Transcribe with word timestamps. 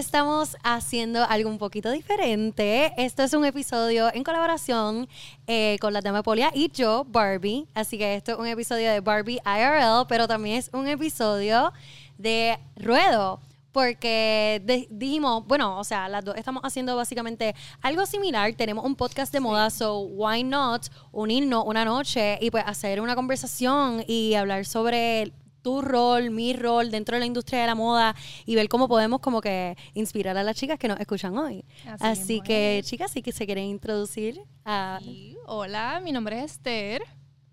estamos 0.00 0.56
haciendo 0.62 1.22
algo 1.24 1.50
un 1.50 1.58
poquito 1.58 1.90
diferente. 1.90 2.94
Esto 2.96 3.22
es 3.22 3.34
un 3.34 3.44
episodio 3.44 4.10
en 4.14 4.24
colaboración 4.24 5.06
eh, 5.46 5.76
con 5.78 5.92
la 5.92 6.00
Dama 6.00 6.22
Polia 6.22 6.50
y 6.54 6.70
yo, 6.70 7.04
Barbie. 7.06 7.66
Así 7.74 7.98
que 7.98 8.14
esto 8.14 8.32
es 8.32 8.38
un 8.38 8.46
episodio 8.46 8.90
de 8.90 9.00
Barbie 9.00 9.42
IRL, 9.44 10.06
pero 10.08 10.26
también 10.26 10.56
es 10.56 10.70
un 10.72 10.88
episodio 10.88 11.74
de 12.16 12.58
Ruedo 12.76 13.40
porque 13.72 14.88
dijimos, 14.90 15.46
bueno, 15.46 15.78
o 15.78 15.84
sea, 15.84 16.08
las 16.08 16.24
dos 16.24 16.34
estamos 16.36 16.62
haciendo 16.64 16.96
básicamente 16.96 17.54
algo 17.82 18.06
similar. 18.06 18.54
Tenemos 18.54 18.86
un 18.86 18.96
podcast 18.96 19.30
de 19.34 19.40
moda, 19.40 19.68
so 19.68 19.98
why 20.00 20.42
not 20.42 20.86
unirnos 21.12 21.62
una 21.66 21.84
noche 21.84 22.38
y 22.40 22.50
pues 22.50 22.64
hacer 22.66 23.02
una 23.02 23.14
conversación 23.14 24.02
y 24.08 24.32
hablar 24.32 24.64
sobre 24.64 25.34
tu 25.62 25.82
rol, 25.82 26.30
mi 26.30 26.52
rol 26.52 26.90
dentro 26.90 27.16
de 27.16 27.20
la 27.20 27.26
industria 27.26 27.60
de 27.60 27.66
la 27.66 27.74
moda 27.74 28.14
y 28.46 28.54
ver 28.54 28.68
cómo 28.68 28.88
podemos 28.88 29.20
como 29.20 29.40
que 29.40 29.76
inspirar 29.94 30.36
a 30.36 30.42
las 30.42 30.56
chicas 30.56 30.78
que 30.78 30.88
nos 30.88 30.98
escuchan 31.00 31.36
hoy. 31.36 31.64
Así, 32.00 32.40
que, 32.40 32.80
chicas, 32.84 33.10
sí 33.10 33.22
que 33.22 33.32
se 33.32 33.46
quieren 33.46 33.64
introducir 33.64 34.40
a... 34.64 35.00
Hola, 35.46 36.00
mi 36.02 36.12
nombre 36.12 36.42
es 36.42 36.52
Esther, 36.52 37.02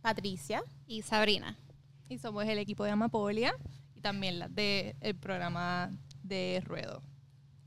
Patricia 0.02 0.64
y 0.86 1.02
Sabrina. 1.02 1.58
Y 2.10 2.18
somos 2.20 2.46
el 2.46 2.60
equipo 2.60 2.84
de 2.84 2.92
Amapolia 2.92 3.54
y 3.94 4.02
también 4.02 4.40
la 4.40 4.48
del 4.48 5.16
programa 5.20 5.92
de 6.24 6.62
Ruedo. 6.66 7.02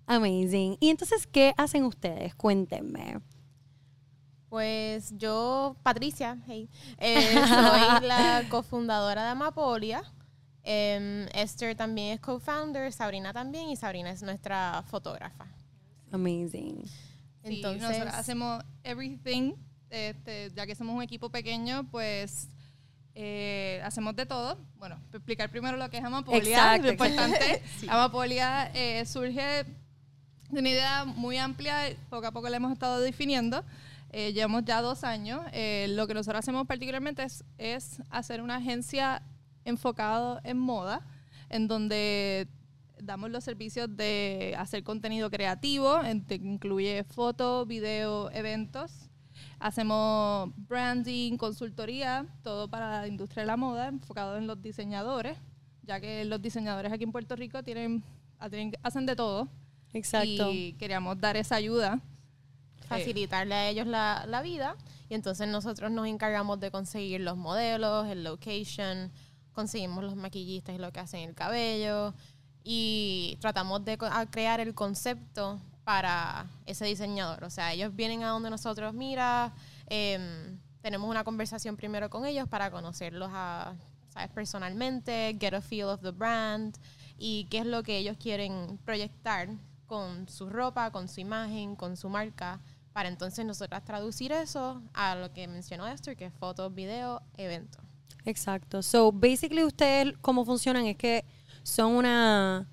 Amazing. 0.07 0.77
¿Y 0.81 0.89
entonces 0.89 1.27
qué 1.27 1.55
hacen 1.57 1.85
ustedes? 1.85 2.35
Cuéntenme. 2.35 3.21
Pues 4.49 5.17
yo, 5.17 5.77
Patricia, 5.85 6.39
hey, 6.49 6.69
eh, 6.99 7.33
soy 7.33 8.07
la 8.09 8.43
cofundadora 8.49 9.23
de 9.23 9.29
Amapolia. 9.29 10.03
Em, 10.73 11.27
Esther 11.35 11.75
también 11.75 12.13
es 12.15 12.21
co-founder, 12.21 12.93
Sabrina 12.93 13.33
también, 13.33 13.71
y 13.71 13.77
Sabrina 13.77 14.13
es 14.13 14.23
nuestra 14.23 14.85
fotógrafa. 14.87 15.49
Amazing. 16.13 16.85
Entonces, 17.43 17.83
nosotros 17.83 18.15
hacemos 18.15 18.63
everything. 18.85 19.55
Este, 19.91 20.53
ya 20.55 20.67
que 20.67 20.77
somos 20.77 20.95
un 20.95 21.03
equipo 21.03 21.29
pequeño, 21.29 21.89
pues 21.91 22.49
eh, 23.17 23.81
hacemos 23.83 24.15
de 24.15 24.27
todo. 24.27 24.59
Bueno, 24.79 24.97
explicar 25.13 25.51
primero 25.51 25.77
lo 25.77 25.91
que 25.91 25.99
es 25.99 26.05
Amapolia, 26.05 26.79
lo 26.79 26.93
importante. 26.93 27.63
Amapolia 27.89 28.71
eh, 28.73 29.05
surge 29.07 29.65
de 30.51 30.61
una 30.61 30.69
idea 30.69 31.05
muy 31.05 31.37
amplia, 31.37 31.97
poco 32.09 32.29
a 32.29 32.31
poco 32.31 32.49
la 32.49 32.59
hemos 32.59 32.71
estado 32.71 33.01
definiendo. 33.01 33.65
Eh, 34.13 34.33
llevamos 34.33 34.65
ya 34.65 34.81
dos 34.83 35.03
años. 35.03 35.41
lo 35.89 36.07
que 36.07 36.15
nosotros 36.15 36.39
hacemos 36.39 36.69
particularmente 36.69 37.25
es, 37.25 37.43
es 37.59 38.01
hacer 38.11 38.41
una 38.41 38.55
agencia 38.55 39.21
enfocado 39.65 40.41
en 40.45 40.59
moda, 40.59 41.07
en 41.49 41.69
donde 41.69 42.49
damos 43.03 43.31
los 43.31 43.45
servicios 43.45 43.95
de 43.97 44.55
hacer 44.59 44.83
contenido 44.85 45.31
creativo, 45.31 46.01
que 46.29 46.35
incluye 46.37 47.05
fotos, 47.05 47.67
video, 47.67 48.31
eventos. 48.31 49.11
Hacemos 49.59 50.51
branding, 50.57 51.37
consultoría, 51.37 52.27
todo 52.43 52.69
para 52.69 53.01
la 53.01 53.09
industria 53.09 53.43
de 53.43 53.47
la 53.47 53.57
moda, 53.57 53.89
enfocado 53.89 54.37
en 54.37 54.47
los 54.47 54.61
diseñadores, 54.61 55.39
ya 55.83 56.01
que 56.01 56.25
los 56.25 56.41
diseñadores 56.41 56.93
aquí 56.93 57.05
en 57.05 57.13
Puerto 57.13 57.37
Rico 57.37 57.63
tienen, 57.63 58.03
hacen 58.39 59.07
de 59.07 59.17
todo. 59.17 59.49
Exacto. 59.93 60.51
Y 60.53 60.75
queríamos 60.75 61.21
dar 61.21 61.37
esa 61.37 61.57
ayuda. 61.57 62.01
Facilitarle 62.87 63.55
a 63.55 63.69
ellos 63.69 63.87
la, 63.87 64.25
la 64.27 64.43
vida. 64.43 64.77
Y 65.09 65.15
entonces 65.15 65.47
nosotros 65.49 65.91
nos 65.91 66.07
encargamos 66.07 66.59
de 66.61 66.71
conseguir 66.71 67.21
los 67.21 67.37
modelos, 67.37 68.09
el 68.09 68.25
location, 68.25 69.13
conseguimos 69.53 70.05
los 70.05 70.17
maquillistas 70.17 70.75
y 70.75 70.79
lo 70.79 70.93
que 70.93 71.01
hacen 71.01 71.21
el 71.29 71.35
cabello 71.35 72.15
y 72.63 73.39
tratamos 73.41 73.85
de 73.85 73.99
crear 74.31 74.61
el 74.61 74.75
concepto 74.75 75.61
para 75.85 76.47
ese 76.67 76.85
diseñador. 76.85 77.45
O 77.45 77.51
sea, 77.51 77.73
ellos 77.73 77.95
vienen 77.95 78.23
a 78.23 78.29
donde 78.29 78.51
nosotros, 78.51 78.95
mira, 78.95 79.53
em, 79.87 80.59
tenemos 80.83 81.11
una 81.11 81.25
conversación 81.25 81.77
primero 81.77 82.11
con 82.11 82.25
ellos 82.25 82.49
para 82.49 82.71
conocerlos 82.71 83.31
a, 83.33 83.75
¿sabes? 84.09 84.31
personalmente, 84.31 85.37
get 85.41 85.55
a 85.55 85.61
feel 85.61 85.89
of 85.89 86.01
the 86.03 86.11
brand 86.11 86.77
y 87.19 87.45
qué 87.51 87.59
es 87.59 87.67
lo 87.67 87.83
que 87.83 87.99
ellos 87.99 88.17
quieren 88.19 88.79
proyectar 88.85 89.49
con 89.87 90.29
su 90.29 90.49
ropa, 90.49 90.91
con 90.91 91.09
su 91.09 91.21
imagen, 91.21 91.75
con 91.77 91.97
su 91.97 92.09
marca, 92.09 92.61
para 92.93 93.09
entonces 93.09 93.45
nosotras 93.45 93.85
traducir 93.85 94.33
eso 94.33 94.83
a 94.95 95.15
lo 95.15 95.33
que 95.33 95.49
mencionó 95.49 95.87
Esther, 95.89 96.17
que 96.17 96.27
es 96.27 96.33
fotos, 96.35 96.75
video, 96.75 97.23
evento. 97.37 97.90
Exacto. 98.25 98.83
So, 98.83 99.13
basically, 99.13 99.65
ustedes, 99.65 100.15
¿cómo 100.21 100.45
funcionan? 100.45 100.87
Es 100.87 100.97
que 100.97 101.25
son 101.63 101.93
una 101.93 102.69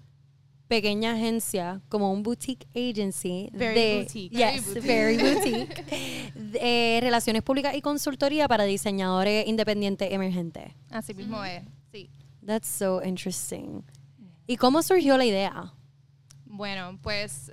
pequeña 0.67 1.13
agencia, 1.13 1.81
como 1.89 2.11
un 2.11 2.23
boutique 2.23 2.67
agency. 2.75 3.49
Very 3.53 3.99
boutique. 3.99 4.35
Yes, 4.35 4.73
very 4.83 5.17
boutique. 5.17 5.85
de 6.35 6.99
relaciones 7.01 7.43
públicas 7.43 7.75
y 7.75 7.81
consultoría 7.81 8.47
para 8.47 8.65
diseñadores 8.65 9.47
independientes 9.47 10.11
emergentes. 10.11 10.73
Así 10.89 11.13
mismo 11.13 11.43
es, 11.43 11.63
sí. 11.91 12.09
That's 12.45 12.67
so 12.67 13.01
interesting. 13.03 13.83
¿Y 14.45 14.57
cómo 14.57 14.81
surgió 14.81 15.17
la 15.17 15.25
idea? 15.25 15.73
Bueno, 16.45 16.97
pues 17.01 17.51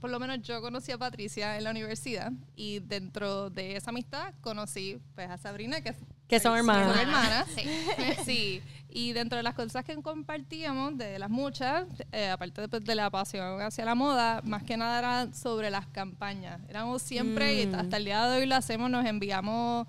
por 0.00 0.10
lo 0.10 0.20
menos 0.20 0.40
yo 0.42 0.60
conocí 0.60 0.92
a 0.92 0.98
Patricia 0.98 1.56
en 1.56 1.64
la 1.64 1.70
universidad 1.70 2.32
y 2.54 2.78
dentro 2.80 3.50
de 3.50 3.76
esa 3.76 3.90
amistad 3.90 4.34
conocí 4.40 5.00
pues, 5.14 5.28
a 5.28 5.38
Sabrina, 5.38 5.80
que, 5.80 5.94
que 6.28 6.38
son 6.40 6.56
hermanas. 6.56 6.92
Son 6.92 7.00
hermanas, 7.00 7.48
sí. 8.24 8.62
Y 8.90 9.12
dentro 9.12 9.36
de 9.36 9.42
las 9.42 9.54
cosas 9.54 9.84
que 9.84 9.94
compartíamos, 9.96 10.96
de 10.96 11.18
las 11.18 11.30
muchas, 11.30 11.86
eh, 12.12 12.28
aparte 12.28 12.66
de, 12.66 12.80
de, 12.80 12.94
la 12.94 13.10
pasión 13.10 13.60
hacia 13.60 13.84
la 13.84 13.94
moda, 13.94 14.40
más 14.44 14.62
que 14.62 14.76
nada 14.76 14.98
era 14.98 15.34
sobre 15.34 15.70
las 15.70 15.86
campañas. 15.86 16.60
Éramos 16.68 17.02
siempre, 17.02 17.62
y 17.62 17.66
mm. 17.66 17.74
hasta 17.74 17.96
el 17.96 18.04
día 18.04 18.26
de 18.26 18.40
hoy 18.40 18.46
lo 18.46 18.54
hacemos, 18.54 18.90
nos 18.90 19.04
enviamos 19.04 19.86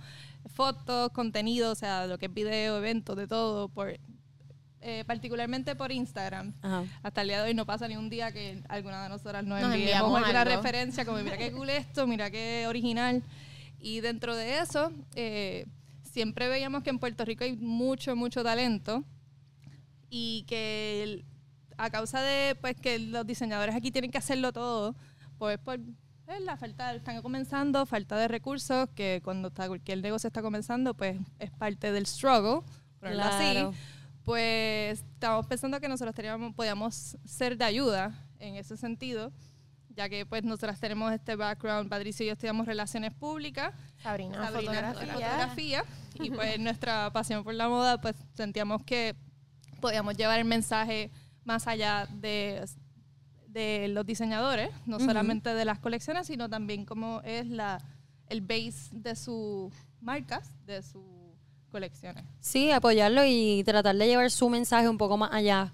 fotos, 0.54 1.12
contenido, 1.12 1.72
o 1.72 1.76
sea, 1.76 2.08
lo 2.08 2.18
que 2.18 2.26
es 2.26 2.34
video, 2.34 2.78
eventos, 2.78 3.16
de 3.16 3.28
todo, 3.28 3.70
por 3.70 3.98
eh, 4.82 5.04
particularmente 5.06 5.76
por 5.76 5.92
Instagram. 5.92 6.54
Hasta 7.04 7.22
el 7.22 7.28
día 7.28 7.44
de 7.44 7.50
hoy 7.50 7.54
no 7.54 7.66
pasa 7.66 7.88
ni 7.88 7.98
un 7.98 8.10
día 8.10 8.32
que 8.32 8.64
alguna 8.70 9.04
de 9.04 9.10
nosotras 9.10 9.44
nos, 9.44 9.62
enviemos 9.62 10.16
alguna 10.16 10.44
referencia 10.46 11.06
como 11.06 11.18
mira 11.20 11.38
qué 11.38 11.52
cool 11.52 11.70
esto, 11.70 12.08
mira 12.08 12.32
qué 12.32 12.66
original. 12.68 13.22
Y 13.82 14.00
dentro 14.00 14.36
de 14.36 14.60
eso, 14.60 14.92
eh, 15.16 15.66
siempre 16.12 16.48
veíamos 16.48 16.84
que 16.84 16.90
en 16.90 17.00
Puerto 17.00 17.26
Rico 17.26 17.44
hay 17.44 17.56
mucho, 17.56 18.16
mucho 18.16 18.44
talento 18.44 19.04
y 20.10 20.44
que 20.48 21.24
a 21.78 21.90
causa 21.90 22.22
de 22.22 22.56
pues 22.56 22.76
que 22.76 23.00
los 23.00 23.26
diseñadores 23.26 23.76
aquí 23.76 23.92
tienen 23.92 24.12
que 24.12 24.18
hacerlo 24.18 24.52
todo, 24.52 24.96
pues 25.38 25.58
por 25.60 25.80
pues, 26.26 26.42
la 26.42 26.58
falta, 26.58 26.94
están 26.94 27.22
comenzando, 27.22 27.86
falta 27.86 28.18
de 28.18 28.28
recursos, 28.28 28.90
que 28.96 29.22
cuando 29.24 29.48
está, 29.48 29.68
cualquier 29.68 30.00
negocio 30.02 30.28
está 30.28 30.42
comenzando, 30.42 30.94
pues 30.94 31.18
es 31.40 31.52
parte 31.52 31.92
del 31.92 32.06
struggle, 32.06 32.62
claro. 33.00 33.74
Pues 34.24 35.00
estamos 35.00 35.48
pensando 35.48 35.80
que 35.80 35.88
nosotros 35.88 36.14
teníamos, 36.14 36.54
podíamos 36.54 37.18
ser 37.26 37.58
de 37.58 37.66
ayuda 37.66 38.14
en 38.38 38.58
ese 38.58 38.78
sentido, 38.78 39.32
ya 40.00 40.08
que 40.08 40.26
pues 40.26 40.46
nosotras 40.46 40.80
tenemos 40.80 41.12
este 41.12 41.36
background, 41.36 41.90
Patricia 41.90 42.24
y 42.24 42.28
yo 42.28 42.34
estudiamos 42.34 42.66
relaciones 42.66 43.14
públicas, 43.14 43.74
Sabrina, 44.02 44.48
fotografía. 44.48 45.84
y 46.14 46.30
pues 46.30 46.58
nuestra 46.58 47.12
pasión 47.12 47.44
por 47.44 47.54
la 47.54 47.68
moda, 47.68 48.00
pues 48.00 48.16
sentíamos 48.34 48.82
que 48.84 49.18
podíamos 49.82 50.16
llevar 50.16 50.40
el 50.40 50.46
mensaje 50.46 51.12
más 51.44 51.68
allá 51.68 52.08
de, 52.14 52.66
de 53.48 53.90
los 53.90 54.06
diseñadores, 54.06 54.70
no 54.86 55.00
solamente 55.00 55.54
de 55.54 55.66
las 55.66 55.80
colecciones, 55.80 56.28
sino 56.28 56.48
también 56.48 56.86
como 56.86 57.20
es 57.26 57.48
la, 57.48 57.84
el 58.30 58.40
base 58.40 58.92
de 58.94 59.18
sus 59.18 59.74
marcas, 60.00 60.50
de 60.66 60.82
su 60.82 61.04
colecciones. 61.72 62.24
Sí, 62.40 62.72
apoyarlo 62.72 63.26
y 63.26 63.66
tratar 63.66 63.98
de 63.98 64.08
llevar 64.08 64.32
su 64.32 64.48
mensaje 64.48 64.88
un 64.88 64.98
poco 64.98 65.18
más 65.18 65.34
allá. 65.34 65.74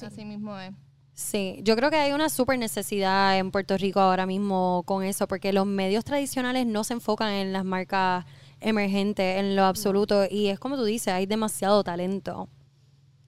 Así 0.00 0.24
mismo 0.24 0.58
es. 0.58 0.72
Sí, 1.14 1.60
yo 1.62 1.76
creo 1.76 1.90
que 1.90 1.96
hay 1.96 2.12
una 2.12 2.28
súper 2.28 2.58
necesidad 2.58 3.38
en 3.38 3.52
Puerto 3.52 3.76
Rico 3.78 4.00
ahora 4.00 4.26
mismo 4.26 4.82
con 4.84 5.04
eso, 5.04 5.28
porque 5.28 5.52
los 5.52 5.64
medios 5.64 6.04
tradicionales 6.04 6.66
no 6.66 6.82
se 6.82 6.94
enfocan 6.94 7.30
en 7.30 7.52
las 7.52 7.64
marcas 7.64 8.24
emergentes 8.60 9.38
en 9.38 9.54
lo 9.54 9.64
absoluto 9.64 10.24
y 10.28 10.48
es 10.48 10.58
como 10.58 10.76
tú 10.76 10.84
dices, 10.84 11.14
hay 11.14 11.26
demasiado 11.26 11.84
talento. 11.84 12.48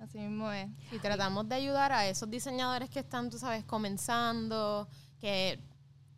Así 0.00 0.18
mismo 0.18 0.50
es. 0.50 0.68
Y 0.90 0.98
tratamos 0.98 1.48
de 1.48 1.54
ayudar 1.54 1.92
a 1.92 2.08
esos 2.08 2.28
diseñadores 2.28 2.90
que 2.90 3.00
están, 3.00 3.30
tú 3.30 3.38
sabes, 3.38 3.64
comenzando, 3.64 4.88
que 5.20 5.60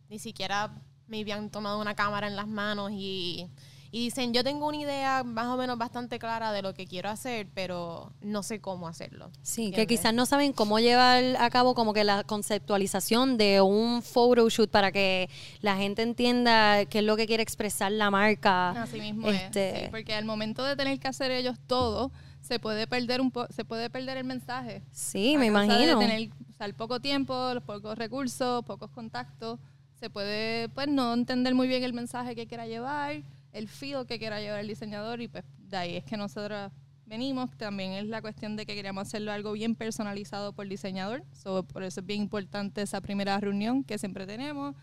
ni 0.09 0.17
siquiera 0.17 0.73
me 1.05 1.21
habían 1.21 1.51
tomado 1.51 1.79
una 1.79 1.95
cámara 1.95 2.27
en 2.27 2.35
las 2.35 2.47
manos 2.47 2.91
y 2.93 3.47
y 3.91 4.03
dicen, 4.05 4.33
yo 4.33 4.43
tengo 4.43 4.67
una 4.67 4.77
idea 4.77 5.23
más 5.23 5.47
o 5.47 5.57
menos 5.57 5.77
bastante 5.77 6.19
clara 6.19 6.51
de 6.51 6.61
lo 6.61 6.73
que 6.75 6.85
quiero 6.85 7.09
hacer, 7.09 7.47
pero 7.55 8.13
no 8.21 8.43
sé 8.43 8.61
cómo 8.61 8.87
hacerlo. 8.87 9.31
Sí, 9.41 9.71
que 9.71 9.87
quizás 9.87 10.13
no 10.13 10.25
saben 10.27 10.53
cómo 10.53 10.79
llevar 10.79 11.23
a 11.39 11.49
cabo 11.49 11.73
como 11.73 11.93
que 11.93 12.03
la 12.03 12.23
conceptualización 12.23 13.37
de 13.37 13.61
un 13.61 14.03
photoshoot 14.03 14.69
para 14.69 14.91
que 14.91 15.29
la 15.61 15.75
gente 15.75 16.03
entienda 16.03 16.85
qué 16.85 16.99
es 16.99 17.03
lo 17.05 17.15
que 17.17 17.25
quiere 17.25 17.41
expresar 17.41 17.91
la 17.91 18.11
marca. 18.11 18.71
Así 18.83 18.99
mismo 18.99 19.27
es. 19.29 19.41
Este 19.41 19.87
porque 19.89 20.13
al 20.13 20.25
momento 20.25 20.63
de 20.63 20.75
tener 20.75 20.99
que 20.99 21.07
hacer 21.07 21.31
ellos 21.31 21.57
todo, 21.65 22.11
se 22.41 22.59
puede 22.59 22.85
perder 22.85 23.21
un 23.21 23.31
po 23.31 23.47
se 23.49 23.65
puede 23.65 23.89
perder 23.89 24.17
el 24.17 24.23
mensaje. 24.25 24.83
Sí, 24.91 25.35
A 25.35 25.39
me 25.39 25.51
causa 25.51 25.77
de 25.77 25.83
imagino. 25.83 25.99
tener 25.99 26.29
usar 26.49 26.73
poco 26.75 26.99
tiempo, 26.99 27.53
los 27.55 27.63
pocos 27.63 27.97
recursos, 27.97 28.63
pocos 28.65 28.91
contactos, 28.91 29.59
se 29.99 30.09
puede 30.09 30.69
pues 30.69 30.87
no 30.87 31.13
entender 31.13 31.55
muy 31.55 31.67
bien 31.67 31.83
el 31.83 31.93
mensaje 31.93 32.35
que 32.35 32.45
quiera 32.47 32.67
llevar, 32.67 33.23
el 33.51 33.67
feel 33.67 34.05
que 34.05 34.19
quiera 34.19 34.39
llevar 34.39 34.59
el 34.59 34.67
diseñador 34.67 35.21
y 35.21 35.27
pues 35.27 35.43
de 35.57 35.77
ahí 35.77 35.95
es 35.97 36.03
que 36.03 36.17
nosotros 36.17 36.71
venimos. 37.05 37.49
También 37.57 37.93
es 37.93 38.05
la 38.05 38.21
cuestión 38.21 38.55
de 38.55 38.65
que 38.65 38.75
queríamos 38.75 39.07
hacerlo 39.07 39.31
algo 39.31 39.51
bien 39.53 39.75
personalizado 39.75 40.53
por 40.53 40.67
diseñador, 40.67 41.23
so, 41.33 41.63
por 41.63 41.83
eso 41.83 41.99
es 42.01 42.05
bien 42.05 42.21
importante 42.21 42.81
esa 42.81 43.01
primera 43.01 43.39
reunión 43.39 43.83
que 43.83 43.97
siempre 43.97 44.27
tenemos 44.27 44.75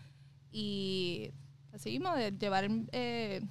y 0.51 1.31
así 1.73 1.91
mismo 1.91 2.13
de 2.15 2.31
llevar 2.31 2.69
eh, 2.91 3.41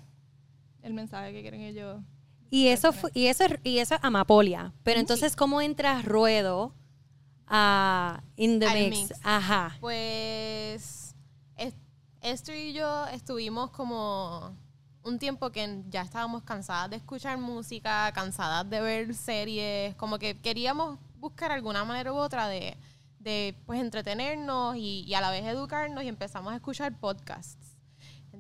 el 0.83 0.93
mensaje 0.95 1.33
que 1.33 1.41
quieren 1.43 1.61
ellos. 1.63 2.01
Y 2.51 2.69
eso, 2.69 2.91
y 3.13 3.27
eso, 3.27 3.45
es- 3.45 3.59
y 3.65 3.79
eso 3.79 3.95
es 3.97 4.01
Amapolia. 4.05 4.73
Pero 4.85 5.01
entonces, 5.01 5.35
¿cómo 5.35 5.61
entra 5.61 6.01
Ruedo 6.03 6.75
a 7.49 8.23
In 8.37 8.61
the 8.61 8.67
Mix? 8.73 8.91
mix. 9.11 9.21
Ajá. 9.23 9.77
Pues 9.81 11.15
es- 11.57 11.75
Esther 12.21 12.57
y 12.57 12.73
yo 12.73 13.07
estuvimos 13.09 13.71
como 13.71 14.57
un 15.07 15.21
tiempo 15.21 15.51
que 15.51 15.83
ya 15.89 16.03
estábamos 16.03 16.43
cansadas 16.43 16.91
de 16.91 16.97
escuchar 16.97 17.39
música, 17.39 18.11
cansadas 18.13 18.69
de 18.69 18.81
ver 18.81 19.15
series, 19.15 19.95
como 19.95 20.19
que 20.19 20.39
queríamos 20.41 20.99
buscar 21.19 21.53
alguna 21.53 21.85
manera 21.85 22.13
u 22.13 22.17
otra 22.17 22.49
de, 22.49 22.77
de 23.21 23.57
pues 23.67 23.81
entretenernos 23.81 24.75
y, 24.77 25.05
y 25.07 25.15
a 25.15 25.21
la 25.21 25.31
vez 25.31 25.45
educarnos 25.47 26.03
y 26.03 26.09
empezamos 26.09 26.53
a 26.53 26.57
escuchar 26.57 26.99
podcasts. 26.99 27.66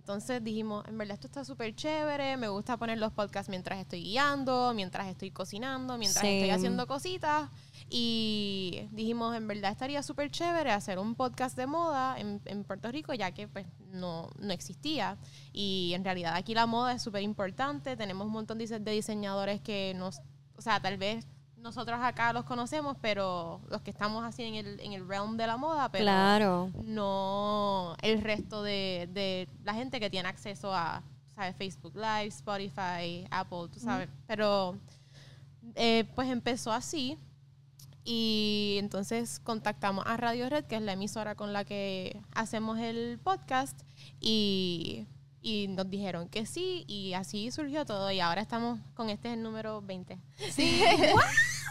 Entonces 0.07 0.45
dijimos, 0.45 0.87
en 0.87 0.97
verdad 0.99 1.15
esto 1.15 1.27
está 1.27 1.45
súper 1.45 1.75
chévere, 1.75 2.37
me 2.37 2.47
gusta 2.47 2.77
poner 2.77 2.97
los 2.97 3.11
podcasts 3.13 3.49
mientras 3.49 3.81
estoy 3.81 4.05
guiando, 4.05 4.73
mientras 4.73 5.09
estoy 5.09 5.33
cocinando, 5.33 5.99
mientras 5.99 6.23
estoy 6.23 6.51
haciendo 6.51 6.87
cositas. 6.87 7.51
Y 7.91 8.87
dijimos, 8.93 9.35
en 9.35 9.49
verdad 9.49 9.73
estaría 9.73 10.05
súper 10.05 10.31
chévere 10.31 10.71
hacer 10.71 11.01
un 11.01 11.17
podcast 11.17 11.57
de 11.57 11.67
moda 11.67 12.21
en, 12.21 12.41
en 12.45 12.63
Puerto 12.63 12.93
Rico, 12.93 13.15
ya 13.15 13.33
que 13.33 13.49
pues 13.49 13.67
no, 13.91 14.31
no 14.39 14.53
existía. 14.53 15.19
Y 15.53 15.91
en 15.93 16.05
realidad 16.05 16.37
aquí 16.37 16.55
la 16.55 16.67
moda 16.67 16.93
es 16.93 17.03
súper 17.03 17.25
importante, 17.25 17.97
tenemos 17.97 18.29
un 18.29 18.33
montón 18.33 18.59
de 18.59 18.79
de 18.79 18.93
diseñadores 18.93 19.61
que 19.61 19.93
nos, 19.97 20.21
o 20.57 20.63
sea, 20.63 20.79
tal 20.79 20.99
vez 20.99 21.27
nosotros 21.67 21.99
acá 22.01 22.33
los 22.33 22.45
conocemos, 22.45 22.97
pero 23.03 23.61
los 23.69 23.83
que 23.83 23.91
estamos 23.91 24.25
así 24.25 24.45
en 24.45 24.55
el, 24.55 24.81
en 24.81 24.93
el 24.93 25.07
realm 25.09 25.37
de 25.37 25.47
la 25.47 25.57
moda, 25.57 25.91
pero 25.91 26.05
Claro. 26.05 26.71
no 26.85 27.97
el 28.03 28.23
resto 28.23 28.63
de, 28.63 29.09
de 29.13 29.49
la 29.65 29.75
gente 29.75 29.99
que 30.01 30.09
tiene 30.09 30.29
acceso 30.29 30.73
a 30.73 31.03
¿sabes? 31.35 31.55
Facebook 31.57 31.95
Live, 31.97 32.27
Spotify, 32.29 33.27
Apple, 33.31 33.69
tú 33.73 33.79
sabes. 33.81 34.09
Pero 34.27 34.79
eh, 35.75 36.05
pues 36.15 36.31
empezó 36.31 36.73
así 36.73 37.19
y 38.05 38.77
entonces 38.79 39.41
contactamos 39.41 40.05
a 40.07 40.17
Radio 40.17 40.49
Red, 40.49 40.65
que 40.67 40.77
es 40.77 40.83
la 40.83 40.93
emisora 40.93 41.35
con 41.35 41.53
la 41.53 41.65
que 41.65 42.23
hacemos 42.35 42.79
el 42.79 43.19
podcast 43.23 43.83
y, 44.21 45.07
y 45.49 45.69
nos 45.69 45.89
dijeron 45.89 46.29
que 46.29 46.45
sí 46.45 46.85
y 46.89 47.15
así 47.15 47.53
surgió 47.53 47.85
todo 47.87 48.11
y 48.11 48.19
ahora 48.19 48.43
estamos 48.43 48.81
con 48.95 49.11
este 49.11 49.29
es 49.29 49.35
el 49.35 49.43
número 49.45 49.81
20. 49.81 50.19
Sí. 50.51 50.83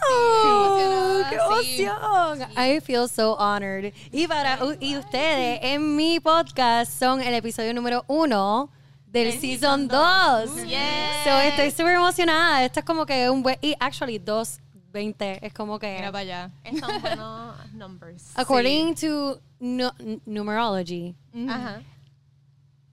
¡Oh, 0.10 1.22
¡Qué 1.28 1.36
Sí. 1.76 1.82
emoción! 1.82 2.50
I 2.56 2.80
feel 2.80 3.06
so 3.08 3.34
honored. 3.38 3.92
Y, 4.12 4.26
para, 4.26 4.58
y 4.80 4.96
ustedes 4.96 5.60
en 5.62 5.94
mi 5.94 6.20
podcast 6.20 6.90
son 6.98 7.20
el 7.20 7.34
episodio 7.34 7.74
número 7.74 8.04
uno 8.08 8.70
del 9.08 9.30
Del 9.32 9.40
season 9.40 9.88
season 9.88 9.88
2. 9.88 10.66
Yes. 10.66 10.78
So, 11.24 11.30
estoy 11.40 11.70
súper 11.70 11.94
emocionada. 11.96 12.64
Esto 12.64 12.80
es 12.80 12.86
como 12.86 13.04
que 13.06 13.28
un 13.30 13.42
buen... 13.42 13.58
Y 13.62 13.74
actually, 13.80 14.18
220 14.18 15.46
es 15.46 15.52
como 15.52 15.78
que... 15.78 15.94
Mira 15.96 16.12
para 16.12 16.20
allá. 16.20 16.50
Son 16.80 17.00
buenos 17.02 17.54
numbers. 17.74 18.32
According 18.36 18.94
to 18.96 19.40
nu- 19.60 19.92
n- 19.98 20.20
numerology, 20.26 21.14
Ajá. 21.48 21.82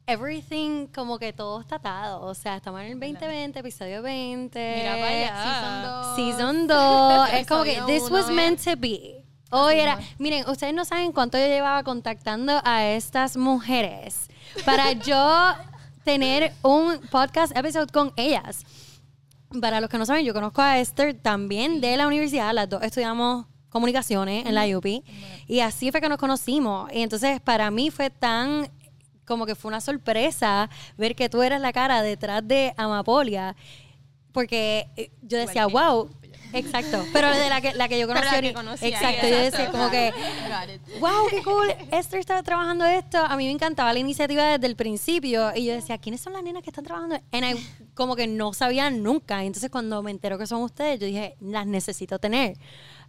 Everything 0.07 0.87
como 0.87 1.17
que 1.19 1.33
todo 1.33 1.61
está 1.61 1.75
atado. 1.75 2.21
O 2.21 2.33
sea, 2.33 2.57
estamos 2.57 2.81
en 2.81 2.87
el 2.87 2.99
2020, 2.99 3.59
episodio 3.59 4.01
20. 4.01 4.75
Mira 4.77 4.91
para 4.93 5.07
allá. 5.07 6.15
Season 6.15 6.67
dos. 6.67 6.67
Season 6.67 6.67
2. 7.33 7.33
es 7.33 7.47
como 7.47 7.63
que 7.63 7.81
this 7.87 8.09
was 8.09 8.29
meant 8.29 8.63
to 8.63 8.71
be. 8.77 9.23
Hoy 9.51 9.75
era, 9.75 9.99
miren, 10.17 10.49
ustedes 10.49 10.73
no 10.73 10.83
saben 10.83 11.11
cuánto 11.11 11.37
yo 11.37 11.45
llevaba 11.45 11.83
contactando 11.83 12.59
a 12.63 12.87
estas 12.87 13.37
mujeres 13.37 14.27
para 14.65 14.91
yo 14.93 15.53
tener 16.03 16.53
un 16.63 16.99
podcast 17.11 17.55
episode 17.55 17.91
con 17.91 18.13
ellas. 18.15 18.63
Para 19.61 19.79
los 19.79 19.89
que 19.91 19.99
no 19.99 20.05
saben, 20.07 20.25
yo 20.25 20.33
conozco 20.33 20.63
a 20.63 20.79
Esther 20.79 21.13
también 21.13 21.79
de 21.79 21.95
la 21.95 22.07
universidad. 22.07 22.51
Las 22.53 22.67
dos 22.67 22.81
estudiamos 22.81 23.45
comunicaciones 23.69 24.45
en 24.47 24.55
la 24.55 24.65
UPI. 24.65 25.03
Y 25.47 25.59
así 25.59 25.91
fue 25.91 26.01
que 26.01 26.09
nos 26.09 26.17
conocimos. 26.17 26.91
Y 26.91 27.03
entonces 27.03 27.39
para 27.39 27.69
mí 27.69 27.91
fue 27.91 28.09
tan 28.09 28.69
como 29.25 29.45
que 29.45 29.55
fue 29.55 29.69
una 29.69 29.81
sorpresa 29.81 30.69
ver 30.97 31.15
que 31.15 31.29
tú 31.29 31.41
eras 31.41 31.61
la 31.61 31.71
cara 31.73 32.01
detrás 32.01 32.47
de 32.47 32.73
Amapolia. 32.77 33.55
Porque 34.31 34.87
eh, 34.97 35.11
yo 35.21 35.37
decía, 35.37 35.67
wow, 35.67 36.09
exacto. 36.53 37.05
Pero 37.13 37.29
de 37.29 37.49
la 37.49 37.61
que, 37.61 37.73
la 37.75 37.87
que 37.87 37.99
yo 37.99 38.07
conocí. 38.07 38.25
la 38.25 38.41
que 38.41 38.53
conocía, 38.53 38.87
exacto, 38.89 39.27
yo 39.27 39.37
decía 39.37 39.69
como 39.71 39.91
que, 39.91 40.11
wow, 40.99 41.27
qué 41.29 41.43
cool. 41.43 41.67
Esther 41.91 42.19
estaba 42.19 42.41
trabajando 42.41 42.83
esto. 42.83 43.19
A 43.19 43.37
mí 43.37 43.45
me 43.45 43.51
encantaba 43.51 43.93
la 43.93 43.99
iniciativa 43.99 44.43
desde 44.45 44.65
el 44.65 44.75
principio. 44.75 45.51
Y 45.55 45.65
yo 45.65 45.73
decía, 45.73 45.99
¿quiénes 45.99 46.21
son 46.21 46.33
las 46.33 46.41
nenas 46.41 46.63
que 46.63 46.71
están 46.71 46.83
trabajando? 46.83 47.15
And 47.31 47.45
I- 47.45 47.67
como 47.93 48.15
que 48.15 48.25
no 48.25 48.53
sabía 48.53 48.89
nunca. 48.89 49.43
Entonces, 49.43 49.69
cuando 49.69 50.01
me 50.01 50.09
entero 50.09 50.39
que 50.39 50.47
son 50.47 50.63
ustedes, 50.63 50.99
yo 50.99 51.05
dije, 51.05 51.35
las 51.39 51.67
necesito 51.67 52.17
tener. 52.17 52.57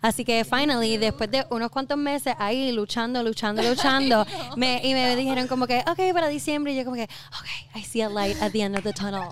Así 0.05 0.23
que, 0.23 0.45
finally, 0.45 0.99
después 0.99 1.31
de 1.31 1.47
unos 1.49 1.71
cuantos 1.71 1.97
meses 1.97 2.35
ahí 2.39 2.73
luchando, 2.73 3.23
luchando, 3.23 3.63
luchando, 3.63 4.27
me, 4.57 4.79
y 4.85 4.93
me 4.93 5.17
dijeron 5.17 5.49
como 5.49 5.67
que, 5.67 5.79
ok, 5.79 6.13
para 6.13 6.29
diciembre. 6.29 6.75
Y 6.75 6.77
yo 6.77 6.85
como 6.85 6.97
que, 6.97 7.05
ok, 7.05 7.77
I 7.77 7.83
see 7.85 8.03
a 8.03 8.11
light 8.11 8.37
at 8.43 8.53
the 8.53 8.61
end 8.61 8.77
of 8.77 8.83
the 8.85 8.93
tunnel. 8.93 9.31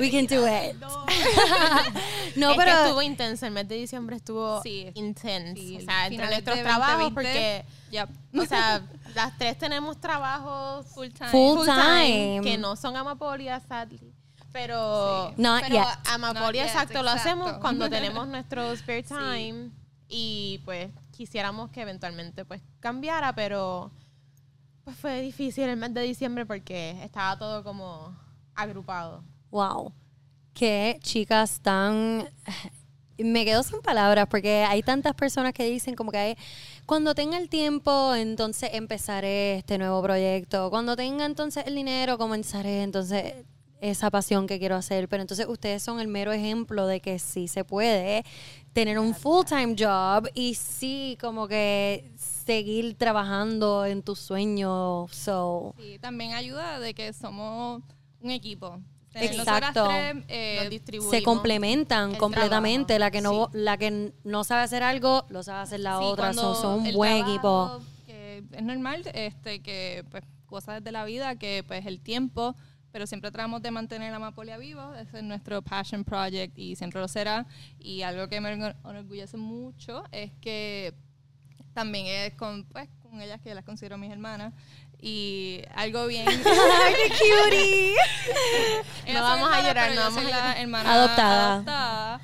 We 0.00 0.10
can 0.10 0.26
do 0.26 0.44
it. 0.44 0.74
no, 2.34 2.50
es 2.50 2.56
pero... 2.56 2.72
que 2.72 2.82
estuvo 2.82 3.00
intenso, 3.02 3.46
el 3.46 3.52
mes 3.52 3.68
de 3.68 3.76
diciembre 3.76 4.16
estuvo 4.16 4.60
Sí. 4.60 4.90
intenso. 4.94 5.62
Sí, 5.62 5.76
o 5.76 5.80
sea, 5.82 6.08
entre 6.08 6.26
nuestros 6.26 6.62
trabajos, 6.62 6.98
2020, 6.98 7.14
porque, 7.14 7.64
Yep. 7.92 8.40
o 8.40 8.46
sea, 8.46 8.82
las 9.14 9.38
tres 9.38 9.56
tenemos 9.56 10.00
trabajos 10.00 10.84
Full 10.94 11.10
time. 11.10 11.30
Full 11.30 11.56
full 11.58 11.64
time. 11.64 12.06
time, 12.06 12.40
que 12.42 12.58
no 12.58 12.74
son 12.74 12.96
amapolia, 12.96 13.60
sadly. 13.68 14.12
Pero, 14.50 15.28
Sí. 15.36 15.44
Pero 15.68 15.84
amapolia, 16.06 16.42
Not 16.42 16.52
yet, 16.54 16.62
exacto, 16.66 17.04
lo 17.04 17.10
exacto. 17.12 17.30
hacemos 17.30 17.52
cuando 17.60 17.88
tenemos 17.88 18.26
nuestro 18.26 18.74
spare 18.76 19.04
time 19.04 19.70
y 20.08 20.60
pues 20.64 20.90
quisiéramos 21.10 21.70
que 21.70 21.82
eventualmente 21.82 22.44
pues 22.44 22.62
cambiara, 22.80 23.34
pero 23.34 23.90
pues 24.84 24.96
fue 24.96 25.20
difícil 25.20 25.64
el 25.64 25.76
mes 25.76 25.92
de 25.92 26.02
diciembre 26.02 26.46
porque 26.46 27.02
estaba 27.02 27.38
todo 27.38 27.62
como 27.62 28.16
agrupado. 28.54 29.22
Wow. 29.50 29.92
Qué 30.54 30.98
chicas 31.02 31.60
tan... 31.60 32.28
Me 33.18 33.44
quedo 33.44 33.64
sin 33.64 33.80
palabras 33.82 34.28
porque 34.30 34.64
hay 34.68 34.82
tantas 34.82 35.12
personas 35.14 35.52
que 35.52 35.64
dicen 35.64 35.96
como 35.96 36.12
que 36.12 36.18
hay- 36.18 36.36
cuando 36.86 37.14
tenga 37.16 37.36
el 37.36 37.48
tiempo, 37.48 38.14
entonces 38.14 38.70
empezaré 38.72 39.56
este 39.56 39.76
nuevo 39.76 40.00
proyecto. 40.02 40.70
Cuando 40.70 40.94
tenga 40.94 41.26
entonces 41.26 41.66
el 41.66 41.74
dinero, 41.74 42.16
comenzaré 42.16 42.82
entonces 42.82 43.34
esa 43.80 44.10
pasión 44.10 44.46
que 44.46 44.58
quiero 44.60 44.76
hacer. 44.76 45.08
Pero 45.08 45.22
entonces 45.22 45.46
ustedes 45.48 45.82
son 45.82 45.98
el 46.00 46.06
mero 46.08 46.32
ejemplo 46.32 46.86
de 46.86 47.00
que 47.00 47.18
sí 47.18 47.48
se 47.48 47.64
puede 47.64 48.24
tener 48.78 49.00
un 49.00 49.12
full-time 49.12 49.74
job 49.76 50.28
y 50.34 50.54
sí 50.54 51.18
como 51.20 51.48
que 51.48 52.12
seguir 52.16 52.94
trabajando 52.96 53.84
en 53.84 54.02
tus 54.04 54.20
sueños. 54.20 55.10
So, 55.10 55.74
Sí, 55.76 55.98
también 55.98 56.34
ayuda 56.34 56.78
de 56.78 56.94
que 56.94 57.12
somos 57.12 57.82
un 58.20 58.30
equipo. 58.30 58.80
Exacto. 59.14 59.88
tres, 59.88 60.16
eh, 60.28 60.80
se 61.10 61.24
complementan 61.24 62.14
completamente. 62.14 62.94
trabajo. 62.96 63.00
La 63.00 63.10
que 63.10 63.20
no 63.20 63.50
la 63.52 63.76
que 63.78 64.12
no 64.22 64.44
sabe 64.44 64.62
hacer 64.62 64.84
algo, 64.84 65.26
lo 65.28 65.42
sabe 65.42 65.60
hacer 65.62 65.80
la 65.80 65.98
sí, 65.98 66.04
otra. 66.04 66.32
Son, 66.32 66.54
son 66.54 66.80
un 66.80 66.86
el 66.86 66.94
buen 66.94 67.24
trabajo, 67.24 67.80
equipo. 67.80 68.04
que 68.06 68.44
es 68.52 68.62
normal, 68.62 69.02
este, 69.12 69.60
que 69.60 70.04
pues 70.08 70.22
cosas 70.46 70.84
de 70.84 70.92
la 70.92 71.04
vida, 71.04 71.34
que 71.34 71.64
pues 71.66 71.84
el 71.84 72.00
tiempo, 72.00 72.54
pero 72.92 73.06
siempre 73.06 73.30
tratamos 73.30 73.62
de 73.62 73.70
mantener 73.70 74.10
la 74.10 74.16
Amapolia 74.16 74.56
vivo. 74.58 74.94
Ese 74.94 75.18
es 75.18 75.24
nuestro 75.24 75.62
passion 75.62 76.04
project 76.04 76.56
y 76.58 76.76
siempre 76.76 77.00
lo 77.00 77.08
será. 77.08 77.46
Y 77.78 78.02
algo 78.02 78.28
que 78.28 78.40
me 78.40 78.54
enorg- 78.56 78.76
enorgullece 78.84 79.36
mucho 79.36 80.04
es 80.12 80.32
que 80.40 80.94
también 81.74 82.06
es 82.06 82.34
con, 82.34 82.64
pues, 82.64 82.88
con 83.02 83.20
ellas 83.20 83.40
que 83.40 83.54
las 83.54 83.64
considero 83.64 83.98
mis 83.98 84.10
hermanas. 84.10 84.52
Y 85.00 85.62
algo 85.74 86.06
bien... 86.06 86.26
¡Ay, 86.86 86.94
qué 86.96 87.08
cutie! 87.14 87.94
No 89.14 89.22
vamos 89.22 89.48
a 89.50 89.58
hermanas, 89.60 89.66
llorar, 89.66 89.94
no 89.94 90.00
vamos 90.00 90.18
a 90.18 90.22
la 90.24 90.28
llorar. 90.30 90.56
hermana 90.58 90.92
Adoptada. 90.94 91.52
adoptada. 91.54 92.20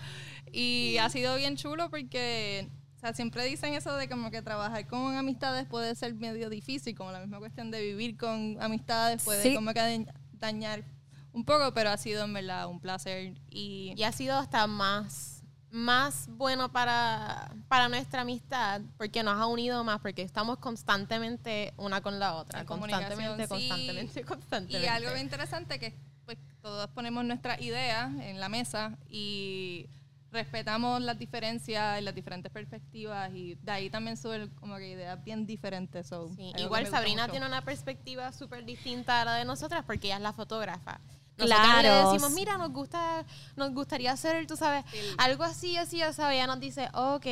Y 0.50 0.96
ha 0.98 1.08
sido 1.10 1.36
bien 1.36 1.56
chulo 1.56 1.90
porque 1.90 2.68
o 2.96 3.00
sea, 3.00 3.12
siempre 3.12 3.44
dicen 3.44 3.74
eso 3.74 3.94
de 3.96 4.08
como 4.08 4.30
que 4.30 4.40
trabajar 4.40 4.86
con 4.86 5.14
amistades 5.16 5.66
puede 5.66 5.94
ser 5.94 6.14
medio 6.14 6.48
difícil, 6.48 6.94
como 6.96 7.12
la 7.12 7.20
misma 7.20 7.38
cuestión 7.38 7.70
de 7.70 7.82
vivir 7.82 8.16
con 8.16 8.56
amistades 8.60 9.22
puede 9.22 9.42
Sí. 9.42 9.54
como 9.54 9.72
que 9.74 10.06
dañar 10.38 10.84
un 11.32 11.44
poco, 11.44 11.74
pero 11.74 11.90
ha 11.90 11.96
sido 11.96 12.24
en 12.24 12.32
verdad 12.32 12.68
un 12.68 12.80
placer 12.80 13.34
y, 13.50 13.92
Y 13.96 14.02
ha 14.04 14.12
sido 14.12 14.36
hasta 14.38 14.66
más, 14.66 15.42
más 15.70 16.28
bueno 16.28 16.70
para, 16.70 17.52
para 17.68 17.88
nuestra 17.88 18.20
amistad 18.22 18.82
porque 18.96 19.22
nos 19.22 19.38
ha 19.40 19.46
unido 19.46 19.82
más, 19.82 20.00
porque 20.00 20.22
estamos 20.22 20.58
constantemente 20.58 21.74
una 21.76 22.00
con 22.00 22.18
la 22.20 22.34
otra. 22.34 22.60
En 22.60 22.66
Constantemente, 22.66 23.16
comunicación, 23.16 23.60
sí. 23.60 23.68
constantemente, 23.68 24.24
constantemente. 24.24 24.86
Y 24.86 24.88
algo 24.88 25.10
bien 25.12 25.24
interesante 25.26 25.78
que 25.80 25.94
pues 26.24 26.38
todos 26.62 26.88
ponemos 26.90 27.24
nuestras 27.24 27.60
ideas 27.60 28.10
en 28.20 28.40
la 28.40 28.48
mesa 28.48 28.96
y 29.08 29.88
respetamos 30.34 31.00
las 31.00 31.18
diferencias 31.18 31.98
y 32.00 32.04
las 32.04 32.14
diferentes 32.14 32.52
perspectivas 32.52 33.30
y 33.32 33.54
de 33.54 33.70
ahí 33.72 33.88
también 33.88 34.16
suben 34.18 34.50
como 34.60 34.76
que 34.76 34.90
ideas 34.90 35.22
bien 35.24 35.46
diferentes. 35.46 36.06
so, 36.08 36.28
Sí, 36.36 36.52
Igual 36.58 36.86
Sabrina 36.88 37.22
mucho. 37.22 37.32
tiene 37.32 37.46
una 37.46 37.62
perspectiva 37.64 38.30
súper 38.32 38.64
distinta 38.66 39.22
a 39.22 39.24
la 39.24 39.34
de 39.36 39.44
nosotras 39.46 39.84
porque 39.86 40.08
ella 40.08 40.16
es 40.16 40.22
la 40.22 40.32
fotógrafa. 40.34 41.00
Nosotras 41.36 41.76
le 41.76 41.80
Claro. 41.88 42.12
decimos, 42.12 42.30
mira, 42.32 42.58
nos 42.58 42.70
gusta, 42.72 43.24
nos 43.56 43.72
gustaría 43.72 44.12
hacer, 44.12 44.46
tú 44.46 44.56
sabes, 44.56 44.84
algo 45.18 45.42
así, 45.42 45.76
así, 45.76 46.00
o 46.04 46.12
sea, 46.12 46.32
ella 46.32 46.46
nos 46.46 46.60
dice, 46.60 46.88
ok, 46.94 47.26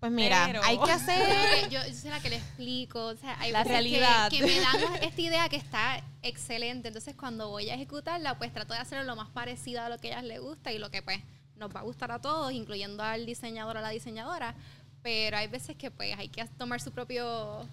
pues 0.00 0.10
mira, 0.10 0.44
Pero- 0.46 0.62
hay 0.64 0.78
que 0.78 0.90
hacer 0.90 1.68
yo, 1.70 1.78
yo 1.86 1.94
soy 1.94 2.10
la 2.10 2.18
que 2.20 2.30
le 2.30 2.36
explico, 2.36 3.06
o 3.06 3.16
sea, 3.16 3.36
hay 3.38 3.52
La 3.52 3.62
que- 3.62 3.68
realidad. 3.68 4.30
Que, 4.30 4.42
me 4.42 4.58
dan 4.58 4.80
esta 5.02 5.20
idea 5.20 5.48
que 5.48 5.56
está 5.56 6.02
excelente, 6.22 6.88
entonces 6.88 7.14
cuando 7.14 7.50
voy 7.50 7.70
a 7.70 7.74
ejecutarla, 7.74 8.36
pues 8.36 8.52
trato 8.52 8.72
de 8.74 8.80
hacerlo 8.80 9.04
lo 9.04 9.14
más 9.14 9.28
parecido 9.28 9.82
a 9.82 9.88
lo 9.88 9.98
que 9.98 10.08
a 10.08 10.10
ellas 10.18 10.24
les 10.24 10.40
gusta 10.40 10.72
y 10.72 10.78
lo 10.78 10.90
que 10.90 11.00
pues 11.02 11.20
nos 11.60 11.74
va 11.74 11.80
a 11.80 11.84
gustar 11.84 12.10
a 12.10 12.18
todos, 12.18 12.50
incluyendo 12.52 13.02
al 13.02 13.26
diseñador 13.26 13.76
o 13.76 13.78
a 13.78 13.82
la 13.82 13.90
diseñadora, 13.90 14.54
pero 15.02 15.36
hay 15.36 15.46
veces 15.46 15.76
que 15.76 15.90
pues 15.90 16.18
hay 16.18 16.28
que 16.28 16.44
tomar 16.58 16.80
su 16.80 16.90
propio 16.90 17.68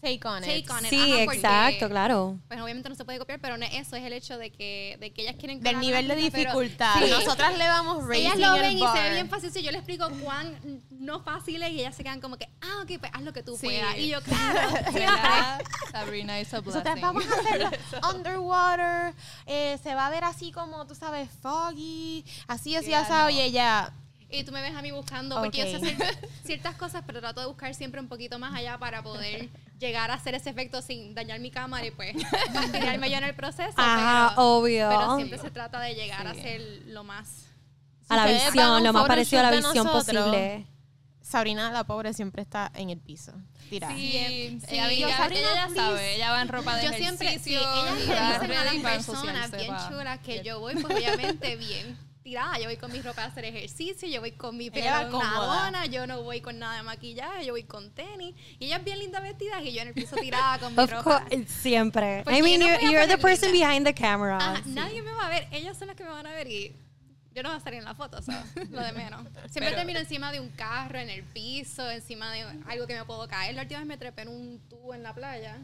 take 0.00 0.20
on 0.26 0.44
it. 0.44 0.48
take 0.64 0.72
on 0.72 0.84
it. 0.84 0.90
Sí, 0.90 0.96
Ajá, 1.12 1.24
porque, 1.24 1.38
exacto, 1.38 1.88
claro. 1.88 2.38
Pues 2.48 2.60
obviamente 2.60 2.88
no 2.88 2.94
se 2.94 3.04
puede 3.04 3.18
copiar, 3.18 3.40
pero 3.40 3.56
no 3.56 3.64
es 3.64 3.74
eso, 3.74 3.96
es 3.96 4.04
el 4.04 4.12
hecho 4.12 4.38
de 4.38 4.50
que, 4.50 4.96
de 5.00 5.12
que 5.12 5.22
ellas 5.22 5.36
quieren 5.38 5.60
Del 5.60 5.80
nivel 5.80 6.06
de 6.08 6.14
rápido, 6.14 6.30
pero- 6.32 6.44
dificultad. 6.60 6.94
Sí. 7.04 7.10
Nosotras 7.10 7.58
le 7.58 7.66
vamos 7.66 8.06
raising 8.06 8.26
ellas 8.32 8.38
lo 8.38 8.56
el 8.56 8.62
ven 8.62 8.72
y 8.72 8.78
se 8.80 8.84
ve 8.86 8.90
bar. 8.92 9.12
bien 9.12 9.28
fácil. 9.28 9.50
Si 9.52 9.62
yo 9.62 9.70
les 9.70 9.80
explico 9.80 10.08
cuán 10.22 10.56
no 10.90 11.20
fácil 11.20 11.62
es 11.62 11.70
y 11.72 11.80
ellas 11.80 11.94
se 11.96 12.02
quedan 12.04 12.20
como 12.20 12.36
que, 12.36 12.48
ah, 12.60 12.82
ok, 12.82 12.98
pues 13.00 13.12
haz 13.14 13.22
lo 13.22 13.32
que 13.32 13.42
tú 13.42 13.56
Sí. 13.56 13.66
puedas. 13.66 13.96
Y 13.98 14.08
yo, 14.08 14.20
claro. 14.22 15.64
Sabrina 15.90 16.40
is 16.40 16.52
a 16.54 16.60
Nosotras 16.60 16.82
blessing. 16.84 17.02
vamos 17.02 17.24
a 17.26 17.40
hacerlo 17.40 17.70
underwater, 18.14 19.14
eh, 19.46 19.78
se 19.82 19.94
va 19.94 20.06
a 20.06 20.10
ver 20.10 20.24
así 20.24 20.52
como, 20.52 20.86
tú 20.86 20.94
sabes, 20.94 21.28
foggy, 21.42 22.24
así, 22.46 22.76
así, 22.76 22.90
Ya, 22.90 23.00
asado, 23.00 23.24
no. 23.24 23.30
y 23.30 23.40
ella, 23.40 23.92
Y 24.30 24.44
tú 24.44 24.52
me 24.52 24.60
ves 24.60 24.74
a 24.76 24.82
mí 24.82 24.90
buscando, 24.90 25.40
porque 25.40 25.70
yo 25.72 25.78
sé 25.80 25.96
ciertas 26.44 26.74
cosas, 26.76 27.02
pero 27.06 27.20
trato 27.20 27.40
de 27.40 27.46
buscar 27.46 27.74
siempre 27.74 28.00
un 28.00 28.08
poquito 28.08 28.38
más 28.38 28.54
allá 28.54 28.76
para 28.78 29.02
poder 29.02 29.48
llegar 29.78 30.10
a 30.10 30.14
hacer 30.14 30.34
ese 30.34 30.50
efecto 30.50 30.82
sin 30.82 31.14
dañar 31.14 31.38
mi 31.40 31.50
cámara 31.50 31.86
y 31.86 31.90
pues 31.90 32.14
fastidiarme 32.52 33.10
yo 33.10 33.16
en 33.18 33.24
el 33.24 33.34
proceso. 33.34 33.74
Ajá, 33.76 34.30
pero, 34.34 34.42
obvio. 34.48 34.88
pero 34.88 35.16
siempre 35.16 35.38
se 35.38 35.50
trata 35.50 35.80
de 35.80 35.94
llegar 35.94 36.26
a 36.26 36.34
Sí. 36.34 36.40
ser 36.42 36.60
lo 36.86 37.04
más... 37.04 37.46
a 38.08 38.16
la 38.16 38.26
visión, 38.26 38.82
lo 38.82 38.92
más 38.92 39.06
parecido 39.06 39.40
a 39.40 39.44
la 39.44 39.50
de 39.50 39.56
visión 39.58 39.86
nosotros, 39.86 40.04
posible. 40.24 40.66
Sabrina, 41.20 41.70
la 41.70 41.84
pobre, 41.84 42.14
siempre 42.14 42.40
está 42.40 42.72
en 42.74 42.88
el 42.88 43.00
piso, 43.00 43.32
tirada. 43.68 43.94
Sí, 43.94 44.58
Sí, 44.66 44.74
ella, 44.74 44.90
yo, 44.92 45.06
ella- 45.08 45.16
Sabrina, 45.18 45.40
ella 45.42 45.54
ya 45.54 45.66
please. 45.66 45.80
sabe, 45.80 46.14
ella 46.16 46.30
va 46.32 46.40
en 46.42 46.48
ropa 46.48 46.76
de 46.76 46.84
Yo 46.86 46.92
siempre, 46.94 47.28
sí, 47.38 47.54
ejercicio 47.54 47.60
ellas 47.60 47.98
y 48.02 48.06
le 48.08 48.14
va 48.14 48.32
dicen 48.32 48.52
a 48.52 48.64
ready 48.64 48.78
las 48.82 49.06
personas 49.06 49.50
bien 49.50 49.74
chulas 49.90 50.18
que 50.20 50.42
yo 50.42 50.58
voy, 50.60 50.74
pues 50.76 50.86
obviamente 50.96 51.56
bien 51.56 51.98
tirada. 52.28 52.58
Yo 52.58 52.64
voy 52.66 52.76
con 52.76 52.92
mi 52.92 53.00
ropa 53.00 53.22
a 53.22 53.26
hacer 53.26 53.44
ejercicio, 53.46 54.06
yo 54.08 54.20
voy 54.20 54.32
con 54.32 54.56
mi 54.56 54.70
pelo 54.70 54.82
Ella 54.84 54.94
va 54.98 55.02
en 55.04 55.10
cómoda. 55.10 55.28
una 55.30 55.64
dona, 55.64 55.86
yo 55.86 56.06
no 56.06 56.22
voy 56.22 56.40
con 56.40 56.58
nada 56.58 56.76
de 56.76 56.82
maquillaje, 56.82 57.46
yo 57.46 57.52
voy 57.54 57.62
con 57.64 57.90
tenis. 57.94 58.34
Y 58.58 58.66
ellas 58.66 58.84
bien 58.84 58.98
lindas 58.98 59.22
vestidas 59.22 59.62
y 59.64 59.72
yo 59.72 59.80
en 59.82 59.88
el 59.88 59.94
piso 59.94 60.16
tirada 60.16 60.58
con 60.58 60.74
mi 60.74 60.82
Of 60.82 60.90
ropa. 60.90 61.24
siempre. 61.46 62.22
Porque 62.24 62.38
I 62.38 62.42
mean, 62.42 62.60
no 62.60 62.66
a 62.66 62.80
you're 62.80 63.06
the 63.06 63.16
person 63.18 63.50
linda. 63.52 63.68
behind 63.68 63.86
the 63.86 63.94
camera. 63.94 64.36
Ajá, 64.36 64.62
Nadie 64.66 65.02
me 65.02 65.12
va 65.12 65.26
a 65.26 65.30
ver, 65.30 65.48
ellas 65.52 65.76
son 65.78 65.88
las 65.88 65.96
que 65.96 66.04
me 66.04 66.10
van 66.10 66.26
a 66.26 66.32
ver 66.32 66.46
y 66.48 66.76
yo 67.34 67.42
no 67.42 67.48
voy 67.50 67.58
a 67.58 67.60
salir 67.60 67.78
en 67.78 67.84
la 67.84 67.94
foto, 67.94 68.20
so, 68.20 68.32
lo 68.70 68.82
de 68.82 68.92
menos. 68.92 69.22
Siempre 69.50 69.60
Pero- 69.70 69.76
termino 69.76 69.98
encima 70.00 70.32
de 70.32 70.40
un 70.40 70.48
carro, 70.50 70.98
en 70.98 71.08
el 71.08 71.22
piso, 71.22 71.88
encima 71.90 72.32
de 72.32 72.44
algo 72.66 72.86
que 72.86 72.94
me 72.94 73.04
puedo 73.04 73.26
caer. 73.28 73.54
La 73.54 73.62
última 73.62 73.78
vez 73.80 73.86
me 73.88 73.96
trepé 73.96 74.22
en 74.22 74.28
un 74.28 74.60
tubo 74.68 74.92
en 74.94 75.02
la 75.02 75.14
playa. 75.14 75.58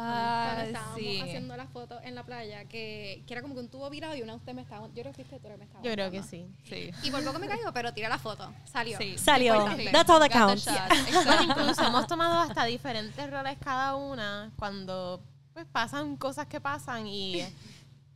Ah, 0.00 0.52
cuando 0.54 0.64
estábamos 0.66 0.98
sí. 1.00 1.20
haciendo 1.20 1.56
las 1.56 1.68
fotos 1.70 2.00
en 2.04 2.14
la 2.14 2.22
playa, 2.22 2.64
que, 2.66 3.24
que 3.26 3.34
era 3.34 3.42
como 3.42 3.54
que 3.54 3.60
un 3.60 3.68
tubo 3.68 3.90
virado 3.90 4.14
y 4.14 4.22
una 4.22 4.32
de 4.34 4.38
ustedes 4.38 4.54
me 4.54 4.62
estaba. 4.62 4.86
Yo 4.88 5.02
creo 5.02 5.12
que 5.12 5.24
fuiste 5.24 5.40
tú 5.40 5.58
me 5.58 5.64
estaba. 5.64 5.82
Yo 5.82 5.92
creo 5.92 6.10
que 6.10 6.22
sí. 6.22 6.46
Sí. 6.64 6.90
Y 7.02 7.10
por 7.10 7.24
poco 7.24 7.38
me 7.38 7.48
caigo, 7.48 7.72
pero 7.72 7.92
tiré 7.92 8.08
la 8.08 8.18
foto. 8.18 8.52
Salió. 8.64 8.96
Sí. 8.98 9.18
Salió. 9.18 9.54
Importante. 9.54 9.90
That's 9.90 10.10
all 10.10 10.20
that 10.20 10.30
counts. 10.30 10.66
Exacto. 10.66 11.42
incluso 11.42 11.82
hemos 11.84 12.06
tomado 12.06 12.40
hasta 12.40 12.64
diferentes 12.64 13.30
roles 13.30 13.56
cada 13.62 13.96
una 13.96 14.52
cuando 14.56 15.20
pues 15.52 15.66
pasan 15.72 16.16
cosas 16.16 16.46
que 16.46 16.60
pasan 16.60 17.06
y 17.08 17.42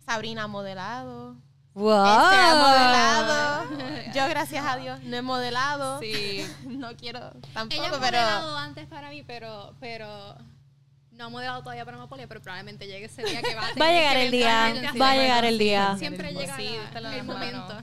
Sabrina 0.07 0.45
ha 0.45 0.47
modelado, 0.47 1.37
Wow. 1.75 2.05
Esther 2.05 2.39
ha 2.39 2.55
modelado, 2.55 4.13
yo 4.15 4.29
gracias 4.29 4.63
a 4.65 4.77
Dios 4.77 5.03
no 5.05 5.17
he 5.17 5.23
modelado, 5.23 6.01
Sí. 6.01 6.45
no 6.67 6.95
quiero 6.97 7.31
tampoco, 7.55 7.83
Ella 7.83 7.89
ha 7.89 8.01
pero 8.01 8.19
modelado 8.19 8.59
antes 8.59 8.87
para 8.87 9.09
mí, 9.09 9.23
pero, 9.23 9.75
pero 9.81 10.37
no 11.13 11.25
ha 11.27 11.29
modelado 11.29 11.63
todavía 11.63 11.85
para 11.85 11.97
Amapolia, 11.97 12.27
pero 12.27 12.41
probablemente 12.41 12.87
llegue 12.87 13.07
ese 13.07 13.23
día 13.23 13.43
que 13.43 13.55
va 13.55 13.67
a 13.67 13.69
tener 13.75 13.83
Va 13.83 13.89
a 13.89 13.93
llegar 13.93 14.17
el 14.17 14.31
día. 14.31 14.75
Va 15.01 15.11
a 15.11 15.17
llegar 15.17 15.45
el 15.45 15.59
día. 15.59 15.97
Siempre 15.99 16.33
llega 16.33 16.57
el 16.59 17.25
momento. 17.25 17.83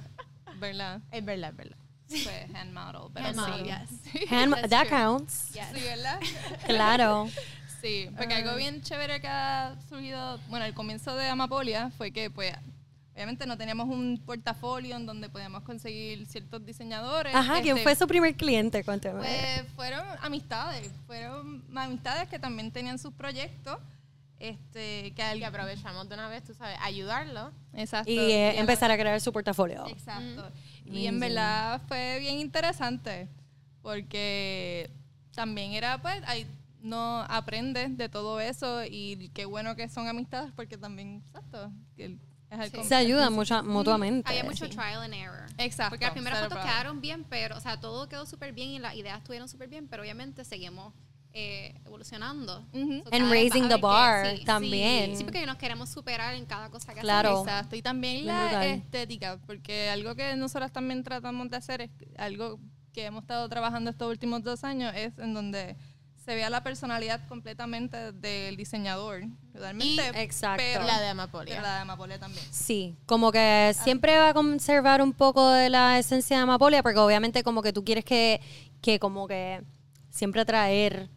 ¿Verdad? 0.58 1.00
es 1.12 1.24
verdad, 1.24 1.50
es 1.52 1.56
verdad. 1.56 1.78
Fue 2.24 2.48
hand 2.56 2.74
model. 2.74 3.12
Pero 3.14 3.26
Hand 3.28 3.36
sí. 3.36 3.42
model, 3.52 3.66
yes. 3.66 4.30
Hand- 4.32 4.70
that 4.70 4.88
true. 4.88 4.90
counts. 4.98 5.52
Yes. 5.54 5.68
Sí, 5.74 5.80
¿verdad? 5.84 6.20
Claro. 6.66 7.30
Sí, 7.82 8.10
porque 8.18 8.34
algo 8.34 8.56
bien 8.56 8.82
chévere 8.82 9.22
que 9.22 9.28
ha 9.28 9.76
surgido, 9.88 10.38
bueno, 10.50 10.66
al 10.66 10.74
comienzo 10.74 11.16
de 11.16 11.30
Amapolia 11.30 11.92
fue 11.98 12.12
que, 12.12 12.30
pues, 12.30 12.54
obviamente 13.20 13.46
no 13.46 13.58
teníamos 13.58 13.90
un 13.90 14.18
portafolio 14.26 14.96
en 14.96 15.06
donde 15.06 15.28
podíamos 15.28 15.64
conseguir 15.64 16.26
ciertos 16.26 16.66
diseñadores. 16.66 17.36
Ajá, 17.36 17.62
¿quién 17.62 17.76
Este, 17.76 17.84
fue 17.84 17.94
su 17.96 18.08
primer 18.08 18.34
cliente? 18.36 18.82
Cuéntame. 18.86 19.20
Pues 19.20 19.64
fueron 19.76 20.06
amistades, 20.22 20.90
fueron 21.06 21.62
amistades 21.76 22.30
que 22.30 22.40
también 22.40 22.72
tenían 22.72 22.98
sus 22.98 23.12
proyectos, 23.14 23.78
este, 24.40 25.12
que 25.16 25.22
al- 25.22 25.44
aprovechamos 25.44 26.08
de 26.08 26.16
una 26.16 26.30
vez, 26.30 26.46
tú 26.46 26.54
sabes, 26.54 26.78
ayudarlo. 26.82 27.52
exacto, 27.74 28.10
y 28.10 28.18
eh, 28.18 28.58
empezar 28.58 28.90
a 28.90 28.98
crear 28.98 29.20
su 29.20 29.34
portafolio. 29.34 29.86
Exacto. 29.88 30.50
Y 30.86 31.06
en 31.06 31.20
verdad 31.20 31.82
fue 31.90 32.20
bien 32.22 32.40
interesante 32.40 33.28
porque 33.82 34.90
también 35.36 35.74
era, 35.74 36.02
pues, 36.02 36.22
ahí 36.26 36.48
no 36.82 37.20
aprendes 37.24 37.98
de 37.98 38.08
todo 38.08 38.40
eso 38.40 38.86
y 38.86 39.30
qué 39.34 39.44
bueno 39.44 39.76
que 39.76 39.90
son 39.90 40.08
amistades 40.08 40.54
porque 40.56 40.78
también, 40.78 41.22
exacto, 41.28 41.70
que 41.98 42.06
el- 42.06 42.20
el 42.52 42.84
Se 42.84 42.96
ayudan 42.96 43.34
mucho, 43.34 43.64
mutuamente. 43.64 44.30
Había 44.30 44.44
mucho 44.44 44.68
trial 44.70 45.02
and 45.04 45.14
error. 45.14 45.46
Exacto. 45.58 45.92
Porque 45.92 46.06
las 46.06 46.14
primeras 46.14 46.40
fotos 46.40 46.54
problem. 46.58 46.68
quedaron 46.74 47.02
bien, 47.02 47.24
pero, 47.30 47.58
o 47.58 47.60
sea, 47.60 47.80
todo 47.80 48.08
quedó 48.10 48.26
súper 48.26 48.54
bien 48.54 48.70
y 48.70 48.80
las 48.80 48.96
ideas 48.96 49.18
estuvieron 49.20 49.48
súper 49.48 49.70
bien, 49.70 49.88
pero 49.88 50.02
obviamente 50.04 50.44
seguimos 50.46 50.94
eh, 51.32 51.76
evolucionando. 51.86 52.66
Ujú. 52.74 53.04
So, 53.04 53.10
And 53.14 53.30
raising 53.30 53.70
the 53.70 53.76
bar 53.78 54.24
que- 54.32 54.38
sí, 54.38 54.46
también. 54.46 55.16
Sí, 55.16 55.24
porque 55.24 55.46
nos 55.46 55.58
queremos 55.58 55.90
superar 55.90 56.34
en 56.34 56.46
cada 56.48 56.70
cosa 56.72 56.96
que 56.96 57.02
Claro. 57.02 57.30
hacemos. 57.30 57.48
Exacto, 57.48 57.76
y 57.76 57.82
también 57.84 58.26
la 58.26 58.42
brutal. 58.46 58.64
estética, 58.68 59.40
porque 59.46 59.90
algo 59.92 60.16
que 60.16 60.36
nosotras 60.36 60.72
también 60.72 61.04
tratamos 61.04 61.48
de 61.52 61.58
hacer 61.58 61.82
es 61.82 61.92
algo 62.18 62.60
que 62.94 63.06
hemos 63.06 63.22
estado 63.22 63.48
trabajando 63.48 63.92
estos 63.92 64.10
últimos 64.10 64.42
dos 64.42 64.64
años, 64.64 64.92
es 64.96 65.16
en 65.20 65.36
donde 65.36 65.76
se 66.30 66.36
vea 66.36 66.52
la 66.52 66.62
personalidad 66.62 67.28
completamente 67.28 68.12
del 68.12 68.56
diseñador, 68.56 69.24
realmente. 69.52 70.10
exacto. 70.22 70.62
Pero 70.64 70.86
La 70.86 71.02
de 71.02 71.08
Amapolia. 71.08 71.56
pero 71.56 71.64
la 71.64 71.74
de 71.74 71.82
Amapolia 71.82 72.20
también. 72.20 72.46
Sí, 72.52 72.96
como 73.08 73.32
que 73.32 73.76
siempre 73.84 74.16
va 74.16 74.30
a 74.30 74.34
conservar 74.36 75.02
un 75.02 75.12
poco 75.12 75.50
de 75.50 75.72
la 75.72 75.98
esencia 75.98 76.38
de 76.38 76.44
Amapolia, 76.44 76.84
porque 76.84 77.00
obviamente 77.00 77.42
como 77.42 77.64
que 77.64 77.74
tú 77.74 77.84
quieres 77.84 78.06
que, 78.06 78.42
que 78.80 79.00
como 79.00 79.28
que 79.28 79.64
siempre 80.12 80.42
atraer 80.42 81.10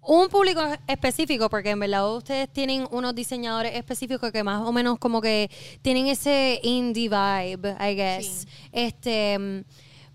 un 0.00 0.28
público 0.30 0.62
específico, 0.86 1.50
porque 1.50 1.68
en 1.68 1.80
verdad 1.80 2.16
ustedes 2.16 2.50
tienen 2.50 2.88
unos 2.90 3.14
diseñadores 3.14 3.74
específicos 3.74 4.32
que 4.32 4.42
más 4.42 4.62
o 4.62 4.72
menos 4.72 4.98
como 4.98 5.20
que 5.20 5.50
tienen 5.82 6.06
ese 6.06 6.58
indie 6.62 7.10
vibe, 7.10 7.76
I 7.78 7.94
guess. 7.94 8.46
Este, 8.72 9.38
mm, 9.38 9.60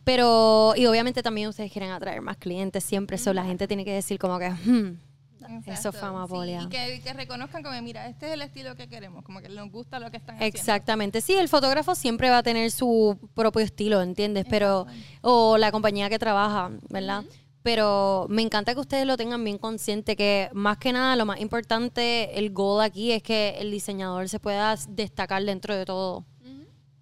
pero, 0.08 0.74
y 0.78 0.86
obviamente 0.86 1.22
también 1.22 1.50
ustedes 1.50 1.70
quieren 1.70 1.92
atraer 1.92 2.22
más 2.22 2.38
clientes 2.38 2.82
siempre, 2.82 3.18
eso 3.18 3.34
la 3.34 3.44
gente 3.44 3.68
tiene 3.68 3.84
que 3.84 3.92
decir 3.92 4.18
como 4.18 4.40
que, 4.40 4.50
hmm, 4.50 4.98
eso 5.42 5.90
Exacto, 5.90 6.00
fue 6.00 6.08
Amapolia. 6.08 6.62
sí, 6.62 6.68
y 6.68 6.70
que, 6.70 7.02
que 7.02 7.12
reconozcan 7.12 7.62
como, 7.62 7.82
mira, 7.82 8.08
este 8.08 8.28
es 8.28 8.32
el 8.32 8.42
estilo 8.42 8.74
que 8.78 8.88
queremos, 8.88 9.26
como 9.26 9.42
que 9.42 9.50
nos 9.50 9.70
gusta 9.70 10.00
lo 10.00 10.10
que 10.10 10.16
están 10.16 10.36
haciendo. 10.36 10.58
Exactamente, 10.58 11.20
sí, 11.20 11.34
el 11.34 11.50
fotógrafo 11.50 11.94
siempre 11.94 12.30
va 12.30 12.38
a 12.38 12.44
tener 12.44 12.72
su 12.72 13.20
propio 13.34 13.66
estilo, 13.66 14.02
¿entiendes? 14.02 14.46
Pero, 14.50 14.88
o 15.24 15.58
la 15.58 15.74
compañía 15.74 16.08
que 16.08 16.20
trabaja, 16.20 16.72
¿verdad? 16.88 17.26
Pero 17.62 18.28
me 18.30 18.44
encanta 18.44 18.74
que 18.76 18.80
ustedes 18.80 19.06
lo 19.06 19.18
tengan 19.18 19.44
bien 19.44 19.58
consciente, 19.58 20.16
que 20.16 20.50
más 20.54 20.78
que 20.78 20.94
nada 20.94 21.18
lo 21.18 21.26
más 21.26 21.42
importante, 21.42 22.40
el 22.40 22.54
goal 22.54 22.82
aquí 22.82 23.12
es 23.12 23.22
que 23.22 23.58
el 23.60 23.72
diseñador 23.72 24.30
se 24.30 24.40
pueda 24.40 24.74
destacar 24.88 25.44
dentro 25.44 25.76
de 25.76 25.84
todo. 25.84 26.24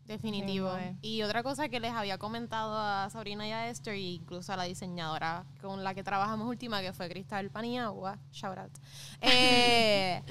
Definitivo. 0.05 0.69
Sí, 0.69 0.75
güey. 0.75 0.95
Y 1.01 1.21
otra 1.23 1.43
cosa 1.43 1.67
que 1.69 1.79
les 1.79 1.91
había 1.91 2.17
comentado 2.17 2.77
a 2.77 3.09
Sabrina 3.09 3.47
y 3.47 3.51
a 3.51 3.69
Esther, 3.69 3.95
e 3.95 3.99
incluso 3.99 4.53
a 4.53 4.57
la 4.57 4.63
diseñadora 4.63 5.45
con 5.61 5.83
la 5.83 5.93
que 5.93 6.03
trabajamos 6.03 6.47
última, 6.47 6.81
que 6.81 6.93
fue 6.93 7.09
Cristal 7.09 7.49
Paniagua, 7.49 8.19
shout 8.31 8.57
out, 8.57 8.71
eh, 9.21 10.21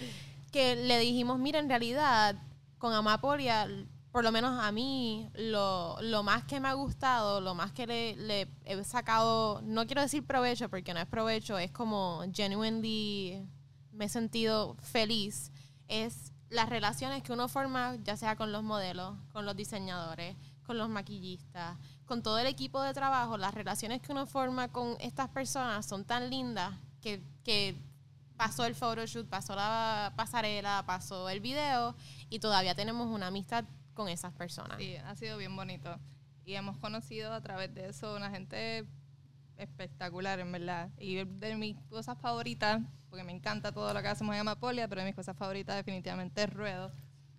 que 0.52 0.76
le 0.76 0.98
dijimos, 1.00 1.38
mira, 1.38 1.58
en 1.58 1.68
realidad, 1.68 2.36
con 2.78 2.92
Amapolia 2.92 3.68
por 4.14 4.22
lo 4.22 4.30
menos 4.30 4.60
a 4.62 4.70
mí, 4.70 5.28
lo, 5.34 5.96
lo 6.00 6.22
más 6.22 6.44
que 6.44 6.60
me 6.60 6.68
ha 6.68 6.74
gustado, 6.74 7.40
lo 7.40 7.56
más 7.56 7.72
que 7.72 7.84
le, 7.84 8.14
le 8.14 8.46
he 8.64 8.84
sacado, 8.84 9.60
no 9.62 9.86
quiero 9.86 10.02
decir 10.02 10.24
provecho 10.24 10.68
porque 10.68 10.94
no 10.94 11.00
es 11.00 11.06
provecho, 11.06 11.58
es 11.58 11.72
como 11.72 12.22
genuinely 12.32 13.44
me 13.90 14.04
he 14.04 14.08
sentido 14.08 14.76
feliz, 14.82 15.50
es 15.88 16.32
las 16.50 16.68
relaciones 16.68 17.22
que 17.22 17.32
uno 17.32 17.48
forma, 17.48 17.96
ya 18.04 18.16
sea 18.16 18.36
con 18.36 18.52
los 18.52 18.62
modelos, 18.62 19.16
con 19.32 19.44
los 19.44 19.56
diseñadores, 19.56 20.36
con 20.64 20.78
los 20.78 20.88
maquillistas, 20.88 21.76
con 22.06 22.22
todo 22.22 22.38
el 22.38 22.46
equipo 22.46 22.82
de 22.82 22.94
trabajo, 22.94 23.36
las 23.36 23.54
relaciones 23.54 24.00
que 24.02 24.12
uno 24.12 24.26
forma 24.26 24.68
con 24.68 24.96
estas 25.00 25.28
personas 25.28 25.86
son 25.86 26.04
tan 26.04 26.30
lindas 26.30 26.74
que, 27.00 27.22
que 27.44 27.76
pasó 28.36 28.64
el 28.64 28.74
photoshoot, 28.74 29.28
pasó 29.28 29.54
la 29.54 30.12
pasarela, 30.16 30.84
pasó 30.86 31.28
el 31.28 31.40
video 31.40 31.94
y 32.30 32.38
todavía 32.38 32.74
tenemos 32.74 33.08
una 33.08 33.28
amistad 33.28 33.64
con 33.94 34.08
esas 34.08 34.32
personas. 34.32 34.78
Sí, 34.78 34.96
ha 34.96 35.14
sido 35.16 35.38
bien 35.38 35.54
bonito. 35.54 35.98
Y 36.44 36.54
hemos 36.54 36.76
conocido 36.78 37.32
a 37.32 37.40
través 37.40 37.74
de 37.74 37.88
eso 37.88 38.14
una 38.14 38.30
gente 38.30 38.86
espectacular, 39.56 40.40
en 40.40 40.52
verdad. 40.52 40.90
Y 40.98 41.24
de 41.24 41.56
mis 41.56 41.76
cosas 41.88 42.18
favoritas, 42.18 42.82
porque 43.08 43.24
me 43.24 43.32
encanta 43.32 43.72
todo 43.72 43.92
lo 43.92 44.02
que 44.02 44.08
hacemos 44.08 44.34
en 44.34 44.40
Amapolia, 44.40 44.88
pero 44.88 45.00
de 45.00 45.06
mis 45.06 45.14
cosas 45.14 45.36
favoritas 45.36 45.76
definitivamente 45.76 46.42
es 46.42 46.52
Ruedo. 46.52 46.92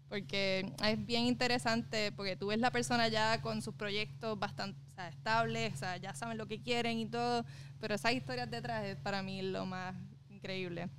Porque 0.07 0.71
es 0.83 1.05
bien 1.05 1.25
interesante, 1.25 2.11
porque 2.11 2.35
tú 2.35 2.47
ves 2.47 2.59
la 2.59 2.71
persona 2.71 3.07
ya 3.07 3.41
con 3.41 3.61
sus 3.61 3.73
proyectos 3.73 4.37
bastante 4.37 4.79
o 4.91 4.95
sea, 4.95 5.09
estables, 5.09 5.73
o 5.73 5.77
sea, 5.77 5.97
ya 5.97 6.13
saben 6.13 6.37
lo 6.37 6.47
que 6.47 6.61
quieren 6.61 6.99
y 6.99 7.07
todo, 7.07 7.43
pero 7.79 7.95
esas 7.95 8.13
historias 8.13 8.49
detrás 8.49 8.85
es 8.85 8.97
para 8.97 9.23
mí 9.23 9.41
lo 9.41 9.65
más 9.65 9.95
increíble. 10.29 10.89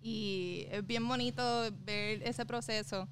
Y 0.00 0.66
es 0.70 0.86
bien 0.86 1.06
bonito 1.06 1.42
ver 1.84 2.22
ese 2.22 2.46
proceso 2.46 3.08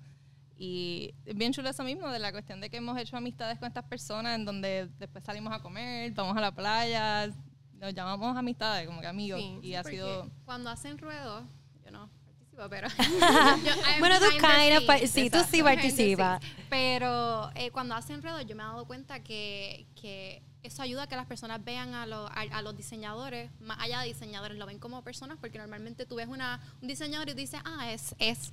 y 0.56 1.14
bien 1.34 1.52
chulo 1.52 1.70
eso 1.70 1.82
mismo, 1.82 2.08
de 2.10 2.18
la 2.18 2.30
cuestión 2.32 2.60
de 2.60 2.70
que 2.70 2.76
hemos 2.76 2.98
hecho 2.98 3.16
amistades 3.16 3.58
con 3.58 3.68
estas 3.68 3.84
personas, 3.84 4.36
en 4.36 4.44
donde 4.44 4.88
después 4.98 5.24
salimos 5.24 5.52
a 5.52 5.60
comer, 5.60 6.12
vamos 6.12 6.36
a 6.36 6.40
la 6.40 6.54
playa, 6.54 7.28
nos 7.74 7.94
llamamos 7.94 8.36
amistades, 8.36 8.86
como 8.86 9.00
que 9.00 9.06
amigos. 9.06 9.40
y 9.62 9.74
ha 9.74 9.84
sido. 9.84 10.30
Cuando 10.44 10.70
hacen 10.70 10.98
ruedo, 10.98 11.44
yo 11.84 11.90
no 11.90 12.08
participo, 12.24 12.68
pero. 12.70 12.88
bueno, 13.98 14.16
tú 14.18 14.26
kind 14.36 15.08
sí, 15.08 15.28
tú 15.28 15.38
sí 15.50 15.62
participas. 15.62 16.42
Pero 16.70 17.50
eh, 17.54 17.70
cuando 17.70 17.94
hacen 17.94 18.22
ruedo, 18.22 18.40
yo 18.40 18.54
me 18.56 18.62
he 18.62 18.66
dado 18.66 18.84
cuenta 18.86 19.22
que, 19.22 19.86
que 20.00 20.42
eso 20.64 20.82
ayuda 20.82 21.02
a 21.02 21.06
que 21.06 21.14
las 21.14 21.26
personas 21.26 21.62
vean 21.62 21.94
a, 21.94 22.04
a, 22.04 22.62
los 22.62 22.74
diseñadores, 22.74 23.50
más 23.60 23.78
allá 23.80 24.00
de 24.00 24.06
diseñadores, 24.06 24.56
lo 24.56 24.64
ven 24.64 24.78
como 24.78 25.02
personas, 25.02 25.36
porque 25.38 25.58
normalmente 25.58 26.06
tú 26.06 26.16
ves 26.16 26.26
una, 26.26 26.58
un 26.80 26.88
diseñador 26.88 27.28
y 27.28 27.34
dices, 27.34 27.60
ah, 27.64 27.92
es, 27.92 28.14
es 28.18 28.50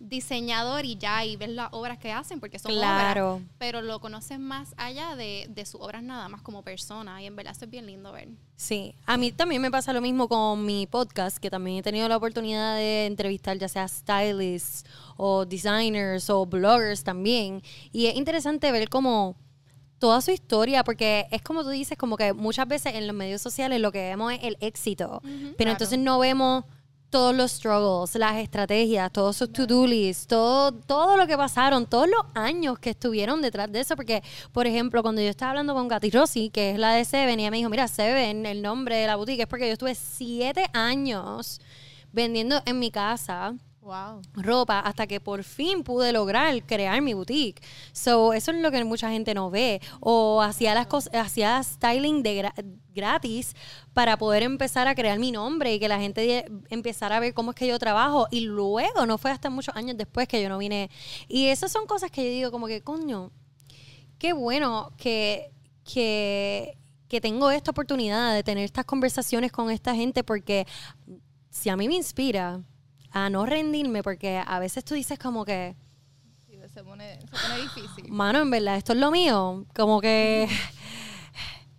diseñador 0.00 0.84
y 0.84 0.96
ya, 0.96 1.24
y 1.24 1.36
ves 1.36 1.50
las 1.50 1.68
obras 1.70 1.98
que 1.98 2.10
hacen, 2.10 2.40
porque 2.40 2.58
son 2.58 2.72
claro. 2.72 3.34
obras, 3.34 3.48
pero 3.58 3.80
lo 3.80 4.00
conoces 4.00 4.40
más 4.40 4.74
allá 4.76 5.14
de, 5.14 5.46
de 5.50 5.64
sus 5.64 5.80
obras 5.80 6.02
nada 6.02 6.28
más 6.28 6.42
como 6.42 6.62
persona, 6.62 7.22
y 7.22 7.26
en 7.26 7.36
verdad 7.36 7.54
eso 7.54 7.64
es 7.66 7.70
bien 7.70 7.86
lindo 7.86 8.10
ver. 8.10 8.28
Sí, 8.56 8.96
a 9.06 9.16
mí 9.16 9.30
también 9.30 9.62
me 9.62 9.70
pasa 9.70 9.92
lo 9.92 10.00
mismo 10.00 10.28
con 10.28 10.66
mi 10.66 10.88
podcast, 10.88 11.38
que 11.38 11.48
también 11.48 11.78
he 11.78 11.82
tenido 11.82 12.08
la 12.08 12.16
oportunidad 12.16 12.74
de 12.74 13.06
entrevistar 13.06 13.56
ya 13.56 13.68
sea 13.68 13.86
stylists 13.86 14.84
o 15.16 15.46
designers 15.46 16.28
o 16.28 16.44
bloggers 16.44 17.04
también, 17.04 17.62
y 17.92 18.06
es 18.06 18.16
interesante 18.16 18.72
ver 18.72 18.88
cómo 18.88 19.36
toda 20.02 20.20
su 20.20 20.32
historia, 20.32 20.82
porque 20.82 21.28
es 21.30 21.42
como 21.42 21.62
tú 21.62 21.68
dices, 21.68 21.96
como 21.96 22.16
que 22.16 22.32
muchas 22.32 22.66
veces 22.66 22.96
en 22.96 23.06
los 23.06 23.14
medios 23.14 23.40
sociales 23.40 23.80
lo 23.80 23.92
que 23.92 24.00
vemos 24.00 24.32
es 24.32 24.40
el 24.42 24.56
éxito, 24.58 25.22
pero 25.56 25.70
entonces 25.70 25.96
no 25.96 26.18
vemos 26.18 26.64
todos 27.08 27.32
los 27.36 27.52
struggles, 27.52 28.16
las 28.16 28.38
estrategias, 28.38 29.12
todos 29.12 29.36
sus 29.36 29.52
to-do 29.52 29.86
lists, 29.86 30.26
todo, 30.26 30.72
todo 30.72 31.16
lo 31.16 31.28
que 31.28 31.36
pasaron, 31.36 31.86
todos 31.86 32.08
los 32.08 32.24
años 32.34 32.80
que 32.80 32.90
estuvieron 32.90 33.42
detrás 33.42 33.70
de 33.70 33.78
eso, 33.78 33.94
porque, 33.94 34.24
por 34.50 34.66
ejemplo, 34.66 35.02
cuando 35.02 35.22
yo 35.22 35.28
estaba 35.28 35.50
hablando 35.50 35.72
con 35.72 35.86
Gati 35.86 36.10
Rossi, 36.10 36.50
que 36.50 36.72
es 36.72 36.80
la 36.80 36.94
de 36.94 37.04
Seven, 37.04 37.38
y 37.38 37.44
ella 37.44 37.52
me 37.52 37.58
dijo, 37.58 37.70
mira, 37.70 37.86
Seven, 37.86 38.44
el 38.44 38.60
nombre 38.60 38.96
de 38.96 39.06
la 39.06 39.14
boutique, 39.14 39.42
es 39.42 39.46
porque 39.46 39.68
yo 39.68 39.74
estuve 39.74 39.94
siete 39.94 40.66
años 40.72 41.60
vendiendo 42.10 42.60
en 42.66 42.80
mi 42.80 42.90
casa 42.90 43.54
Wow. 43.82 44.22
ropa 44.34 44.78
hasta 44.78 45.08
que 45.08 45.18
por 45.18 45.42
fin 45.42 45.82
pude 45.82 46.12
lograr 46.12 46.64
crear 46.66 47.02
mi 47.02 47.14
boutique. 47.14 47.60
So, 47.92 48.32
eso 48.32 48.52
es 48.52 48.58
lo 48.58 48.70
que 48.70 48.84
mucha 48.84 49.10
gente 49.10 49.34
no 49.34 49.50
ve. 49.50 49.80
O 49.98 50.40
hacía 50.40 50.72
las 50.72 50.86
cosas, 50.86 51.12
hacía 51.14 51.60
styling 51.60 52.22
de 52.22 52.48
gratis 52.94 53.56
para 53.92 54.16
poder 54.16 54.44
empezar 54.44 54.86
a 54.86 54.94
crear 54.94 55.18
mi 55.18 55.32
nombre 55.32 55.74
y 55.74 55.80
que 55.80 55.88
la 55.88 55.98
gente 55.98 56.44
empezara 56.70 57.16
a 57.16 57.20
ver 57.20 57.34
cómo 57.34 57.50
es 57.50 57.56
que 57.56 57.66
yo 57.66 57.76
trabajo. 57.80 58.28
Y 58.30 58.42
luego, 58.42 59.04
no 59.04 59.18
fue 59.18 59.32
hasta 59.32 59.50
muchos 59.50 59.74
años 59.74 59.96
después 59.96 60.28
que 60.28 60.40
yo 60.40 60.48
no 60.48 60.58
vine. 60.58 60.88
Y 61.26 61.46
esas 61.46 61.72
son 61.72 61.86
cosas 61.86 62.12
que 62.12 62.24
yo 62.24 62.30
digo 62.30 62.50
como 62.52 62.68
que, 62.68 62.82
coño, 62.82 63.32
qué 64.16 64.32
bueno 64.32 64.92
que, 64.96 65.50
que, 65.82 66.78
que 67.08 67.20
tengo 67.20 67.50
esta 67.50 67.72
oportunidad 67.72 68.32
de 68.32 68.44
tener 68.44 68.64
estas 68.64 68.84
conversaciones 68.84 69.50
con 69.50 69.72
esta 69.72 69.92
gente 69.92 70.22
porque 70.22 70.68
si 71.50 71.68
a 71.68 71.76
mí 71.76 71.88
me 71.88 71.96
inspira 71.96 72.62
a 73.12 73.30
no 73.30 73.46
rendirme 73.46 74.02
porque 74.02 74.42
a 74.44 74.58
veces 74.58 74.84
tú 74.84 74.94
dices 74.94 75.18
como 75.18 75.44
que... 75.44 75.76
se, 76.72 76.82
pone, 76.82 77.20
se 77.20 77.26
pone 77.26 77.62
difícil. 77.62 78.10
Mano, 78.10 78.40
en 78.40 78.50
verdad, 78.50 78.76
esto 78.76 78.92
es 78.92 78.98
lo 78.98 79.10
mío. 79.10 79.66
Como 79.74 80.00
que... 80.00 80.48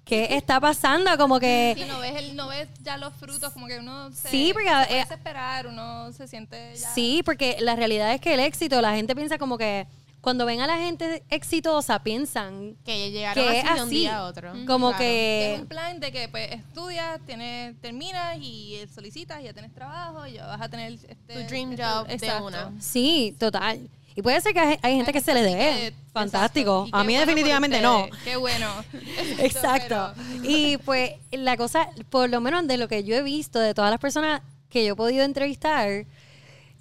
¿Qué 0.06 0.36
está 0.36 0.60
pasando? 0.60 1.17
Como 1.17 1.39
que... 1.39 1.76
Sí, 1.78 1.86
no 1.86 2.00
ves, 2.00 2.15
el, 2.17 2.36
no 2.36 2.50
ves 2.50 2.67
ya 2.82 2.98
los 2.98 3.13
frutos, 3.13 3.54
como 3.54 3.67
que 3.67 3.80
uno 3.80 4.12
se, 4.12 4.30
sí, 4.30 4.52
porque, 4.54 4.69
se 4.69 4.98
eh, 4.98 5.06
esperar, 5.10 5.65
uno 5.67 6.12
se 6.12 6.28
siente 6.28 6.76
ya... 6.76 6.89
Sí, 6.89 7.22
porque 7.24 7.58
la 7.62 7.76
realidad 7.78 8.13
es 8.13 8.19
que 8.19 8.34
el 8.34 8.41
éxito, 8.41 8.82
la 8.82 8.93
gente 8.96 9.15
piensa 9.15 9.38
como 9.38 9.58
que 9.58 9.88
cuando 10.23 10.45
ven 10.45 10.62
a 10.62 10.67
la 10.67 10.77
gente 10.77 11.21
exitosa 11.29 12.01
piensan 12.01 12.77
que 12.86 13.12
llegaron 13.12 13.43
que 13.43 13.59
así, 13.59 13.75
de 13.75 13.83
un 13.83 13.89
día 13.89 14.17
a 14.19 14.23
otro. 14.23 14.53
Como 14.65 14.95
que... 14.95 15.55
es 15.55 15.59
un 15.59 15.67
plan 15.67 15.99
de 15.99 16.13
que 16.13 16.29
pues 16.29 16.49
estudias, 16.49 17.19
tienes, 17.25 17.75
terminas 17.81 18.38
y 18.39 18.79
solicitas 18.95 19.41
y 19.41 19.43
ya 19.43 19.53
tienes 19.53 19.73
trabajo 19.73 20.25
y 20.25 20.36
ya 20.36 20.47
vas 20.47 20.62
a 20.62 20.69
tener 20.69 20.93
este, 20.93 21.33
tu 21.33 21.39
dream 21.49 21.73
este, 21.73 21.83
job 21.83 22.07
de 22.07 22.41
una. 22.41 22.71
Sí, 22.79 23.36
total. 23.38 23.89
Y 24.15 24.21
puede 24.21 24.39
ser 24.39 24.53
que 24.53 24.79
hay, 24.81 24.95
gente 24.95 25.12
que 25.12 25.19
se 25.19 25.33
le 25.33 25.41
dé. 25.41 25.93
Fantástico. 26.13 26.88
A 26.93 27.03
mí 27.03 27.17
definitivamente 27.17 27.81
no. 27.81 28.07
Qué 28.23 28.38
bueno. 28.38 28.67
Exacto. 29.39 30.13
Y 30.41 30.77
pues 30.77 31.15
la 31.31 31.57
cosa, 31.57 31.89
por 32.09 32.29
lo 32.29 32.39
menos 32.39 32.65
de 32.65 32.77
lo 32.77 32.88
que 32.88 33.03
yo 33.03 33.13
he 33.17 33.23
visto 33.23 33.59
de 33.59 33.73
todas 33.73 33.91
las 33.91 33.99
personas 33.99 34.41
que 34.69 34.86
yo 34.86 34.93
he 34.93 34.95
podido 34.95 35.25
entrevistar, 35.25 36.05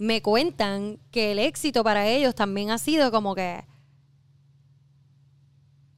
me 0.03 0.21
cuentan 0.21 0.99
que 1.13 1.31
el 1.31 1.39
éxito 1.39 1.85
para 1.85 2.09
ellos 2.09 2.35
también 2.35 2.73
ha 2.73 2.79
sido 2.79 3.13
como 3.13 3.37
que 3.37 3.65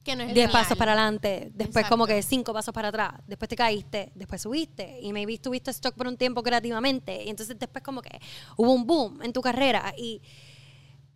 que 0.03 0.15
no 0.15 0.21
es 0.21 0.35
diez 0.35 0.51
pasos 0.51 0.77
para 0.77 0.91
adelante, 0.91 1.49
después 1.55 1.87
como 1.87 2.05
que 2.05 2.21
cinco 2.21 2.53
pasos 2.53 2.71
para 2.71 2.89
atrás, 2.89 3.13
después 3.25 3.49
te 3.49 3.55
caíste, 3.55 4.11
después 4.13 4.43
subiste 4.43 4.99
y 5.01 5.11
maybe 5.11 5.39
tuviste 5.39 5.71
stock 5.71 5.95
por 5.95 6.05
un 6.05 6.17
tiempo 6.17 6.43
creativamente 6.43 7.23
y 7.23 7.29
entonces 7.29 7.57
después 7.57 7.83
como 7.83 8.03
que 8.03 8.19
hubo 8.57 8.71
un 8.71 8.85
boom 8.85 9.23
en 9.23 9.33
tu 9.33 9.41
carrera 9.41 9.91
y 9.97 10.21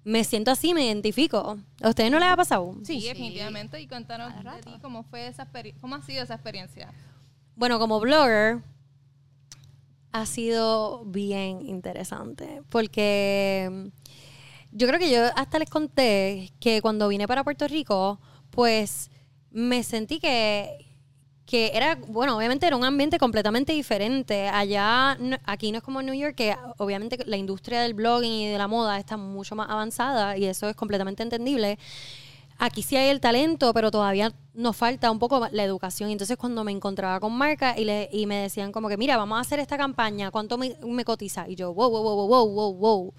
me 0.04 0.24
siento 0.24 0.50
así, 0.50 0.74
me 0.74 0.88
identifico. 0.88 1.60
¿A 1.84 1.90
ustedes 1.90 2.10
no 2.10 2.18
les 2.18 2.30
ha 2.30 2.36
pasado? 2.36 2.74
Sí, 2.84 3.04
definitivamente. 3.04 3.80
Y 3.80 3.88
cuéntanos 3.88 4.34
de 4.34 4.62
ti 4.64 4.80
cómo 4.82 5.04
fue 5.04 5.28
esa 5.28 5.48
cómo 5.80 5.94
ha 5.94 6.02
sido 6.02 6.24
esa 6.24 6.34
experiencia. 6.34 6.92
Bueno, 7.56 7.78
como 7.78 8.00
blogger, 8.00 8.64
ha 10.12 10.26
sido 10.26 11.06
bien 11.06 11.66
interesante 11.66 12.62
porque 12.70 13.70
mm, 13.72 13.88
yo 14.72 14.88
creo 14.88 15.00
que 15.00 15.12
yo 15.12 15.22
hasta 15.36 15.60
les 15.60 15.70
conté 15.70 16.52
que 16.60 16.82
cuando 16.82 17.08
vine 17.08 17.28
para 17.28 17.44
Puerto 17.44 17.68
Rico, 17.68 18.20
pues 18.52 19.10
me 19.52 19.84
sentí 19.84 20.20
que, 20.20 20.86
que 21.46 21.72
era, 21.74 21.96
bueno, 21.96 22.38
obviamente 22.38 22.68
era 22.68 22.76
un 22.78 22.84
ambiente 22.84 23.18
completamente 23.18 23.74
diferente. 23.74 24.48
Allá, 24.48 25.18
aquí 25.46 25.72
no 25.72 25.80
es 25.80 25.84
como 25.84 26.02
en 26.02 26.08
New 26.08 26.16
York, 26.16 26.36
que 26.36 26.56
obviamente 26.78 27.18
la 27.26 27.38
industria 27.38 27.82
del 27.82 27.96
blogging 27.96 28.32
y 28.32 28.48
de 28.48 28.58
la 28.58 28.68
moda 28.68 29.00
está 29.00 29.18
mucho 29.18 29.56
más 29.56 29.70
avanzada 29.70 30.38
y 30.38 30.46
eso 30.46 30.70
es 30.70 30.76
completamente 30.76 31.24
entendible 31.24 31.80
aquí 32.60 32.84
sí 32.84 32.98
hay 32.98 33.10
el 33.10 33.22
talento, 33.22 33.74
pero 33.74 33.90
todavía 33.90 34.32
nos 34.54 34.76
falta 34.76 35.10
un 35.10 35.18
poco 35.18 35.48
la 35.52 35.64
educación. 35.64 36.12
Entonces, 36.12 36.38
cuando 36.38 36.64
me 36.64 36.72
encontraba 36.72 37.20
con 37.20 37.34
marcas 37.34 37.78
y, 37.78 37.86
le, 37.86 38.10
y 38.12 38.26
me 38.26 38.36
decían 38.36 38.72
como 38.72 38.90
que, 38.90 38.98
mira, 38.98 39.18
vamos 39.18 39.38
a 39.38 39.42
hacer 39.42 39.60
esta 39.60 39.78
campaña, 39.78 40.30
¿cuánto 40.30 40.58
me, 40.58 41.06
cotiza? 41.06 41.48
Y 41.48 41.56
yo, 41.56 41.74
wow, 41.74 41.90
wow, 41.90 42.04
wow, 42.04 42.28
wow, 42.28 42.48
wow, 42.48 42.74
wow, 42.74 43.14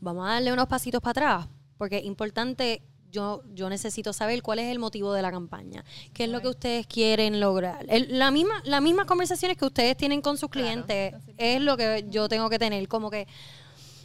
vamos 0.00 0.26
a 0.28 0.34
darle 0.34 0.52
unos 0.52 0.68
pasitos 0.68 1.00
para 1.00 1.10
atrás, 1.10 1.48
porque 1.78 1.98
es 1.98 2.04
importante 2.04 2.82
yo, 3.10 3.42
yo, 3.54 3.70
necesito 3.70 4.12
saber 4.12 4.42
cuál 4.42 4.58
es 4.58 4.70
el 4.72 4.80
motivo 4.80 5.14
de 5.14 5.22
la 5.22 5.30
campaña, 5.30 5.84
qué 6.12 6.24
es 6.24 6.30
lo 6.30 6.40
que 6.40 6.48
ustedes 6.48 6.86
quieren 6.86 7.38
lograr. 7.38 7.86
la 7.88 8.32
misma, 8.32 8.60
las 8.64 8.82
mismas 8.82 9.06
conversaciones 9.06 9.56
que 9.56 9.64
ustedes 9.64 9.96
tienen 9.96 10.20
con 10.20 10.36
sus 10.36 10.50
clientes 10.50 11.14
es 11.38 11.60
lo 11.60 11.76
que 11.76 12.04
yo 12.08 12.28
tengo 12.28 12.50
que 12.50 12.58
tener, 12.58 12.86
como 12.88 13.10
que, 13.10 13.28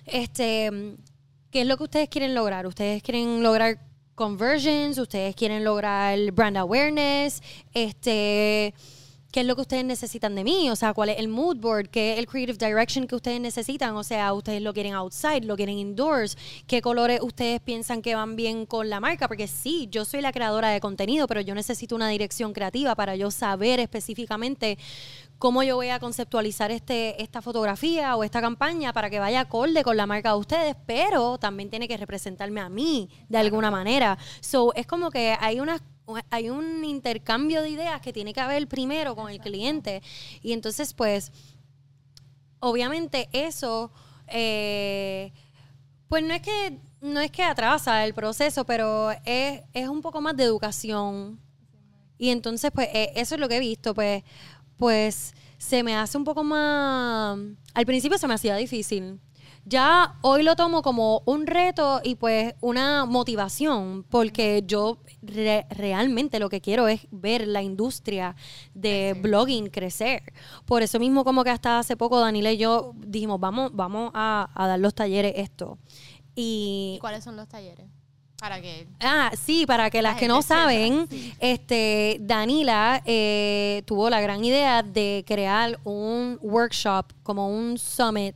este, 0.05 0.95
¿qué 1.49 1.61
es 1.61 1.67
lo 1.67 1.75
que 1.77 1.83
ustedes 1.85 2.07
quieren 2.07 2.35
lograr? 2.35 2.67
Ustedes 2.67 3.01
quieren 3.01 3.41
lograr 3.41 3.88
conversions, 4.19 4.97
ustedes 4.97 5.33
quieren 5.33 5.63
lograr 5.63 6.19
brand 6.33 6.57
awareness, 6.57 7.41
este 7.73 8.73
qué 9.31 9.41
es 9.41 9.45
lo 9.45 9.55
que 9.55 9.61
ustedes 9.61 9.85
necesitan 9.85 10.35
de 10.35 10.43
mí, 10.43 10.69
o 10.69 10.75
sea, 10.75 10.93
cuál 10.93 11.09
es 11.09 11.19
el 11.19 11.27
mood 11.27 11.57
board, 11.57 11.89
qué 11.89 12.13
es 12.13 12.19
el 12.19 12.25
creative 12.25 12.57
direction 12.57 13.05
que 13.07 13.15
ustedes 13.15 13.39
necesitan, 13.39 13.95
o 13.95 14.03
sea, 14.03 14.33
ustedes 14.33 14.61
lo 14.61 14.73
quieren 14.73 14.93
outside, 14.93 15.43
lo 15.43 15.55
quieren 15.55 15.77
indoors, 15.77 16.35
qué 16.67 16.81
colores 16.81 17.21
ustedes 17.21 17.61
piensan 17.61 18.01
que 18.01 18.15
van 18.15 18.35
bien 18.35 18.65
con 18.65 18.89
la 18.89 18.99
marca, 18.99 19.27
porque 19.27 19.47
sí, 19.47 19.87
yo 19.91 20.03
soy 20.03 20.21
la 20.21 20.31
creadora 20.31 20.69
de 20.69 20.79
contenido, 20.79 21.27
pero 21.27 21.41
yo 21.41 21.53
necesito 21.53 21.95
una 21.95 22.09
dirección 22.09 22.53
creativa 22.53 22.95
para 22.95 23.15
yo 23.15 23.29
saber 23.29 23.79
específicamente 23.79 24.77
cómo 25.39 25.63
yo 25.63 25.77
voy 25.77 25.89
a 25.89 25.99
conceptualizar 25.99 26.69
este, 26.69 27.21
esta 27.23 27.41
fotografía 27.41 28.15
o 28.17 28.23
esta 28.23 28.41
campaña 28.41 28.91
para 28.93 29.09
que 29.09 29.19
vaya 29.19 29.39
acorde 29.39 29.83
con 29.83 29.95
la 29.97 30.05
marca 30.05 30.33
de 30.33 30.37
ustedes, 30.37 30.75
pero 30.85 31.37
también 31.39 31.69
tiene 31.69 31.87
que 31.87 31.97
representarme 31.97 32.59
a 32.59 32.69
mí 32.69 33.09
de 33.29 33.37
alguna 33.37 33.71
manera. 33.71 34.17
So, 34.41 34.73
es 34.75 34.85
como 34.85 35.09
que 35.09 35.35
hay 35.39 35.59
unas 35.59 35.81
hay 36.31 36.49
un 36.49 36.83
intercambio 36.83 37.61
de 37.61 37.69
ideas 37.69 38.01
que 38.01 38.11
tiene 38.11 38.33
que 38.33 38.39
haber 38.41 38.67
primero 38.67 39.15
con 39.15 39.29
el 39.29 39.39
cliente. 39.39 40.01
Y 40.41 40.53
entonces, 40.53 40.95
pues, 40.95 41.31
obviamente 42.59 43.29
eso, 43.31 43.91
eh, 44.27 45.31
pues 46.07 46.23
no 46.23 46.33
es 46.33 46.41
que 46.41 46.79
no 47.01 47.19
es 47.19 47.31
que 47.31 47.43
atrasa 47.43 48.03
el 48.05 48.13
proceso, 48.15 48.65
pero 48.65 49.11
es, 49.23 49.61
es 49.73 49.87
un 49.87 50.01
poco 50.01 50.19
más 50.19 50.35
de 50.35 50.43
educación. 50.43 51.39
Y 52.17 52.31
entonces, 52.31 52.71
pues, 52.73 52.89
eh, 52.91 53.13
eso 53.15 53.35
es 53.35 53.41
lo 53.41 53.47
que 53.47 53.57
he 53.57 53.61
visto, 53.61 53.93
pues, 53.93 54.23
pues 54.79 55.35
se 55.59 55.83
me 55.83 55.95
hace 55.95 56.17
un 56.17 56.23
poco 56.23 56.43
más... 56.43 57.37
Al 57.75 57.85
principio 57.85 58.17
se 58.17 58.27
me 58.27 58.33
hacía 58.33 58.55
difícil. 58.55 59.19
Ya 59.65 60.15
hoy 60.21 60.41
lo 60.41 60.55
tomo 60.55 60.81
como 60.81 61.21
un 61.25 61.45
reto 61.45 61.99
y 62.01 62.15
pues 62.15 62.55
una 62.61 63.05
motivación, 63.05 64.03
porque 64.09 64.63
yo 64.65 64.97
realmente 65.21 66.39
lo 66.39 66.49
que 66.49 66.61
quiero 66.61 66.87
es 66.87 67.07
ver 67.11 67.45
la 67.45 67.61
industria 67.61 68.35
de 68.73 69.19
blogging 69.21 69.69
crecer. 69.69 70.23
Por 70.65 70.81
eso 70.81 70.97
mismo 70.97 71.25
como 71.25 71.43
que 71.43 71.49
hasta 71.49 71.77
hace 71.77 71.97
poco 71.97 72.19
Daniela 72.19 72.53
y 72.53 72.57
yo 72.57 72.93
dijimos, 72.95 73.39
vamos, 73.39 73.71
vamos 73.75 74.11
a, 74.13 74.49
dar 74.55 74.79
los 74.79 74.95
talleres 74.95 75.33
esto. 75.35 75.77
Y, 76.35 76.97
cuáles 77.01 77.23
son 77.25 77.35
los 77.35 77.49
talleres? 77.49 77.85
Para 78.39 78.61
que. 78.61 78.87
Ah, 79.01 79.31
sí, 79.41 79.65
para 79.65 79.89
que 79.89 80.01
las 80.01 80.15
que 80.15 80.27
no 80.27 80.41
saben, 80.41 81.07
este, 81.39 82.17
Danila 82.21 83.01
eh, 83.05 83.83
tuvo 83.85 84.09
la 84.09 84.21
gran 84.21 84.43
idea 84.43 84.81
de 84.81 85.25
crear 85.27 85.79
un 85.83 86.39
workshop, 86.41 87.07
como 87.23 87.49
un 87.49 87.77
summit 87.77 88.35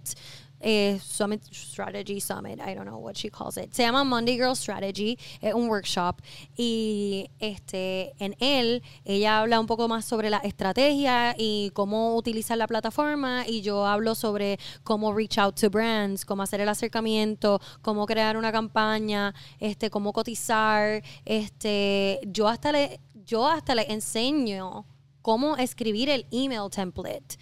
eh, 0.64 0.98
Summit 1.04 1.44
Strategy 1.52 2.20
Summit, 2.20 2.60
I 2.62 2.74
don't 2.74 2.86
know 2.86 2.98
what 2.98 3.16
she 3.16 3.30
calls 3.30 3.58
it. 3.58 3.74
Se 3.74 3.84
llama 3.84 4.04
Monday 4.04 4.38
Girl 4.38 4.56
Strategy, 4.56 5.18
es 5.42 5.54
un 5.54 5.68
workshop. 5.68 6.22
Y 6.56 7.30
este 7.40 8.14
en 8.20 8.36
él 8.40 8.82
ella 9.04 9.42
habla 9.42 9.60
un 9.60 9.68
poco 9.68 9.88
más 9.88 10.06
sobre 10.06 10.30
la 10.30 10.38
estrategia 10.38 11.36
y 11.38 11.72
cómo 11.74 12.16
utilizar 12.16 12.58
la 12.58 12.68
plataforma. 12.68 13.46
Y 13.46 13.62
yo 13.62 13.86
hablo 13.86 14.16
sobre 14.16 14.58
cómo 14.84 15.14
reach 15.14 15.38
out 15.38 15.60
to 15.60 15.70
brands, 15.70 16.26
cómo 16.26 16.44
hacer 16.44 16.62
el 16.62 16.70
acercamiento, 16.70 17.60
cómo 17.82 18.06
crear 18.06 18.38
una 18.38 18.52
campaña, 18.52 19.34
este 19.60 19.90
cómo 19.90 20.14
cotizar, 20.14 21.04
este 21.26 22.22
yo 22.28 22.48
hasta 22.48 22.72
le 22.72 23.00
yo 23.26 23.48
hasta 23.48 23.76
le 23.76 23.92
enseño 23.92 24.86
cómo 25.22 25.56
escribir 25.58 26.10
el 26.10 26.26
email 26.32 26.70
template 26.70 27.38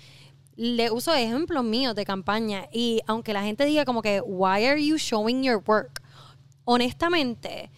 le 0.62 0.92
uso 0.92 1.12
ejemplos 1.12 1.64
míos 1.64 1.96
de 1.96 2.06
campaña 2.06 2.68
y 2.72 3.02
aunque 3.08 3.34
la 3.34 3.42
gente 3.42 3.66
diga 3.66 3.84
como 3.84 4.04
que, 4.04 4.22
why 4.22 4.64
are 4.64 4.86
you 4.86 4.96
showing 4.96 5.42
your 5.42 5.64
work? 5.66 6.04
Honestamente, 6.66 7.72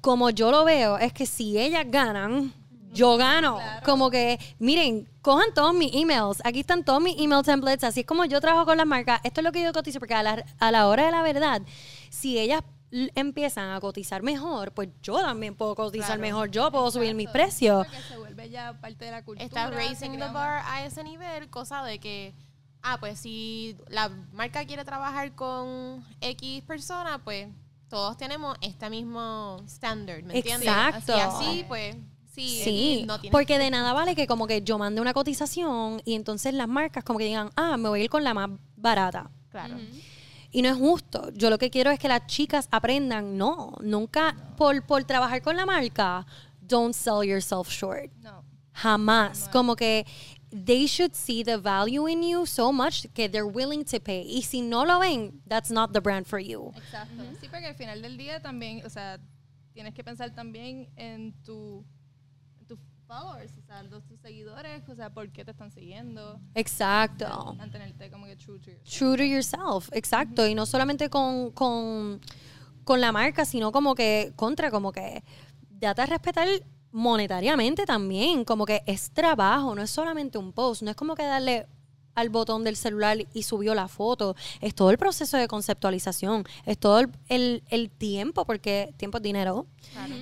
como 0.00 0.30
yo 0.30 0.52
lo 0.52 0.64
veo, 0.64 0.98
es 0.98 1.12
que 1.12 1.26
si 1.26 1.58
ellas 1.58 1.84
ganan, 1.88 2.54
yo 2.92 3.16
gano. 3.16 3.58
Como 3.84 4.08
que, 4.08 4.38
miren, 4.60 5.08
cojan 5.20 5.52
todos 5.52 5.74
mis 5.74 5.92
emails. 5.92 6.40
Aquí 6.44 6.60
están 6.60 6.84
todos 6.84 7.02
mis 7.02 7.20
email 7.20 7.42
templates. 7.42 7.82
Así 7.82 8.00
es 8.00 8.06
como 8.06 8.24
yo 8.24 8.40
trabajo 8.40 8.66
con 8.66 8.76
las 8.76 8.86
marcas. 8.86 9.20
Esto 9.24 9.40
es 9.40 9.44
lo 9.44 9.50
que 9.50 9.60
yo 9.60 9.72
cotizo, 9.72 9.98
porque 9.98 10.14
a 10.14 10.22
la, 10.22 10.44
a 10.60 10.70
la 10.70 10.86
hora 10.86 11.06
de 11.06 11.10
la 11.10 11.22
verdad, 11.22 11.62
si 12.08 12.38
ellas 12.38 12.62
empiezan 12.90 13.70
a 13.70 13.80
cotizar 13.80 14.22
mejor, 14.22 14.72
pues 14.72 14.88
yo 15.02 15.20
también 15.20 15.54
puedo 15.54 15.74
cotizar 15.74 16.18
mejor, 16.18 16.50
yo 16.50 16.70
puedo 16.70 16.90
subir 16.90 17.14
mis 17.14 17.28
precios. 17.30 17.86
se 18.08 18.18
vuelve 18.18 18.50
ya 18.50 18.80
parte 18.80 19.04
de 19.04 19.10
la 19.10 19.24
cultura. 19.24 19.44
Está 19.44 19.70
raising 19.70 20.12
the 20.12 20.28
bar 20.28 20.62
a 20.66 20.84
ese 20.84 21.02
nivel, 21.04 21.48
cosa 21.50 21.84
de 21.84 21.98
que, 21.98 22.34
ah, 22.82 22.98
pues 22.98 23.20
si 23.20 23.76
la 23.88 24.08
marca 24.32 24.64
quiere 24.64 24.84
trabajar 24.84 25.34
con 25.34 26.04
X 26.20 26.62
persona, 26.62 27.22
pues 27.22 27.48
todos 27.88 28.16
tenemos 28.16 28.56
este 28.60 28.90
mismo 28.90 29.62
standard, 29.66 30.22
¿me 30.24 30.36
entiendes? 30.36 30.68
Exacto. 30.68 31.16
Y 31.16 31.20
así, 31.20 31.64
pues, 31.68 31.96
Sí, 32.30 32.60
sí 32.62 33.08
porque 33.32 33.58
de 33.58 33.70
nada 33.70 33.92
vale 33.92 34.14
que 34.14 34.28
como 34.28 34.46
que 34.46 34.62
yo 34.62 34.78
mande 34.78 35.00
una 35.00 35.12
cotización 35.12 36.00
y 36.04 36.14
entonces 36.14 36.54
las 36.54 36.68
marcas 36.68 37.02
como 37.02 37.18
que 37.18 37.24
digan, 37.24 37.50
ah, 37.56 37.76
me 37.76 37.88
voy 37.88 38.00
a 38.00 38.04
ir 38.04 38.10
con 38.10 38.22
la 38.22 38.34
más 38.34 38.50
barata. 38.76 39.30
Claro. 39.50 39.76
Y 40.52 40.62
no 40.62 40.68
es 40.68 40.76
justo. 40.76 41.30
Yo 41.34 41.50
lo 41.50 41.58
que 41.58 41.70
quiero 41.70 41.90
es 41.90 41.98
que 41.98 42.08
las 42.08 42.26
chicas 42.26 42.68
aprendan, 42.70 43.36
no, 43.38 43.74
nunca 43.80 44.34
por, 44.56 44.84
por 44.84 45.04
trabajar 45.04 45.42
con 45.42 45.56
la 45.56 45.64
marca, 45.64 46.26
don't 46.60 46.94
sell 46.94 47.22
yourself 47.24 47.68
short. 47.68 48.10
No. 48.22 48.44
Jamás. 48.72 49.48
Como 49.50 49.76
que 49.76 50.06
they 50.50 50.86
should 50.86 51.14
see 51.14 51.44
the 51.44 51.56
value 51.56 52.08
in 52.08 52.22
you 52.22 52.46
so 52.46 52.72
much 52.72 53.06
que 53.14 53.28
they're 53.28 53.46
willing 53.46 53.84
to 53.84 54.00
pay. 54.00 54.22
Y 54.22 54.42
si 54.42 54.60
no 54.60 54.84
lo 54.84 54.98
ven, 54.98 55.40
that's 55.46 55.70
not 55.70 55.92
the 55.92 56.00
brand 56.00 56.26
for 56.26 56.40
you. 56.40 56.72
Exacto. 56.76 57.22
Sí, 57.40 57.48
porque 57.48 57.66
al 57.66 57.74
final 57.74 58.02
del 58.02 58.16
día 58.16 58.40
también, 58.40 58.84
o 58.84 58.90
sea, 58.90 59.18
tienes 59.72 59.94
que 59.94 60.02
pensar 60.02 60.34
también 60.34 60.88
en 60.96 61.32
tu 61.44 61.84
followers, 63.10 63.52
o 63.58 63.62
sea, 63.66 63.82
los, 63.82 64.06
tus 64.06 64.20
seguidores, 64.20 64.88
o 64.88 64.94
sea, 64.94 65.10
por 65.10 65.28
qué 65.30 65.44
te 65.44 65.50
están 65.50 65.72
siguiendo. 65.72 66.38
Exacto. 66.54 67.54
Mantenerte 67.58 68.08
como 68.08 68.26
que 68.26 68.36
true 68.36 68.60
to 68.60 68.70
yourself. 68.70 68.98
True 68.98 69.16
to 69.16 69.24
yourself, 69.24 69.88
exacto. 69.92 70.46
Y 70.46 70.54
no 70.54 70.64
solamente 70.64 71.10
con, 71.10 71.50
con, 71.50 72.20
con 72.84 73.00
la 73.00 73.10
marca, 73.10 73.44
sino 73.44 73.72
como 73.72 73.96
que 73.96 74.32
contra, 74.36 74.70
como 74.70 74.92
que 74.92 75.24
date 75.70 76.02
a 76.02 76.06
respetar 76.06 76.46
monetariamente 76.92 77.84
también, 77.84 78.44
como 78.44 78.64
que 78.64 78.82
es 78.86 79.10
trabajo, 79.10 79.74
no 79.74 79.82
es 79.82 79.90
solamente 79.90 80.38
un 80.38 80.52
post, 80.52 80.82
no 80.82 80.90
es 80.90 80.96
como 80.96 81.16
que 81.16 81.24
darle 81.24 81.66
al 82.14 82.28
botón 82.28 82.64
del 82.64 82.76
celular 82.76 83.18
y 83.32 83.42
subió 83.42 83.74
la 83.74 83.88
foto. 83.88 84.36
Es 84.60 84.74
todo 84.74 84.90
el 84.90 84.98
proceso 84.98 85.36
de 85.36 85.48
conceptualización, 85.48 86.44
es 86.66 86.78
todo 86.78 87.00
el, 87.28 87.62
el, 87.68 87.90
tiempo, 87.90 88.44
porque 88.44 88.94
tiempo 88.96 89.18
es 89.18 89.22
dinero. 89.22 89.66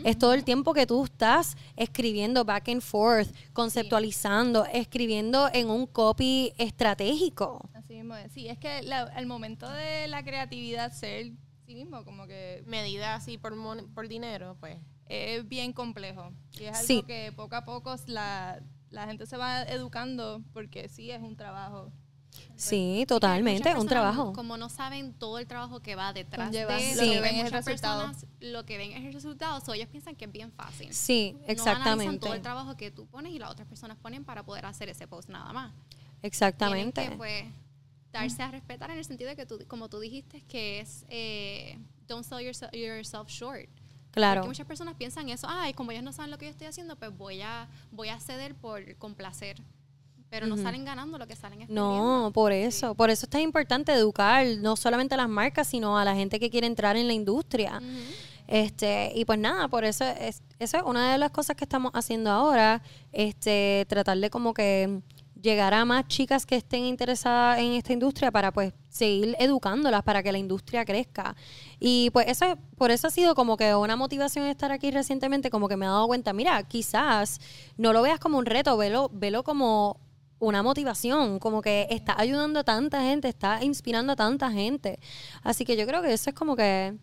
Es 0.04 0.18
todo 0.18 0.34
el 0.34 0.44
tiempo 0.44 0.74
que 0.74 0.86
tú 0.86 1.04
estás 1.04 1.56
escribiendo 1.76 2.44
back 2.44 2.68
and 2.68 2.82
forth, 2.82 3.28
conceptualizando, 3.52 4.64
escribiendo 4.66 5.48
en 5.52 5.70
un 5.70 5.86
copy 5.86 6.52
estratégico. 6.58 7.68
Así 7.74 7.94
mismo 7.94 8.14
es. 8.14 8.32
Sí, 8.32 8.48
es 8.48 8.58
que 8.58 8.78
el 8.78 9.26
momento 9.26 9.68
de 9.70 10.08
la 10.08 10.24
creatividad 10.24 10.92
ser 10.92 11.32
sí 11.66 11.74
mismo, 11.74 12.04
como 12.04 12.26
que... 12.26 12.62
Medida 12.66 13.14
así 13.14 13.36
por, 13.38 13.54
por 13.92 14.08
dinero, 14.08 14.56
pues. 14.58 14.78
Es 15.06 15.46
bien 15.48 15.72
complejo. 15.72 16.32
Y 16.58 16.64
es 16.64 16.90
algo 16.90 17.06
que 17.06 17.32
poco 17.34 17.56
a 17.56 17.64
poco 17.64 17.94
la 18.06 18.60
la 18.90 19.06
gente 19.06 19.26
se 19.26 19.36
va 19.36 19.62
educando 19.62 20.42
porque 20.52 20.88
sí 20.88 21.10
es 21.10 21.20
un 21.20 21.36
trabajo. 21.36 21.92
Sí, 22.56 23.04
totalmente, 23.08 23.70
es 23.70 23.76
un 23.76 23.86
trabajo. 23.86 24.32
Como 24.32 24.56
no 24.56 24.68
saben 24.68 25.14
todo 25.14 25.38
el 25.38 25.46
trabajo 25.46 25.80
que 25.80 25.94
va 25.94 26.12
detrás 26.12 26.50
de 26.50 26.62
lo 26.62 26.68
que 26.68 27.20
ven 27.20 27.36
es 27.36 27.46
el 27.46 27.52
resultado. 27.52 28.12
lo 28.40 28.64
que 28.64 28.78
ven 28.78 28.92
es 28.92 29.04
el 29.04 29.12
resultado, 29.12 29.60
so 29.60 29.74
ellos 29.74 29.88
piensan 29.88 30.16
que 30.16 30.24
es 30.24 30.32
bien 30.32 30.52
fácil. 30.52 30.92
Sí, 30.92 31.36
exactamente. 31.46 32.14
No 32.14 32.20
todo 32.20 32.34
el 32.34 32.42
trabajo 32.42 32.76
que 32.76 32.90
tú 32.90 33.06
pones 33.06 33.32
y 33.32 33.38
las 33.38 33.50
otras 33.50 33.66
personas 33.68 33.96
ponen 33.98 34.24
para 34.24 34.44
poder 34.44 34.66
hacer 34.66 34.88
ese 34.88 35.06
post 35.06 35.28
nada 35.28 35.52
más. 35.52 35.72
Exactamente. 36.22 37.00
Tienen 37.00 37.12
que, 37.12 37.16
pues, 37.16 37.44
darse 38.12 38.42
a 38.42 38.50
respetar 38.50 38.90
en 38.90 38.98
el 38.98 39.04
sentido 39.04 39.30
de 39.30 39.36
que 39.36 39.46
tú, 39.46 39.58
como 39.68 39.88
tú 39.88 40.00
dijiste, 40.00 40.42
que 40.42 40.80
es 40.80 41.04
eh, 41.08 41.78
don't 42.06 42.24
sell 42.24 42.40
yourself 42.40 43.28
short. 43.28 43.68
Claro. 44.18 44.40
Porque 44.40 44.48
muchas 44.48 44.66
personas 44.66 44.94
piensan 44.94 45.28
eso, 45.28 45.46
ay, 45.48 45.72
como 45.72 45.92
ellos 45.92 46.04
no 46.04 46.12
saben 46.12 46.30
lo 46.30 46.38
que 46.38 46.46
yo 46.46 46.50
estoy 46.50 46.66
haciendo, 46.66 46.96
pues 46.96 47.16
voy 47.16 47.40
a, 47.40 47.68
voy 47.90 48.08
a 48.08 48.18
ceder 48.18 48.54
por 48.54 48.96
complacer. 48.96 49.62
Pero 50.30 50.46
no 50.46 50.58
salen 50.58 50.84
ganando 50.84 51.16
lo 51.16 51.26
que 51.26 51.34
salen 51.36 51.64
No, 51.70 52.30
por 52.34 52.52
eso. 52.52 52.94
Por 52.94 53.08
eso 53.08 53.24
es 53.24 53.30
tan 53.30 53.40
importante 53.40 53.92
educar 53.92 54.46
no 54.58 54.76
solamente 54.76 55.14
a 55.14 55.16
las 55.16 55.28
marcas, 55.28 55.68
sino 55.68 55.96
a 55.96 56.04
la 56.04 56.14
gente 56.14 56.38
que 56.38 56.50
quiere 56.50 56.66
entrar 56.66 56.96
en 56.96 57.06
la 57.06 57.14
industria. 57.14 57.80
Este, 58.46 59.12
y 59.14 59.24
pues 59.24 59.38
nada, 59.38 59.68
por 59.68 59.84
eso 59.84 60.04
es, 60.04 60.42
eso 60.58 60.76
es 60.78 60.82
una 60.82 61.12
de 61.12 61.18
las 61.18 61.30
cosas 61.30 61.56
que 61.56 61.64
estamos 61.64 61.92
haciendo 61.94 62.30
ahora, 62.30 62.82
este, 63.12 63.86
tratar 63.88 64.18
de 64.18 64.30
como 64.30 64.52
que 64.52 65.02
llegar 65.40 65.74
a 65.74 65.84
más 65.84 66.06
chicas 66.08 66.46
que 66.46 66.56
estén 66.56 66.84
interesadas 66.84 67.58
en 67.58 67.72
esta 67.72 67.92
industria 67.92 68.30
para 68.30 68.52
pues 68.52 68.72
seguir 68.88 69.36
educándolas 69.38 70.02
para 70.02 70.22
que 70.22 70.32
la 70.32 70.38
industria 70.38 70.84
crezca. 70.84 71.36
Y 71.78 72.10
pues 72.10 72.26
eso 72.28 72.58
por 72.76 72.90
eso 72.90 73.06
ha 73.06 73.10
sido 73.10 73.34
como 73.34 73.56
que 73.56 73.74
una 73.74 73.96
motivación 73.96 74.46
estar 74.46 74.72
aquí 74.72 74.90
recientemente, 74.90 75.50
como 75.50 75.68
que 75.68 75.76
me 75.76 75.86
he 75.86 75.88
dado 75.88 76.06
cuenta, 76.06 76.32
mira, 76.32 76.62
quizás 76.64 77.40
no 77.76 77.92
lo 77.92 78.02
veas 78.02 78.18
como 78.18 78.38
un 78.38 78.46
reto, 78.46 78.76
velo, 78.76 79.10
velo 79.12 79.44
como 79.44 80.00
una 80.40 80.62
motivación, 80.62 81.38
como 81.38 81.62
que 81.62 81.86
está 81.90 82.14
ayudando 82.18 82.60
a 82.60 82.64
tanta 82.64 83.02
gente, 83.02 83.28
está 83.28 83.62
inspirando 83.62 84.12
a 84.12 84.16
tanta 84.16 84.50
gente. 84.50 84.98
Así 85.42 85.64
que 85.64 85.76
yo 85.76 85.86
creo 85.86 86.02
que 86.02 86.12
eso 86.12 86.30
es 86.30 86.36
como 86.36 86.56
que 86.56 86.96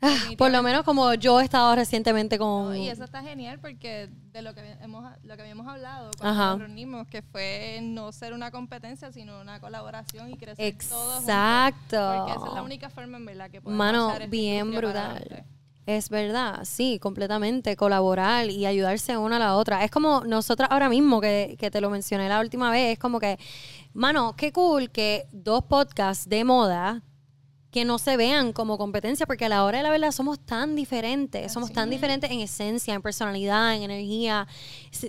Ah, 0.00 0.16
por 0.38 0.50
lo 0.50 0.62
menos 0.62 0.84
como 0.84 1.14
yo 1.14 1.40
he 1.40 1.44
estado 1.44 1.74
recientemente 1.74 2.38
con... 2.38 2.66
No, 2.66 2.76
y 2.76 2.88
eso 2.88 3.02
está 3.02 3.22
genial 3.22 3.58
porque 3.58 4.08
de 4.32 4.42
lo 4.42 4.54
que 4.54 4.60
hemos 4.80 5.04
lo 5.24 5.36
que 5.36 5.42
habíamos 5.42 5.66
hablado 5.66 6.10
cuando 6.16 6.40
Ajá. 6.40 6.50
nos 6.52 6.60
reunimos 6.60 7.06
que 7.08 7.22
fue 7.22 7.80
no 7.82 8.12
ser 8.12 8.32
una 8.32 8.52
competencia 8.52 9.10
sino 9.10 9.40
una 9.40 9.58
colaboración 9.60 10.30
y 10.30 10.36
crecer 10.36 10.76
todos 10.88 11.14
juntos. 11.14 11.22
Exacto. 11.22 12.14
porque 12.16 12.32
esa 12.32 12.46
es 12.46 12.54
la 12.54 12.62
única 12.62 12.90
forma 12.90 13.16
en 13.16 13.26
verdad 13.26 13.50
que 13.50 13.60
podemos 13.60 13.78
Mano, 13.78 14.12
esta 14.12 14.26
bien 14.26 14.70
brutal. 14.72 15.44
Es 15.84 16.10
verdad, 16.10 16.66
sí, 16.66 16.98
completamente. 16.98 17.74
Colaborar 17.74 18.50
y 18.50 18.66
ayudarse 18.66 19.16
una 19.16 19.36
a 19.36 19.38
la 19.38 19.56
otra. 19.56 19.84
Es 19.84 19.90
como 19.90 20.22
nosotras 20.22 20.68
ahora 20.70 20.90
mismo, 20.90 21.18
que, 21.18 21.56
que 21.58 21.70
te 21.70 21.80
lo 21.80 21.88
mencioné 21.88 22.28
la 22.28 22.40
última 22.40 22.70
vez, 22.70 22.92
es 22.92 22.98
como 22.98 23.18
que, 23.18 23.38
mano, 23.94 24.34
qué 24.36 24.52
cool 24.52 24.90
que 24.90 25.26
dos 25.32 25.64
podcasts 25.64 26.28
de 26.28 26.44
moda 26.44 27.02
que 27.70 27.84
no 27.84 27.98
se 27.98 28.16
vean 28.16 28.52
como 28.52 28.78
competencia, 28.78 29.26
porque 29.26 29.44
a 29.44 29.48
la 29.50 29.64
hora 29.64 29.78
de 29.78 29.84
la 29.84 29.90
verdad 29.90 30.10
somos 30.10 30.40
tan 30.40 30.74
diferentes, 30.74 31.52
somos 31.52 31.70
tan 31.72 31.90
diferentes 31.90 32.30
en 32.30 32.40
esencia, 32.40 32.94
en 32.94 33.02
personalidad, 33.02 33.74
en 33.74 33.82
energía. 33.82 34.46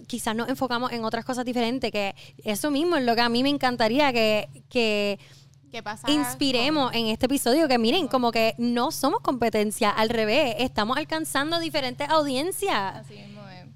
Quizás 0.08 0.36
nos 0.36 0.50
enfocamos 0.50 0.92
en 0.92 1.06
otras 1.06 1.24
cosas 1.24 1.46
diferentes, 1.46 1.90
que 1.92 2.16
eso 2.44 2.70
mismo 2.70 2.98
es 2.98 3.06
lo 3.06 3.16
que 3.16 3.22
a 3.22 3.30
mí 3.30 3.44
me 3.44 3.50
encantaría 3.50 4.12
que, 4.12 4.50
que 4.68 5.20
¿Qué 5.72 5.82
pasa? 5.82 6.12
inspiremos 6.12 6.94
en 6.94 7.08
este 7.08 7.28
episodio 7.28 7.68
que 7.70 7.78
miren, 7.78 8.08
como 8.10 8.32
que 8.32 8.56
no 8.58 8.92
somos 8.92 9.22
competencia, 9.22 9.90
al 9.90 10.10
revés, 10.10 10.56
estamos 10.60 10.98
alcanzando 10.98 11.60
diferentes 11.60 12.10
audiencias, 12.10 12.96
así 12.98 13.14
mismo 13.14 13.42
es. 13.48 13.68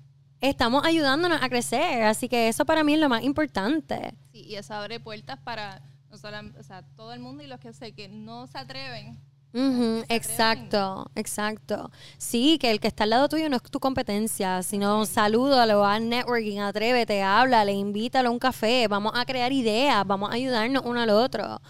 estamos 0.41 0.85
ayudándonos 0.85 1.41
a 1.41 1.47
crecer, 1.47 2.03
así 2.03 2.27
que 2.27 2.49
eso 2.49 2.65
para 2.65 2.83
mí 2.83 2.95
es 2.95 2.99
lo 2.99 3.07
más 3.07 3.23
importante. 3.23 4.13
Sí, 4.33 4.41
y 4.41 4.55
eso 4.55 4.73
abre 4.73 4.99
puertas 4.99 5.39
para 5.39 5.81
no 6.13 6.19
solam- 6.19 6.55
o 6.59 6.63
sea, 6.63 6.83
todo 6.95 7.11
el 7.13 7.19
mundo 7.19 7.43
y 7.43 7.47
los 7.47 7.59
que 7.59 7.73
sé 7.73 7.93
que 7.93 8.07
no 8.07 8.45
se 8.47 8.57
atreven 8.59 9.19
que 9.51 9.59
se 10.03 10.15
exacto, 10.15 11.11
exacto. 11.15 11.91
Sí, 12.17 12.57
que 12.59 12.71
el 12.71 12.79
que 12.79 12.87
está 12.87 13.03
al 13.03 13.11
lado 13.11 13.29
tuyo 13.29 13.49
no 13.49 13.57
es 13.57 13.63
tu 13.63 13.79
competencia, 13.79 14.63
sino 14.63 15.05
salúdalo, 15.05 15.85
haz 15.85 16.01
networking, 16.01 16.59
atrévete, 16.59 17.21
háblale, 17.21 17.71
invítalo 17.73 18.29
a 18.29 18.31
un 18.31 18.39
café, 18.39 18.87
vamos 18.87 19.13
a 19.15 19.25
crear 19.25 19.51
ideas, 19.51 20.05
vamos 20.07 20.31
a 20.31 20.33
ayudarnos 20.33 20.83
uno 20.85 20.99
al 21.01 21.09
otro. 21.11 21.61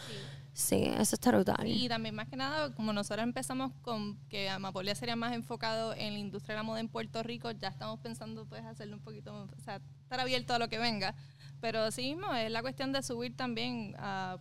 Sí, 0.53 0.83
eso 0.97 1.15
está 1.15 1.31
brutal. 1.31 1.67
Y 1.67 1.89
también 1.89 2.15
más 2.15 2.29
que 2.29 2.35
nada, 2.37 2.73
como 2.75 2.93
nosotros 2.93 3.23
empezamos 3.23 3.71
con 3.81 4.17
que 4.29 4.49
Amapolia 4.49 4.93
sería 4.95 5.15
más 5.15 5.33
enfocado 5.33 5.93
en 5.95 6.13
la 6.13 6.19
industria 6.19 6.53
de 6.55 6.59
la 6.59 6.63
moda 6.63 6.79
en 6.79 6.87
Puerto 6.87 7.21
Rico, 7.23 7.51
ya 7.51 7.69
estamos 7.69 7.99
pensando 7.99 8.45
pues 8.45 8.63
hacerlo 8.63 8.95
un 8.97 9.03
poquito, 9.03 9.33
o 9.33 9.61
sea, 9.61 9.81
estar 10.03 10.19
abierto 10.19 10.53
a 10.53 10.59
lo 10.59 10.69
que 10.69 10.77
venga. 10.77 11.15
Pero 11.63 11.79
así 11.83 12.01
mismo 12.13 12.33
es 12.33 12.51
la 12.51 12.61
cuestión 12.61 12.91
de 12.91 13.01
subir 13.01 13.37
también 13.37 13.95
a, 13.97 14.37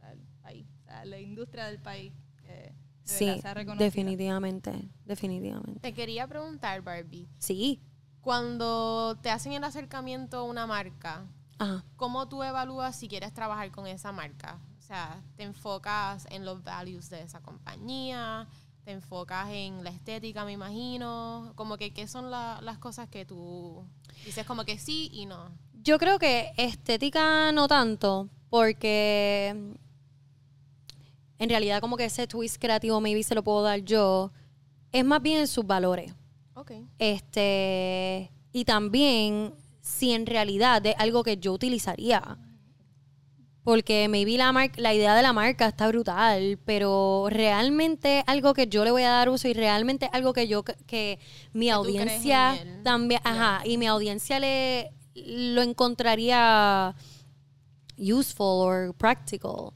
al 0.00 0.18
país, 0.40 0.66
a 0.86 1.04
la 1.04 1.20
industria 1.20 1.66
del 1.66 1.78
país. 1.78 2.14
de 2.46 2.72
Sí, 3.04 3.26
definitivamente, 3.76 4.88
definitivamente. 5.04 5.78
Te 5.80 5.92
quería 5.92 6.26
preguntar, 6.26 6.80
Barbie. 6.80 7.28
Sí. 7.36 7.82
Cuando 8.22 9.18
te 9.20 9.28
hacen 9.30 9.52
el 9.52 9.62
acercamiento 9.62 10.38
a 10.38 10.42
una 10.44 10.66
marca, 10.66 11.26
Ajá. 11.58 11.84
¿cómo 11.96 12.26
tú 12.28 12.42
evalúas 12.42 12.96
si 12.96 13.08
quieres 13.08 13.34
trabajar 13.34 13.70
con 13.70 13.86
esa 13.86 14.10
marca? 14.12 14.58
O 14.78 14.80
sea, 14.80 15.22
¿te 15.36 15.42
enfocas 15.42 16.26
en 16.30 16.46
los 16.46 16.64
values 16.64 17.10
de 17.10 17.20
esa 17.24 17.40
compañía? 17.42 18.48
¿Te 18.84 18.92
enfocas 18.92 19.50
en 19.50 19.84
la 19.84 19.90
estética, 19.90 20.46
me 20.46 20.52
imagino? 20.52 21.52
Como 21.56 21.76
que, 21.76 21.92
¿qué 21.92 22.08
son 22.08 22.30
la- 22.30 22.58
las 22.62 22.78
cosas 22.78 23.06
que 23.10 23.26
tú 23.26 23.84
dices 24.24 24.46
como 24.46 24.64
que 24.64 24.78
sí 24.78 25.10
y 25.12 25.26
no? 25.26 25.50
Yo 25.82 25.98
creo 25.98 26.18
que 26.18 26.52
estética 26.56 27.50
no 27.52 27.66
tanto, 27.68 28.28
porque 28.50 29.54
en 31.38 31.48
realidad 31.48 31.80
como 31.80 31.96
que 31.96 32.04
ese 32.06 32.26
twist 32.26 32.56
creativo 32.60 33.00
maybe 33.00 33.22
se 33.22 33.34
lo 33.34 33.42
puedo 33.42 33.62
dar 33.62 33.80
yo. 33.80 34.32
Es 34.92 35.04
más 35.04 35.22
bien 35.22 35.40
en 35.40 35.46
sus 35.46 35.66
valores. 35.66 36.12
Ok. 36.54 36.72
Este, 36.98 38.30
y 38.52 38.64
también 38.64 39.54
si 39.80 40.12
en 40.12 40.26
realidad 40.26 40.84
es 40.84 40.94
algo 40.98 41.22
que 41.22 41.36
yo 41.36 41.52
utilizaría. 41.52 42.38
Porque 43.62 44.08
maybe 44.08 44.38
la, 44.38 44.50
mar- 44.50 44.72
la 44.76 44.94
idea 44.94 45.14
de 45.14 45.22
la 45.22 45.34
marca 45.34 45.68
está 45.68 45.88
brutal, 45.88 46.58
pero 46.64 47.26
realmente 47.28 48.24
algo 48.26 48.54
que 48.54 48.66
yo 48.66 48.82
le 48.82 48.90
voy 48.90 49.02
a 49.02 49.10
dar 49.10 49.28
uso 49.28 49.46
y 49.46 49.52
realmente 49.52 50.08
algo 50.12 50.32
que 50.32 50.48
yo, 50.48 50.64
que 50.64 51.18
mi 51.52 51.66
Que 51.66 51.72
audiencia 51.72 52.58
también, 52.82 53.20
ajá, 53.24 53.60
y 53.66 53.76
mi 53.76 53.86
audiencia 53.86 54.40
le 54.40 54.90
lo 55.26 55.62
encontraría 55.62 56.94
useful 57.96 58.62
or 58.66 58.94
practical. 58.94 59.72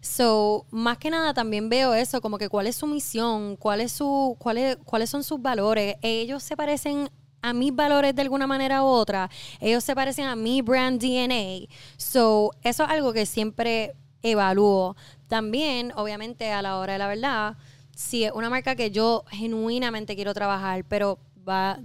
So, 0.00 0.64
más 0.70 0.96
que 0.98 1.10
nada 1.10 1.34
también 1.34 1.68
veo 1.68 1.92
eso, 1.94 2.20
como 2.20 2.38
que 2.38 2.48
cuál 2.48 2.66
es 2.66 2.76
su 2.76 2.86
misión, 2.86 3.56
cuál 3.56 3.80
es 3.82 3.92
su, 3.92 4.34
cuál 4.38 4.58
es- 4.58 4.76
cuáles 4.84 5.10
son 5.10 5.22
sus 5.22 5.40
valores. 5.42 5.96
Ellos 6.02 6.42
se 6.42 6.56
parecen 6.56 7.10
a 7.42 7.52
mis 7.52 7.74
valores 7.74 8.14
de 8.14 8.22
alguna 8.22 8.46
manera 8.46 8.82
u 8.82 8.86
otra. 8.86 9.30
Ellos 9.60 9.84
se 9.84 9.94
parecen 9.94 10.26
a 10.26 10.36
mi 10.36 10.62
brand 10.62 11.00
DNA. 11.00 11.66
So, 11.96 12.50
eso 12.62 12.84
es 12.84 12.90
algo 12.90 13.12
que 13.12 13.26
siempre 13.26 13.94
evalúo. 14.22 14.96
También, 15.28 15.92
obviamente, 15.96 16.50
a 16.50 16.62
la 16.62 16.78
hora 16.78 16.94
de 16.94 16.98
la 16.98 17.08
verdad, 17.08 17.56
si 17.94 18.24
es 18.24 18.32
una 18.32 18.48
marca 18.50 18.74
que 18.76 18.90
yo 18.90 19.24
genuinamente 19.30 20.16
quiero 20.16 20.32
trabajar, 20.34 20.84
pero 20.84 21.18
va 21.46 21.78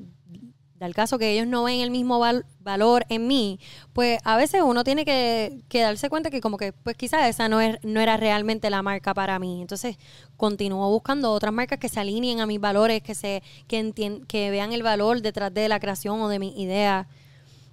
del 0.75 0.93
caso 0.93 1.17
que 1.17 1.31
ellos 1.31 1.47
no 1.47 1.63
ven 1.63 1.79
el 1.79 1.89
mismo 1.89 2.19
val- 2.19 2.45
valor 2.59 3.05
en 3.09 3.27
mí, 3.27 3.59
pues 3.93 4.19
a 4.25 4.35
veces 4.35 4.61
uno 4.61 4.83
tiene 4.83 5.05
que, 5.05 5.63
que 5.69 5.81
darse 5.81 6.09
cuenta 6.09 6.29
que 6.29 6.41
como 6.41 6.57
que 6.57 6.73
pues 6.73 6.97
quizás 6.97 7.27
esa 7.29 7.47
no, 7.47 7.61
es, 7.61 7.77
no 7.83 8.01
era 8.01 8.17
realmente 8.17 8.69
la 8.69 8.81
marca 8.81 9.13
para 9.13 9.39
mí. 9.39 9.61
Entonces 9.61 9.97
continúo 10.35 10.89
buscando 10.89 11.31
otras 11.31 11.53
marcas 11.53 11.79
que 11.79 11.87
se 11.87 11.99
alineen 12.01 12.41
a 12.41 12.45
mis 12.45 12.59
valores, 12.59 13.01
que, 13.01 13.15
se, 13.15 13.41
que, 13.67 14.21
que 14.27 14.51
vean 14.51 14.73
el 14.73 14.83
valor 14.83 15.21
detrás 15.21 15.53
de 15.53 15.69
la 15.69 15.79
creación 15.79 16.19
o 16.19 16.27
de 16.27 16.39
mis 16.39 16.57
ideas. 16.57 17.07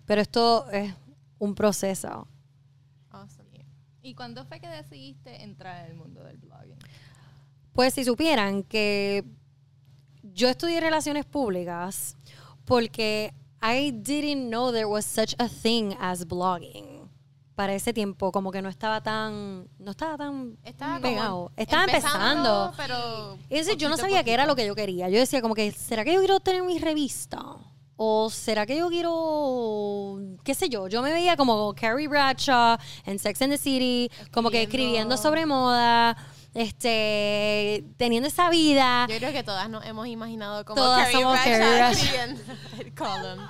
Pero 0.06 0.20
esto 0.20 0.70
es 0.70 0.94
un 1.38 1.54
proceso. 1.56 2.28
Awesome. 3.10 3.66
¿Y 4.00 4.14
cuándo 4.14 4.44
fue 4.44 4.60
que 4.60 4.68
decidiste 4.68 5.42
entrar 5.42 5.84
en 5.84 5.90
el 5.90 5.96
mundo 5.96 6.22
del 6.22 6.38
blogging? 6.38 6.78
Pues 7.72 7.94
si 7.94 8.04
supieran 8.04 8.62
que 8.62 9.24
yo 10.22 10.48
estudié 10.48 10.80
relaciones 10.80 11.24
públicas 11.24 12.16
porque 12.72 13.34
I 13.62 13.90
didn't 13.90 14.48
know 14.48 14.72
there 14.72 14.86
was 14.86 15.04
such 15.04 15.34
a 15.38 15.46
thing 15.48 15.94
as 16.00 16.24
blogging. 16.26 17.02
Para 17.54 17.74
ese 17.74 17.92
tiempo 17.92 18.32
como 18.32 18.50
que 18.50 18.62
no 18.62 18.70
estaba 18.70 19.02
tan 19.02 19.68
no 19.78 19.90
estaba 19.90 20.16
tan 20.16 20.56
Estaba 20.64 20.98
pegado. 21.00 21.52
Estaba 21.54 21.84
empezando. 21.84 22.72
pero 22.76 23.36
Y 23.50 23.58
entonces 23.58 23.76
yo 23.76 23.88
no 23.88 23.96
poquito 23.96 24.08
sabía 24.08 24.24
qué 24.24 24.32
era 24.32 24.46
lo 24.46 24.56
que 24.56 24.66
yo 24.66 24.74
quería. 24.74 25.10
Yo 25.10 25.18
decía 25.18 25.42
como 25.42 25.54
que 25.54 25.70
¿será 25.70 26.02
que 26.02 26.14
yo 26.14 26.20
quiero 26.20 26.40
tener 26.40 26.62
mi 26.62 26.78
revista? 26.78 27.40
¿O 27.96 28.30
será 28.30 28.64
que 28.64 28.76
yo 28.78 28.88
quiero, 28.88 30.18
qué 30.42 30.54
sé 30.54 30.68
yo? 30.68 30.88
Yo 30.88 31.02
me 31.02 31.12
veía 31.12 31.36
como 31.36 31.72
Carrie 31.74 32.08
Bradshaw 32.08 32.78
en 33.04 33.18
Sex 33.18 33.42
and 33.42 33.52
the 33.52 33.58
City, 33.58 34.10
como 34.32 34.50
que 34.50 34.62
Escribiendo. 34.62 35.16
sobre 35.18 35.44
moda, 35.46 36.16
este, 36.54 37.84
teniendo 37.96 38.28
esa 38.28 38.50
vida. 38.50 39.06
Yo 39.08 39.16
creo 39.16 39.32
que 39.32 39.42
todas 39.42 39.68
nos 39.70 39.84
hemos 39.86 40.06
imaginado 40.06 40.64
como 40.64 40.80
Todas 40.80 41.08
Carrie 41.08 41.22
somos 41.22 41.38
el 42.78 42.94
column. 42.94 43.48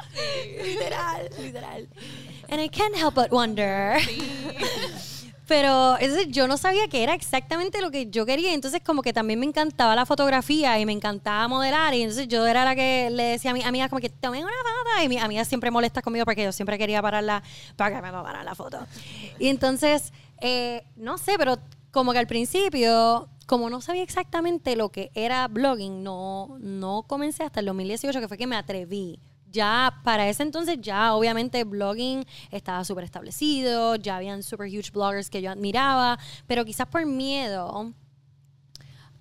literal, 0.63 1.29
literal. 1.39 1.89
And 2.51 2.61
I 2.61 2.69
can't 2.69 2.95
help 2.97 3.15
but 3.15 3.31
wonder. 3.31 3.99
Pero 5.49 5.99
entonces 5.99 6.29
yo 6.31 6.47
no 6.47 6.57
sabía 6.57 6.89
que 6.89 7.03
era 7.03 7.15
exactamente 7.15 7.81
lo 7.81 7.91
que 7.91 8.09
yo 8.09 8.25
quería. 8.25 8.55
Entonces 8.55 8.81
como 8.83 9.03
que 9.03 9.13
también 9.13 9.39
me 9.41 9.47
encantaba 9.47 9.95
la 9.95 10.07
fotografía 10.07 10.79
y 10.79 10.87
me 10.87 10.93
encantaba 10.93 11.47
modelar. 11.49 11.93
Y 11.95 12.03
entonces 12.03 12.29
yo 12.29 12.47
era 12.47 12.65
la 12.65 12.75
que 12.75 13.11
le 13.11 13.25
decía 13.25 13.51
a 13.51 13.55
mis 13.55 13.67
amigas 13.67 13.91
como 13.91 14.01
que 14.01 14.09
tomen 14.09 14.45
una 14.45 14.53
foto. 14.53 15.05
Y 15.05 15.09
mis 15.09 15.21
amigas 15.21 15.49
siempre 15.49 15.71
molestas 15.71 16.03
conmigo 16.03 16.25
porque 16.25 16.45
yo 16.45 16.53
siempre 16.53 16.79
quería 16.79 17.03
pararla 17.03 17.43
para 17.77 17.97
que 17.97 18.01
me 18.03 18.11
tomaran 18.11 18.45
la 18.45 18.55
foto. 18.55 18.79
Y 19.39 19.49
entonces, 19.49 20.13
eh, 20.41 20.85
no 20.97 21.19
sé, 21.19 21.35
pero 21.37 21.59
como 21.93 22.13
que 22.13 22.19
al 22.19 22.27
principio, 22.27 23.29
como 23.47 23.71
no 23.71 23.81
sabía 23.81 24.03
exactamente 24.03 24.75
lo 24.77 24.89
que 24.89 25.13
era 25.15 25.47
blogging, 25.47 26.03
no, 26.03 26.57
no 26.59 27.05
comencé 27.05 27.45
hasta 27.45 27.61
el 27.61 27.67
2018, 27.67 28.19
que 28.19 28.29
fue 28.29 28.39
que 28.39 28.47
me 28.47 28.57
atreví. 28.57 29.21
Ya 29.51 30.01
para 30.03 30.27
ese 30.27 30.43
entonces, 30.43 30.79
ya 30.81 31.15
obviamente 31.15 31.65
blogging 31.65 32.25
estaba 32.51 32.83
súper 32.85 33.05
establecido, 33.05 33.97
ya 33.97 34.17
habían 34.17 34.43
super 34.43 34.67
huge 34.67 34.91
bloggers 34.91 35.29
que 35.29 35.43
yo 35.43 35.51
admiraba, 35.51 36.19
pero 36.47 36.65
quizás 36.65 36.87
por 36.87 37.05
miedo 37.05 37.93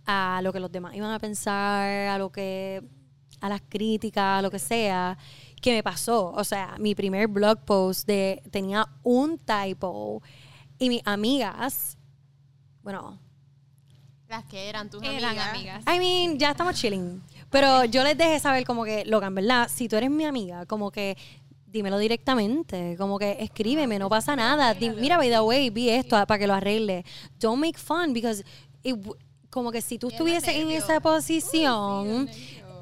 a 0.06 0.40
lo 0.42 0.54
que 0.54 0.62
los 0.62 0.72
demás 0.72 0.96
iban 0.96 1.12
a 1.12 1.20
pensar, 1.20 2.08
a 2.08 2.18
lo 2.18 2.32
que, 2.32 2.82
a 3.42 3.50
las 3.50 3.62
críticas, 3.68 4.40
a 4.40 4.42
lo 4.42 4.50
que 4.50 4.60
sea, 4.60 5.18
que 5.62 5.74
me 5.74 5.84
pasó. 5.84 6.32
O 6.32 6.46
sea, 6.46 6.76
mi 6.80 6.96
primer 6.96 7.28
blog 7.28 7.66
post 7.66 8.08
de, 8.08 8.42
tenía 8.50 8.88
un 9.04 9.38
typo 9.38 10.24
y 10.80 10.88
mis 10.88 11.02
amigas, 11.04 11.98
bueno, 12.84 13.20
Las 14.30 14.46
que 14.46 14.70
eran 14.70 14.90
tus 14.90 15.04
Eran 15.04 15.38
amigas. 15.38 15.50
amigas. 15.50 15.84
I 15.94 16.00
mean, 16.00 16.40
ya 16.40 16.52
estamos 16.52 16.76
chilling. 16.76 17.22
Pero 17.50 17.84
yo 17.86 18.04
les 18.04 18.18
dejé 18.18 18.40
saber 18.40 18.64
como 18.66 18.86
que, 18.86 19.04
Logan, 19.06 19.36
¿verdad? 19.36 19.70
Si 19.74 19.90
tú 19.90 19.98
eres 19.98 20.10
mi 20.10 20.24
amiga, 20.24 20.66
como 20.66 20.90
que 20.90 21.18
dímelo 21.68 21.98
directamente, 21.98 22.96
como 22.98 23.18
que 23.20 23.38
escríbeme, 23.40 24.00
no 24.00 24.08
pasa 24.10 24.36
nada. 24.36 24.74
Di- 24.74 24.90
mira, 24.92 25.18
by 25.18 25.30
the 25.30 25.42
way, 25.42 25.70
vi 25.70 25.90
esto 25.90 26.16
ah, 26.16 26.26
para 26.26 26.40
que 26.40 26.48
lo 26.48 26.54
arregle. 26.54 27.04
Don't 27.40 27.60
make 27.60 27.78
fun 27.78 28.14
because 28.14 28.44
it 28.84 28.96
w- 28.96 29.16
como 29.50 29.70
que 29.72 29.82
si 29.82 29.98
tú 29.98 30.08
estuvieses 30.10 30.56
en 30.56 30.72
esa 30.72 31.02
posición. 31.02 32.30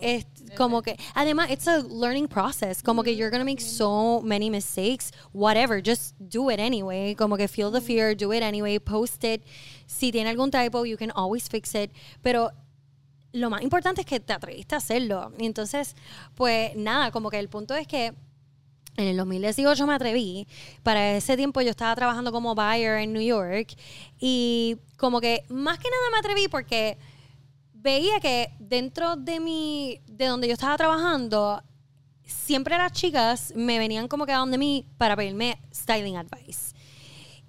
Es 0.02 0.26
como 0.56 0.82
que, 0.82 0.98
además, 1.16 1.50
it's 1.52 1.68
a 1.68 1.80
learning 1.80 2.28
process. 2.28 2.82
Como 2.82 3.04
que 3.04 3.16
you're 3.16 3.30
gonna 3.30 3.46
make 3.46 3.62
so 3.62 4.22
many 4.22 4.50
mistakes, 4.50 5.12
whatever, 5.34 5.82
just 5.82 6.16
do 6.20 6.50
it 6.50 6.60
anyway. 6.60 7.16
Como 7.16 7.38
que 7.38 7.48
feel 7.48 7.72
the 7.72 7.82
fear, 7.82 8.16
do 8.16 8.34
it 8.34 8.44
anyway, 8.44 8.80
post 8.80 9.24
it. 9.24 9.44
Si 9.86 10.12
tiene 10.12 10.30
algún 10.30 10.52
typo, 10.52 10.84
you 10.86 10.98
can 10.98 11.12
always 11.16 11.48
fix 11.48 11.74
it. 11.76 11.92
Pero 12.22 12.52
lo 13.32 13.50
más 13.50 13.62
importante 13.62 14.02
es 14.02 14.08
que 14.08 14.20
te 14.20 14.34
atreviste 14.34 14.76
a 14.76 14.80
hacerlo. 14.80 15.32
Y 15.38 15.46
entonces, 15.46 15.96
pues 16.36 16.76
nada, 16.76 17.12
como 17.12 17.30
que 17.30 17.40
el 17.40 17.50
punto 17.50 17.76
es 17.76 17.88
que 17.88 18.14
en 18.98 19.08
el 19.08 19.18
2018 19.18 19.88
me 19.88 19.94
atreví. 19.94 20.48
Para 20.84 21.16
ese 21.16 21.38
tiempo 21.38 21.62
yo 21.62 21.70
estaba 21.70 21.96
trabajando 21.96 22.32
como 22.32 22.56
buyer 22.56 22.98
en 23.00 23.14
New 23.14 23.22
York. 23.22 23.76
Y 24.20 24.78
como 24.98 25.22
que 25.22 25.46
más 25.50 25.80
que 25.80 25.90
nada 25.90 26.12
me 26.12 26.18
atreví 26.20 26.48
porque 26.48 26.98
veía 27.82 28.20
que 28.20 28.54
dentro 28.60 29.16
de 29.16 29.40
mi, 29.40 30.02
de 30.08 30.28
donde 30.28 30.48
yo 30.48 30.54
estaba 30.54 30.78
trabajando, 30.78 31.64
siempre 32.26 32.78
las 32.78 32.92
chicas 32.92 33.54
me 33.56 33.80
venían 33.80 34.08
como 34.08 34.26
que 34.26 34.34
a 34.34 34.38
donde 34.38 34.58
mí 34.58 34.86
para 34.98 35.16
pedirme 35.16 35.60
styling 35.74 36.18
advice. 36.18 36.76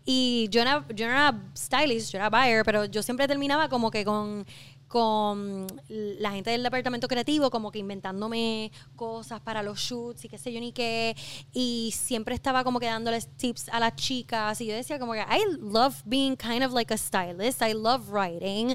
Y 0.04 0.48
yo 0.50 0.64
no, 0.64 0.86
yo 0.88 1.06
no 1.06 1.12
era 1.12 1.52
stylist, 1.56 2.12
yo 2.12 2.18
era 2.18 2.30
buyer, 2.30 2.64
pero 2.64 2.84
yo 2.86 3.02
siempre 3.02 3.28
terminaba 3.28 3.68
como 3.68 3.90
que 3.90 4.04
con, 4.04 4.46
con 4.88 5.66
la 5.88 6.32
gente 6.32 6.50
del 6.50 6.62
departamento 6.62 7.06
creativo, 7.06 7.50
como 7.50 7.70
que 7.70 7.78
inventándome 7.78 8.72
cosas 8.96 9.40
para 9.40 9.62
los 9.62 9.78
shoots 9.78 10.24
y 10.24 10.28
qué 10.28 10.38
sé 10.38 10.52
yo 10.52 10.58
ni 10.58 10.72
qué. 10.72 11.14
Y 11.52 11.92
siempre 11.94 12.34
estaba 12.34 12.64
como 12.64 12.80
que 12.80 12.86
dándoles 12.86 13.28
tips 13.36 13.68
a 13.68 13.78
las 13.78 13.94
chicas. 13.94 14.60
Y 14.60 14.66
yo 14.66 14.74
decía 14.74 14.98
como 14.98 15.12
que, 15.12 15.20
I 15.20 15.44
love 15.60 16.02
being 16.06 16.34
kind 16.34 16.64
of 16.64 16.72
like 16.72 16.92
a 16.92 16.96
stylist. 16.96 17.62
I 17.62 17.74
love 17.74 18.10
writing. 18.10 18.74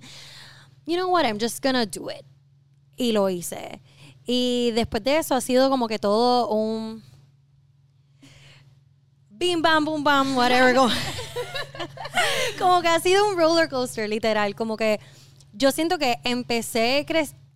You 0.85 0.97
know 0.97 1.09
what, 1.09 1.25
I'm 1.25 1.39
just 1.39 1.63
gonna 1.63 1.85
do 1.85 2.09
it. 2.09 2.25
Y 2.95 3.11
lo 3.11 3.29
hice. 3.29 3.81
Y 4.25 4.71
después 4.71 5.03
de 5.03 5.17
eso 5.17 5.35
ha 5.35 5.41
sido 5.41 5.69
como 5.69 5.87
que 5.87 5.99
todo 5.99 6.49
un 6.49 7.03
bim 9.29 9.61
bam 9.61 9.83
boom 9.83 10.03
bam 10.03 10.37
whatever 10.37 10.73
como, 10.73 10.89
que 12.81 12.87
ha 12.87 12.99
sido 13.01 13.27
un 13.29 13.37
roller 13.37 13.67
coaster 13.67 14.07
literal 14.07 14.55
como 14.55 14.77
que 14.77 14.99
yo 15.51 15.71
siento 15.71 15.97
que 15.97 16.19
empecé 16.23 17.05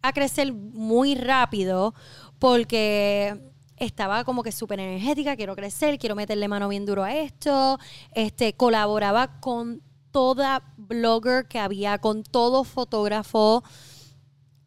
a 0.01 0.13
crecer 0.13 0.53
muy 0.53 1.15
rápido 1.15 1.93
porque 2.37 3.39
estaba 3.77 4.23
como 4.23 4.43
que 4.43 4.51
súper 4.51 4.79
energética, 4.79 5.35
quiero 5.35 5.55
crecer, 5.55 5.97
quiero 5.97 6.15
meterle 6.15 6.47
mano 6.47 6.67
bien 6.67 6.85
duro 6.85 7.03
a 7.03 7.13
esto, 7.13 7.79
este, 8.13 8.53
colaboraba 8.53 9.39
con 9.39 9.81
toda 10.11 10.68
blogger 10.89 11.47
que 11.47 11.59
había, 11.59 11.97
con 11.99 12.23
todo 12.23 12.65
fotógrafo, 12.65 13.63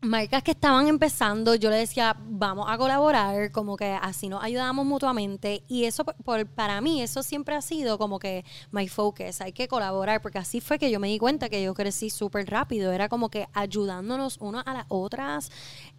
marcas 0.04 0.42
que 0.42 0.50
estaban 0.50 0.88
empezando, 0.88 1.54
yo 1.54 1.70
le 1.70 1.76
decía, 1.76 2.16
vamos 2.18 2.66
a 2.68 2.76
colaborar, 2.76 3.52
como 3.52 3.76
que 3.76 3.92
así 4.02 4.28
nos 4.28 4.42
ayudamos 4.42 4.84
mutuamente. 4.84 5.62
Y 5.68 5.84
eso, 5.84 6.04
por- 6.04 6.44
para 6.46 6.80
mí, 6.80 7.00
eso 7.02 7.22
siempre 7.22 7.54
ha 7.54 7.62
sido 7.62 7.98
como 7.98 8.18
que 8.18 8.44
my 8.72 8.88
focus, 8.88 9.40
hay 9.40 9.52
que 9.52 9.68
colaborar, 9.68 10.20
porque 10.20 10.38
así 10.38 10.60
fue 10.60 10.80
que 10.80 10.90
yo 10.90 10.98
me 10.98 11.06
di 11.06 11.18
cuenta 11.18 11.48
que 11.48 11.62
yo 11.62 11.72
crecí 11.72 12.10
súper 12.10 12.50
rápido, 12.50 12.90
era 12.90 13.08
como 13.08 13.28
que 13.30 13.46
ayudándonos 13.52 14.38
unas 14.40 14.66
a 14.66 14.74
las 14.74 14.86
otras 14.88 15.52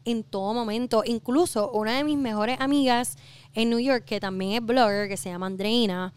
en 0.04 0.24
todo 0.24 0.54
momento. 0.54 1.04
Incluso 1.06 1.72
una 1.72 1.96
de 1.96 2.04
mis 2.04 2.18
mejores 2.18 2.60
amigas 2.60 3.16
en 3.54 3.70
New 3.70 3.80
York, 3.80 4.04
que 4.04 4.20
también 4.20 4.52
es 4.54 4.66
blogger, 4.66 5.08
que 5.08 5.16
se 5.16 5.30
llama 5.30 5.46
Andreina, 5.46 6.14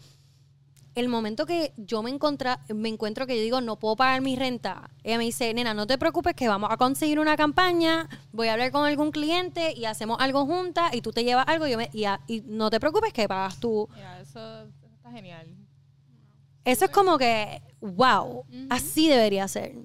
el 0.99 1.09
momento 1.09 1.45
que 1.45 1.73
yo 1.77 2.01
me, 2.03 2.09
encontra, 2.09 2.59
me 2.73 2.89
encuentro 2.89 3.27
que 3.27 3.35
yo 3.35 3.41
digo, 3.41 3.61
no 3.61 3.77
puedo 3.77 3.95
pagar 3.95 4.21
mi 4.21 4.35
renta, 4.35 4.89
ella 5.03 5.17
me 5.17 5.25
dice, 5.25 5.53
nena, 5.53 5.73
no 5.73 5.85
te 5.87 5.97
preocupes 5.97 6.33
que 6.35 6.47
vamos 6.47 6.69
a 6.71 6.77
conseguir 6.77 7.19
una 7.19 7.37
campaña, 7.37 8.09
voy 8.31 8.47
a 8.47 8.53
hablar 8.53 8.71
con 8.71 8.85
algún 8.85 9.11
cliente 9.11 9.73
y 9.73 9.85
hacemos 9.85 10.17
algo 10.19 10.45
juntas 10.45 10.93
y 10.95 11.01
tú 11.01 11.11
te 11.11 11.23
llevas 11.23 11.47
algo 11.47 11.67
y, 11.67 11.71
yo 11.71 11.77
me- 11.77 11.89
y, 11.93 12.05
a- 12.05 12.21
y 12.27 12.41
no 12.41 12.69
te 12.69 12.79
preocupes 12.79 13.13
que 13.13 13.27
pagas 13.27 13.59
tú. 13.59 13.87
Mira, 13.93 14.19
eso, 14.21 14.63
eso 14.63 14.87
está 14.95 15.11
genial. 15.11 15.47
Eso 16.65 16.85
es 16.85 16.91
como 16.91 17.17
que, 17.17 17.61
wow, 17.79 18.43
así 18.69 19.07
debería 19.07 19.47
ser. 19.47 19.75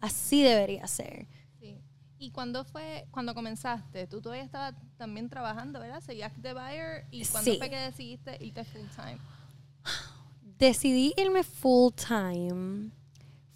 Así 0.00 0.42
debería 0.42 0.86
ser. 0.86 1.26
Sí. 1.60 1.80
¿Y 2.18 2.30
cuándo 2.30 2.64
fue, 2.64 3.06
cuando 3.10 3.34
comenzaste? 3.34 4.06
Tú 4.06 4.20
todavía 4.20 4.44
estabas 4.44 4.74
también 4.96 5.28
trabajando, 5.28 5.80
¿verdad? 5.80 6.00
Seguías 6.00 6.32
de 6.40 6.52
buyer 6.52 7.06
y 7.10 7.24
cuándo 7.26 7.50
Sí. 7.52 7.58
fue 7.58 7.70
que 7.70 7.76
decidiste 7.76 8.36
irte 8.44 8.64
full 8.64 8.82
time? 8.94 9.18
Decidí 10.58 11.14
irme 11.16 11.42
full 11.42 11.92
time 11.94 12.90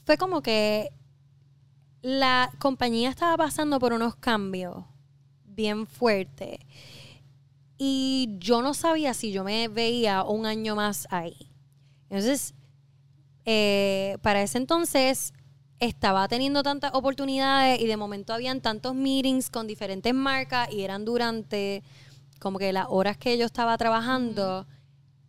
fue 0.04 0.16
como 0.16 0.42
que 0.42 0.90
la 2.02 2.50
compañía 2.58 3.10
estaba 3.10 3.36
pasando 3.36 3.78
por 3.78 3.92
unos 3.92 4.16
cambios 4.16 4.84
bien 5.44 5.86
fuertes 5.86 6.58
y 7.78 8.36
yo 8.38 8.62
no 8.62 8.74
sabía 8.74 9.14
si 9.14 9.32
yo 9.32 9.44
me 9.44 9.68
veía 9.68 10.22
un 10.22 10.46
año 10.46 10.76
más 10.76 11.08
ahí. 11.10 11.36
Entonces, 12.10 12.54
eh, 13.44 14.18
para 14.22 14.42
ese 14.42 14.58
entonces 14.58 15.32
estaba 15.80 16.28
teniendo 16.28 16.62
tantas 16.62 16.94
oportunidades 16.94 17.80
y 17.80 17.86
de 17.86 17.96
momento 17.96 18.32
habían 18.32 18.60
tantos 18.60 18.94
meetings 18.94 19.50
con 19.50 19.66
diferentes 19.66 20.14
marcas 20.14 20.72
y 20.72 20.82
eran 20.82 21.04
durante 21.04 21.82
como 22.38 22.58
que 22.58 22.72
las 22.72 22.86
horas 22.88 23.16
que 23.16 23.36
yo 23.38 23.46
estaba 23.46 23.76
trabajando 23.78 24.66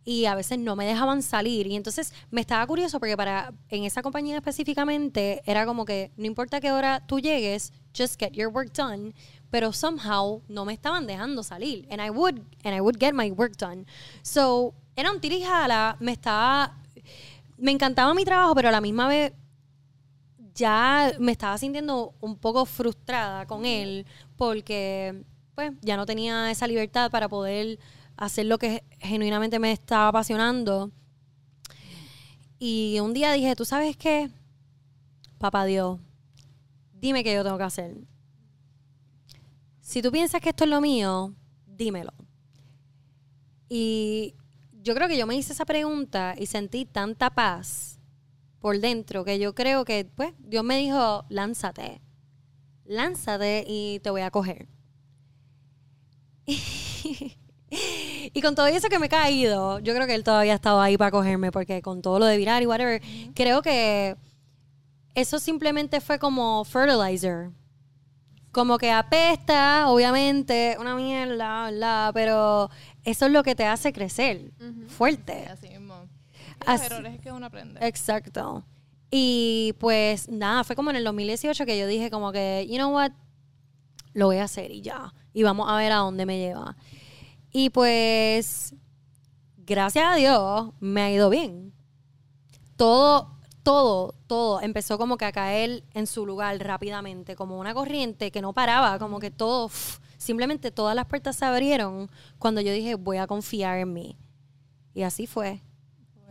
y 0.04 0.26
a 0.26 0.34
veces 0.34 0.58
no 0.58 0.76
me 0.76 0.86
dejaban 0.86 1.22
salir. 1.22 1.66
Y 1.66 1.76
entonces 1.76 2.12
me 2.30 2.40
estaba 2.40 2.66
curioso 2.66 3.00
porque 3.00 3.16
para 3.16 3.52
en 3.68 3.84
esa 3.84 4.02
compañía 4.02 4.36
específicamente 4.36 5.42
era 5.46 5.66
como 5.66 5.84
que 5.84 6.12
no 6.16 6.26
importa 6.26 6.60
qué 6.60 6.72
hora 6.72 7.04
tú 7.06 7.20
llegues 7.20 7.72
just 7.96 8.18
get 8.18 8.32
your 8.32 8.48
work 8.48 8.72
done 8.72 9.14
pero 9.54 9.72
somehow 9.72 10.42
no 10.48 10.64
me 10.64 10.72
estaban 10.72 11.06
dejando 11.06 11.44
salir. 11.44 11.86
And 11.88 12.02
I 12.02 12.10
would 12.10 12.40
and 12.64 12.74
I 12.74 12.80
would 12.80 12.98
get 12.98 13.14
my 13.14 13.30
work 13.30 13.56
done. 13.56 13.86
So 14.22 14.74
era 14.96 15.12
un 15.12 15.20
tirijala 15.20 15.96
me 16.00 16.10
estaba 16.10 16.76
me 17.56 17.70
encantaba 17.70 18.12
mi 18.14 18.24
trabajo 18.24 18.54
pero 18.56 18.68
a 18.68 18.72
la 18.72 18.80
misma 18.80 19.06
vez 19.06 19.32
ya 20.56 21.12
me 21.20 21.30
estaba 21.30 21.56
sintiendo 21.56 22.14
un 22.20 22.36
poco 22.36 22.64
frustrada 22.66 23.46
con 23.46 23.64
él 23.64 24.06
porque 24.36 25.22
pues 25.54 25.72
ya 25.82 25.96
no 25.96 26.04
tenía 26.04 26.50
esa 26.50 26.66
libertad 26.66 27.10
para 27.12 27.28
poder 27.28 27.78
hacer 28.16 28.46
lo 28.46 28.58
que 28.58 28.84
genuinamente 29.00 29.58
me 29.58 29.72
estaba 29.72 30.08
apasionando. 30.08 30.90
Y 32.58 32.98
un 33.00 33.12
día 33.14 33.32
dije, 33.32 33.56
¿tú 33.56 33.64
sabes 33.64 33.96
qué? 33.96 34.30
Papá 35.38 35.64
Dios, 35.64 36.00
dime 36.92 37.22
qué 37.24 37.34
yo 37.34 37.44
tengo 37.44 37.58
que 37.58 37.64
hacer. 37.64 37.96
Si 39.80 40.00
tú 40.00 40.10
piensas 40.10 40.40
que 40.40 40.48
esto 40.50 40.64
es 40.64 40.70
lo 40.70 40.80
mío, 40.80 41.34
dímelo. 41.66 42.12
Y 43.68 44.34
yo 44.82 44.94
creo 44.94 45.08
que 45.08 45.18
yo 45.18 45.26
me 45.26 45.34
hice 45.34 45.52
esa 45.52 45.64
pregunta 45.64 46.34
y 46.38 46.46
sentí 46.46 46.84
tanta 46.84 47.30
paz 47.30 47.98
por 48.60 48.80
dentro 48.80 49.24
que 49.24 49.38
yo 49.38 49.54
creo 49.54 49.84
que, 49.84 50.06
pues, 50.06 50.32
Dios 50.38 50.64
me 50.64 50.78
dijo, 50.78 51.26
lánzate. 51.28 52.00
Lánzate 52.86 53.64
y 53.66 54.00
te 54.00 54.10
voy 54.10 54.22
a 54.22 54.30
coger. 54.30 54.68
y 58.34 58.42
con 58.42 58.54
todo 58.54 58.66
eso 58.66 58.88
que 58.88 58.98
me 58.98 59.06
he 59.06 59.08
caído, 59.08 59.78
yo 59.78 59.94
creo 59.94 60.06
que 60.06 60.14
él 60.14 60.24
todavía 60.24 60.52
ha 60.52 60.56
estado 60.56 60.80
ahí 60.80 60.98
para 60.98 61.10
cogerme, 61.10 61.50
porque 61.52 61.80
con 61.80 62.02
todo 62.02 62.18
lo 62.18 62.26
de 62.26 62.36
virar 62.36 62.62
y 62.62 62.66
whatever, 62.66 63.00
creo 63.34 63.62
que 63.62 64.16
eso 65.14 65.38
simplemente 65.38 66.00
fue 66.00 66.18
como 66.18 66.64
fertilizer. 66.64 67.50
Como 68.52 68.78
que 68.78 68.90
apesta, 68.92 69.88
obviamente, 69.88 70.76
una 70.78 70.94
mierda, 70.94 71.70
¿verdad? 71.70 72.10
Pero 72.14 72.70
eso 73.04 73.26
es 73.26 73.32
lo 73.32 73.42
que 73.42 73.54
te 73.56 73.64
hace 73.66 73.92
crecer 73.92 74.52
fuerte. 74.88 75.46
Así 75.50 75.68
mismo. 75.70 75.94
Y 76.62 76.66
Los 76.66 76.68
Así- 76.80 76.86
errores 76.86 77.14
es 77.14 77.20
que 77.20 77.32
uno 77.32 77.46
aprende. 77.46 77.84
Exacto. 77.86 78.64
Y 79.10 79.74
pues 79.78 80.28
nada, 80.28 80.62
fue 80.64 80.76
como 80.76 80.90
en 80.90 80.96
el 80.96 81.04
2018 81.04 81.66
que 81.66 81.78
yo 81.78 81.86
dije 81.86 82.10
como 82.10 82.30
que, 82.32 82.66
you 82.68 82.76
know 82.76 82.92
what, 82.94 83.10
lo 84.12 84.26
voy 84.26 84.36
a 84.38 84.44
hacer 84.44 84.70
y 84.70 84.82
ya. 84.82 85.12
Y 85.32 85.42
vamos 85.42 85.68
a 85.68 85.76
ver 85.76 85.90
a 85.92 85.96
dónde 85.96 86.24
me 86.26 86.38
lleva. 86.38 86.76
Y 87.56 87.70
pues, 87.70 88.74
gracias 89.58 90.04
a 90.04 90.16
Dios, 90.16 90.72
me 90.80 91.02
ha 91.02 91.12
ido 91.12 91.30
bien. 91.30 91.72
Todo, 92.74 93.38
todo, 93.62 94.12
todo 94.26 94.60
empezó 94.60 94.98
como 94.98 95.16
que 95.16 95.24
a 95.24 95.30
caer 95.30 95.84
en 95.94 96.08
su 96.08 96.26
lugar 96.26 96.58
rápidamente, 96.58 97.36
como 97.36 97.60
una 97.60 97.72
corriente 97.72 98.32
que 98.32 98.42
no 98.42 98.52
paraba, 98.54 98.98
como 98.98 99.20
que 99.20 99.30
todo, 99.30 99.70
simplemente 100.18 100.72
todas 100.72 100.96
las 100.96 101.06
puertas 101.06 101.36
se 101.36 101.44
abrieron 101.44 102.10
cuando 102.40 102.60
yo 102.60 102.72
dije, 102.72 102.96
voy 102.96 103.18
a 103.18 103.28
confiar 103.28 103.78
en 103.78 103.92
mí. 103.92 104.18
Y 104.92 105.02
así 105.02 105.28
fue. 105.28 105.62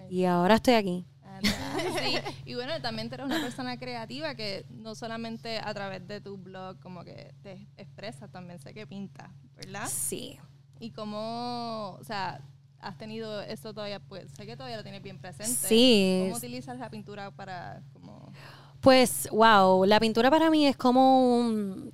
Y 0.09 0.25
ahora 0.25 0.55
estoy 0.55 0.73
aquí. 0.73 1.05
Sí, 1.41 2.17
y 2.43 2.55
bueno, 2.55 2.81
también 2.81 3.07
eres 3.13 3.25
una 3.25 3.39
persona 3.39 3.79
creativa 3.79 4.35
que 4.35 4.65
no 4.69 4.93
solamente 4.93 5.57
a 5.59 5.73
través 5.73 6.05
de 6.05 6.19
tu 6.19 6.35
blog 6.35 6.81
como 6.81 7.05
que 7.05 7.33
te 7.43 7.65
expresas, 7.77 8.29
también 8.29 8.59
sé 8.59 8.73
que 8.73 8.85
pintas, 8.85 9.31
¿verdad? 9.55 9.87
Sí. 9.89 10.37
Y 10.83 10.91
cómo, 10.91 11.97
o 11.97 12.03
sea, 12.03 12.41
has 12.81 12.97
tenido 12.97 13.41
eso 13.41 13.73
todavía, 13.73 14.01
pues 14.01 14.29
sé 14.35 14.45
que 14.45 14.57
todavía 14.57 14.75
lo 14.75 14.83
tienes 14.83 15.01
bien 15.01 15.17
presente. 15.17 15.49
Sí. 15.69 16.23
¿Cómo 16.25 16.35
utilizas 16.35 16.77
la 16.77 16.89
pintura 16.89 17.31
para 17.31 17.81
como... 17.93 18.33
Pues, 18.81 19.29
wow, 19.31 19.85
la 19.85 20.01
pintura 20.01 20.29
para 20.29 20.49
mí 20.49 20.67
es 20.67 20.75
como 20.75 21.37
un, 21.37 21.93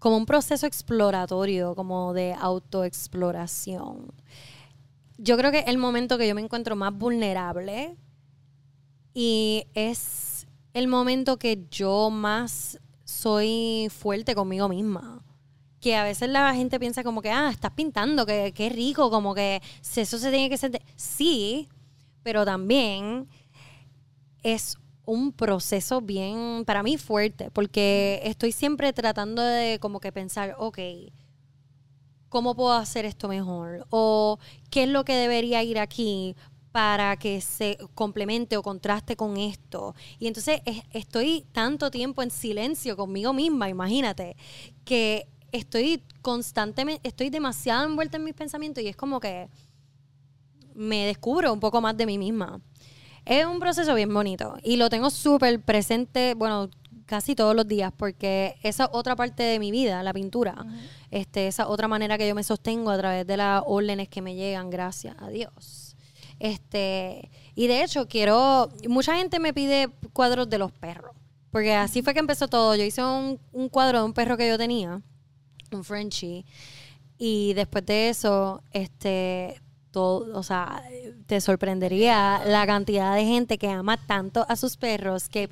como 0.00 0.16
un 0.16 0.26
proceso 0.26 0.66
exploratorio, 0.66 1.76
como 1.76 2.12
de 2.12 2.34
autoexploración. 2.34 4.12
Yo 5.16 5.36
creo 5.36 5.52
que 5.52 5.60
el 5.60 5.78
momento 5.78 6.18
que 6.18 6.26
yo 6.26 6.34
me 6.34 6.40
encuentro 6.40 6.74
más 6.74 6.92
vulnerable 6.92 7.96
y 9.14 9.68
es 9.74 10.48
el 10.72 10.88
momento 10.88 11.38
que 11.38 11.68
yo 11.70 12.10
más 12.10 12.80
soy 13.04 13.86
fuerte 13.96 14.34
conmigo 14.34 14.68
misma. 14.68 15.23
Que 15.84 15.96
a 15.96 16.02
veces 16.02 16.30
la 16.30 16.54
gente 16.54 16.80
piensa 16.80 17.04
como 17.04 17.20
que, 17.20 17.30
ah, 17.30 17.50
estás 17.50 17.72
pintando, 17.72 18.24
que, 18.24 18.52
que 18.52 18.70
rico, 18.70 19.10
como 19.10 19.34
que 19.34 19.60
eso 19.94 20.18
se 20.18 20.30
tiene 20.30 20.48
que 20.48 20.56
sentir. 20.56 20.80
Sí, 20.96 21.68
pero 22.22 22.46
también 22.46 23.28
es 24.42 24.78
un 25.04 25.30
proceso 25.32 26.00
bien, 26.00 26.64
para 26.64 26.82
mí, 26.82 26.96
fuerte, 26.96 27.50
porque 27.50 28.22
estoy 28.24 28.52
siempre 28.52 28.94
tratando 28.94 29.42
de 29.42 29.78
como 29.78 30.00
que 30.00 30.10
pensar, 30.10 30.56
ok, 30.58 30.78
¿cómo 32.30 32.54
puedo 32.54 32.72
hacer 32.72 33.04
esto 33.04 33.28
mejor? 33.28 33.86
O 33.90 34.38
qué 34.70 34.84
es 34.84 34.88
lo 34.88 35.04
que 35.04 35.12
debería 35.12 35.62
ir 35.62 35.78
aquí 35.78 36.34
para 36.72 37.16
que 37.18 37.42
se 37.42 37.76
complemente 37.94 38.56
o 38.56 38.62
contraste 38.62 39.16
con 39.16 39.36
esto. 39.36 39.94
Y 40.18 40.28
entonces 40.28 40.62
estoy 40.94 41.44
tanto 41.52 41.90
tiempo 41.90 42.22
en 42.22 42.30
silencio 42.30 42.96
conmigo 42.96 43.34
misma, 43.34 43.68
imagínate, 43.68 44.34
que 44.86 45.28
estoy 45.54 46.02
constantemente, 46.20 47.06
estoy 47.06 47.30
demasiado 47.30 47.84
envuelta 47.84 48.16
en 48.16 48.24
mis 48.24 48.34
pensamientos 48.34 48.82
y 48.82 48.88
es 48.88 48.96
como 48.96 49.20
que 49.20 49.48
me 50.74 51.06
descubro 51.06 51.52
un 51.52 51.60
poco 51.60 51.80
más 51.80 51.96
de 51.96 52.06
mí 52.06 52.18
misma. 52.18 52.60
Es 53.24 53.46
un 53.46 53.60
proceso 53.60 53.94
bien 53.94 54.12
bonito 54.12 54.56
y 54.62 54.76
lo 54.76 54.90
tengo 54.90 55.10
súper 55.10 55.60
presente, 55.60 56.34
bueno, 56.34 56.68
casi 57.06 57.36
todos 57.36 57.54
los 57.54 57.68
días, 57.68 57.92
porque 57.96 58.56
esa 58.62 58.90
otra 58.92 59.14
parte 59.14 59.44
de 59.44 59.58
mi 59.60 59.70
vida, 59.70 60.02
la 60.02 60.12
pintura, 60.12 60.66
este, 61.10 61.46
esa 61.46 61.68
otra 61.68 61.86
manera 61.86 62.18
que 62.18 62.26
yo 62.26 62.34
me 62.34 62.42
sostengo 62.42 62.90
a 62.90 62.98
través 62.98 63.26
de 63.26 63.36
las 63.36 63.62
órdenes 63.64 64.08
que 64.08 64.20
me 64.22 64.34
llegan, 64.34 64.70
gracias 64.70 65.14
a 65.20 65.28
Dios. 65.28 65.96
Este, 66.40 67.30
y 67.54 67.68
de 67.68 67.84
hecho, 67.84 68.08
quiero, 68.08 68.70
mucha 68.88 69.16
gente 69.16 69.38
me 69.38 69.54
pide 69.54 69.88
cuadros 70.12 70.50
de 70.50 70.58
los 70.58 70.72
perros, 70.72 71.14
porque 71.52 71.74
así 71.74 72.02
fue 72.02 72.12
que 72.12 72.20
empezó 72.20 72.48
todo. 72.48 72.74
Yo 72.74 72.82
hice 72.82 73.04
un, 73.04 73.38
un 73.52 73.68
cuadro 73.68 74.00
de 74.00 74.04
un 74.04 74.12
perro 74.12 74.36
que 74.36 74.48
yo 74.48 74.58
tenía, 74.58 75.00
un 75.74 75.84
Frenchie, 75.84 76.44
y 77.18 77.54
después 77.54 77.86
de 77.86 78.08
eso, 78.08 78.62
este, 78.72 79.60
o 79.94 80.42
sea, 80.42 80.82
te 81.26 81.40
sorprendería 81.40 82.42
la 82.44 82.66
cantidad 82.66 83.14
de 83.14 83.24
gente 83.24 83.58
que 83.58 83.68
ama 83.68 83.96
tanto 83.96 84.44
a 84.48 84.56
sus 84.56 84.76
perros 84.76 85.28
que, 85.28 85.48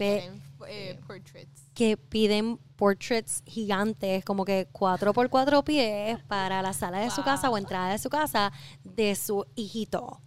eh, 0.68 1.01
portraits. 1.07 1.62
que 1.75 1.97
piden 1.97 2.59
portraits 2.77 3.43
gigantes, 3.47 4.25
como 4.25 4.45
que 4.45 4.68
cuatro 4.73 5.12
por 5.12 5.29
cuatro 5.31 5.62
pies 5.62 6.18
para 6.27 6.62
la 6.62 6.73
sala 6.73 6.99
de 6.99 7.11
su 7.11 7.23
casa 7.23 7.51
o 7.51 7.57
entrada 7.57 7.93
de 7.93 7.99
su 7.99 8.11
casa 8.11 8.53
de 8.83 9.14
su 9.14 9.47
hijito, 9.55 10.20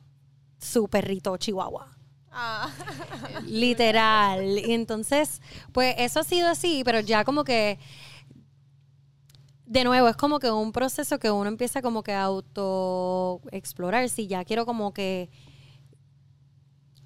su 0.60 0.88
perrito 0.88 1.36
chihuahua. 1.38 1.92
Ah. 2.32 2.70
Literal. 3.46 4.60
Y 4.60 4.74
entonces, 4.74 5.42
pues 5.72 5.96
eso 5.98 6.20
ha 6.20 6.24
sido 6.24 6.50
así, 6.50 6.84
pero 6.84 7.00
ya 7.00 7.24
como 7.24 7.46
que 7.46 7.80
de 9.76 9.84
nuevo, 9.84 10.08
es 10.08 10.16
como 10.16 10.40
que 10.40 10.50
un 10.50 10.72
proceso 10.72 11.20
que 11.20 11.30
uno 11.30 11.50
empieza 11.50 11.82
como 11.82 12.02
que 12.02 12.14
a 12.14 12.24
auto 12.24 13.42
explorar. 13.52 14.08
Si 14.08 14.26
ya 14.26 14.46
quiero 14.46 14.66
como 14.66 14.94
que 14.94 15.30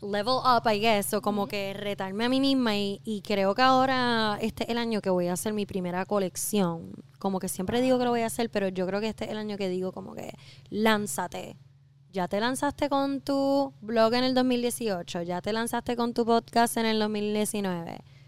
level 0.02 0.36
up, 0.46 0.70
I 0.72 0.80
guess, 0.80 1.16
o 1.16 1.22
como 1.22 1.48
que 1.48 1.74
retarme 1.74 2.26
a 2.26 2.30
mí 2.30 2.40
misma 2.40 2.78
y, 2.78 3.24
creo 3.26 3.56
que 3.56 3.64
ahora 3.64 4.38
este 4.40 4.66
es 4.66 4.70
el 4.70 4.78
año 4.78 5.02
que 5.02 5.10
voy 5.10 5.28
a 5.28 5.34
hacer 5.34 5.52
mi 5.54 5.66
primera 5.66 6.06
colección. 6.06 6.92
Como 7.18 7.40
que 7.40 7.50
siempre 7.50 7.82
digo 7.82 7.98
que 7.98 8.06
lo 8.06 8.12
voy 8.12 8.22
a 8.22 8.28
hacer, 8.28 8.52
pero 8.52 8.68
yo 8.68 8.86
creo 8.86 9.02
que 9.02 9.10
este 9.10 9.26
es 9.26 9.32
el 9.32 9.38
año 9.38 9.58
que 9.58 9.68
digo 9.68 9.92
como 9.92 10.14
que 10.14 10.32
lánzate. 10.70 11.58
Ya 12.12 12.28
te 12.28 12.40
lanzaste 12.40 12.88
con 12.88 13.22
tu 13.22 13.74
blog 13.82 14.14
en 14.14 14.26
el 14.26 14.36
2018, 14.36 15.24
ya 15.24 15.42
te 15.42 15.54
lanzaste 15.54 15.96
con 15.96 16.14
tu 16.14 16.24
podcast 16.24 16.78
en 16.78 16.86
el 16.86 17.00
2019 17.00 18.19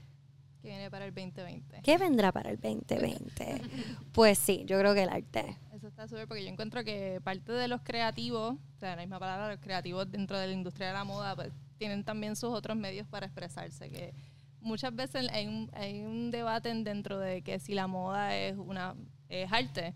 ¿Qué 0.62 0.68
viene 0.68 0.92
para 0.92 1.06
el 1.06 1.14
2020? 1.14 1.82
¿Qué 1.82 1.98
vendrá 1.98 2.32
para 2.32 2.52
el 2.52 2.60
2020? 2.60 3.62
pues 4.14 4.38
sí, 4.38 4.64
yo 4.66 4.78
creo 4.78 4.94
que 4.94 5.04
el 5.04 5.10
arte. 5.10 5.58
Eso 5.74 5.88
está 5.88 6.08
súper 6.08 6.28
porque 6.28 6.44
yo 6.44 6.50
encuentro 6.50 6.84
que 6.84 7.20
parte 7.24 7.52
de 7.52 7.68
los 7.68 7.82
creativos, 7.82 8.54
o 8.54 8.80
sea, 8.80 8.96
la 8.96 9.02
misma 9.02 9.20
palabra, 9.20 9.50
los 9.50 9.60
creativos 9.60 10.12
dentro 10.12 10.38
de 10.38 10.48
la 10.48 10.54
industria 10.54 10.88
de 10.88 10.94
la 10.94 11.04
moda, 11.04 11.36
pues 11.36 11.52
tienen 11.80 12.04
también 12.04 12.36
sus 12.36 12.52
otros 12.52 12.78
medios 12.78 13.08
para 13.08 13.26
expresarse, 13.26 13.90
que 13.90 14.14
muchas 14.60 14.96
veces 14.96 15.28
hay 15.32 15.48
un, 15.48 15.72
hay 15.74 16.06
un 16.06 16.30
debate 16.30 16.72
dentro 16.84 17.18
de 17.18 17.42
que 17.42 17.58
si 17.58 17.74
la 17.74 17.88
moda 17.88 18.38
es 18.38 18.56
una 18.56 18.96
es 19.30 19.52
arte. 19.52 19.96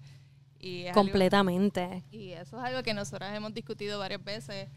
Y 0.58 0.90
Completamente. 0.94 2.04
y 2.10 2.32
eso 2.32 2.58
es 2.58 2.64
algo 2.64 2.82
que 2.82 2.96
nosotras 2.96 3.36
hemos 3.36 3.54
discutido 3.54 4.00
varias 4.00 4.24
veces 4.24 4.68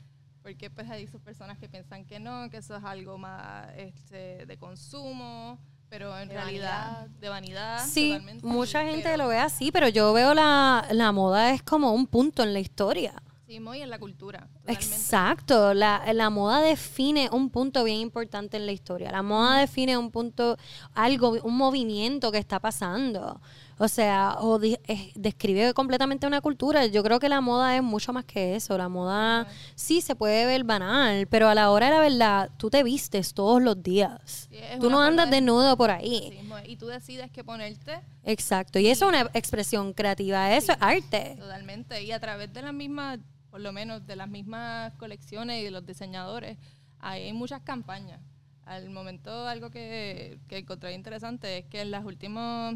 porque 0.43 0.71
pues 0.71 0.89
hay 0.91 1.05
esas 1.05 1.21
personas 1.21 1.59
que 1.59 1.69
piensan 1.69 2.05
que 2.05 2.21
no, 2.21 2.49
que 2.51 2.59
eso 2.59 2.77
es 2.77 2.85
algo 2.85 3.19
más 3.19 3.69
este, 3.77 4.47
de 4.47 4.57
consumo, 4.59 5.59
pero 5.89 6.17
en 6.19 6.29
realidad 6.29 7.07
de 7.21 7.29
vanidad. 7.29 7.85
Sí, 7.87 8.19
mucha 8.43 8.85
gente 8.85 9.17
lo 9.17 9.29
ve 9.29 9.39
así, 9.39 9.73
pero 9.73 9.89
yo 9.89 10.13
veo 10.13 10.35
la, 10.35 10.87
la 10.91 11.13
moda 11.13 11.53
es 11.53 11.63
como 11.63 11.93
un 11.93 12.07
punto 12.07 12.43
en 12.43 12.53
la 12.53 12.61
historia. 12.61 13.15
Sí, 13.49 13.61
muy 13.61 13.81
en 13.81 13.89
la 13.89 13.99
cultura. 13.99 14.47
Exacto, 14.67 15.73
la, 15.73 16.13
la, 16.13 16.29
moda 16.29 16.61
define 16.61 17.31
un 17.33 17.49
punto 17.49 17.83
bien 17.83 18.01
importante 18.01 18.59
en 18.59 18.67
la 18.67 18.73
historia. 18.73 19.11
La 19.11 19.23
moda 19.23 19.61
define 19.61 19.97
un 19.97 20.11
punto, 20.11 20.59
algo, 20.93 21.31
un 21.43 21.57
movimiento 21.57 22.31
que 22.31 22.37
está 22.37 22.61
pasando. 22.61 23.41
O 23.79 23.87
sea, 23.87 24.37
o 24.41 24.59
describe 24.59 25.73
completamente 25.73 26.27
una 26.27 26.41
cultura. 26.41 26.87
Yo 26.87 27.03
creo 27.05 27.21
que 27.21 27.29
la 27.29 27.41
moda 27.41 27.77
es 27.77 27.83
mucho 27.83 28.13
más 28.13 28.25
que 28.25 28.57
eso. 28.57 28.77
La 28.77 28.89
moda 28.89 29.47
sí 29.77 30.01
se 30.01 30.17
puede 30.17 30.47
ver 30.47 30.65
banal, 30.65 31.29
pero 31.29 31.49
a 31.49 31.55
la 31.55 31.71
hora 31.71 31.87
de 31.87 31.93
la 31.93 32.01
verdad, 32.01 32.51
tú 32.57 32.71
te 32.71 32.83
vistes 32.83 33.35
todos 33.35 33.63
los 33.63 33.81
días. 33.81 34.49
tú 34.81 34.91
no 34.91 35.01
andas 35.01 35.31
desnudo 35.31 35.77
por 35.77 35.91
ahí. 35.91 36.41
y 36.67 36.77
tú 36.77 36.87
decides 36.87 37.31
qué 37.31 37.45
ponerte. 37.45 38.01
Exacto. 38.25 38.81
Y 38.81 38.89
eso 38.89 39.05
es 39.05 39.09
una 39.11 39.31
expresión 39.33 39.93
creativa. 39.93 40.55
Eso 40.55 40.73
es 40.73 40.79
arte. 40.81 41.37
Totalmente. 41.39 42.03
Y 42.03 42.11
a 42.11 42.19
través 42.19 42.53
de 42.53 42.63
las 42.63 42.75
mismas, 42.75 43.21
por 43.51 43.61
lo 43.61 43.73
menos 43.73 44.05
de 44.07 44.17
las 44.17 44.29
mismas 44.29 44.93
colecciones 44.95 45.61
y 45.61 45.65
de 45.65 45.71
los 45.71 45.87
diseñadores, 45.87 46.59
hay 46.99 47.33
muchas 47.33 47.63
campañas. 47.63 48.21
Al 48.65 48.91
momento, 48.91 49.47
algo 49.47 49.71
que, 49.71 50.41
que 50.49 50.59
encontré 50.59 50.93
interesante 50.93 51.59
es 51.59 51.65
que 51.67 51.81
en 51.81 51.91
las 51.91 52.05
últimas 52.05 52.75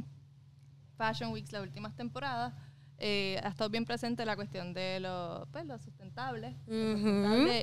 Fashion 0.97 1.33
Weeks, 1.33 1.53
las 1.53 1.63
últimas 1.63 1.95
temporadas, 1.95 2.53
eh, 2.99 3.41
ha 3.43 3.49
estado 3.49 3.69
bien 3.71 3.85
presente 3.85 4.25
la 4.25 4.37
cuestión 4.37 4.73
de 4.75 5.01
lo, 5.01 5.49
pues, 5.51 5.67
lo 5.67 5.79
sustentable, 5.79 6.57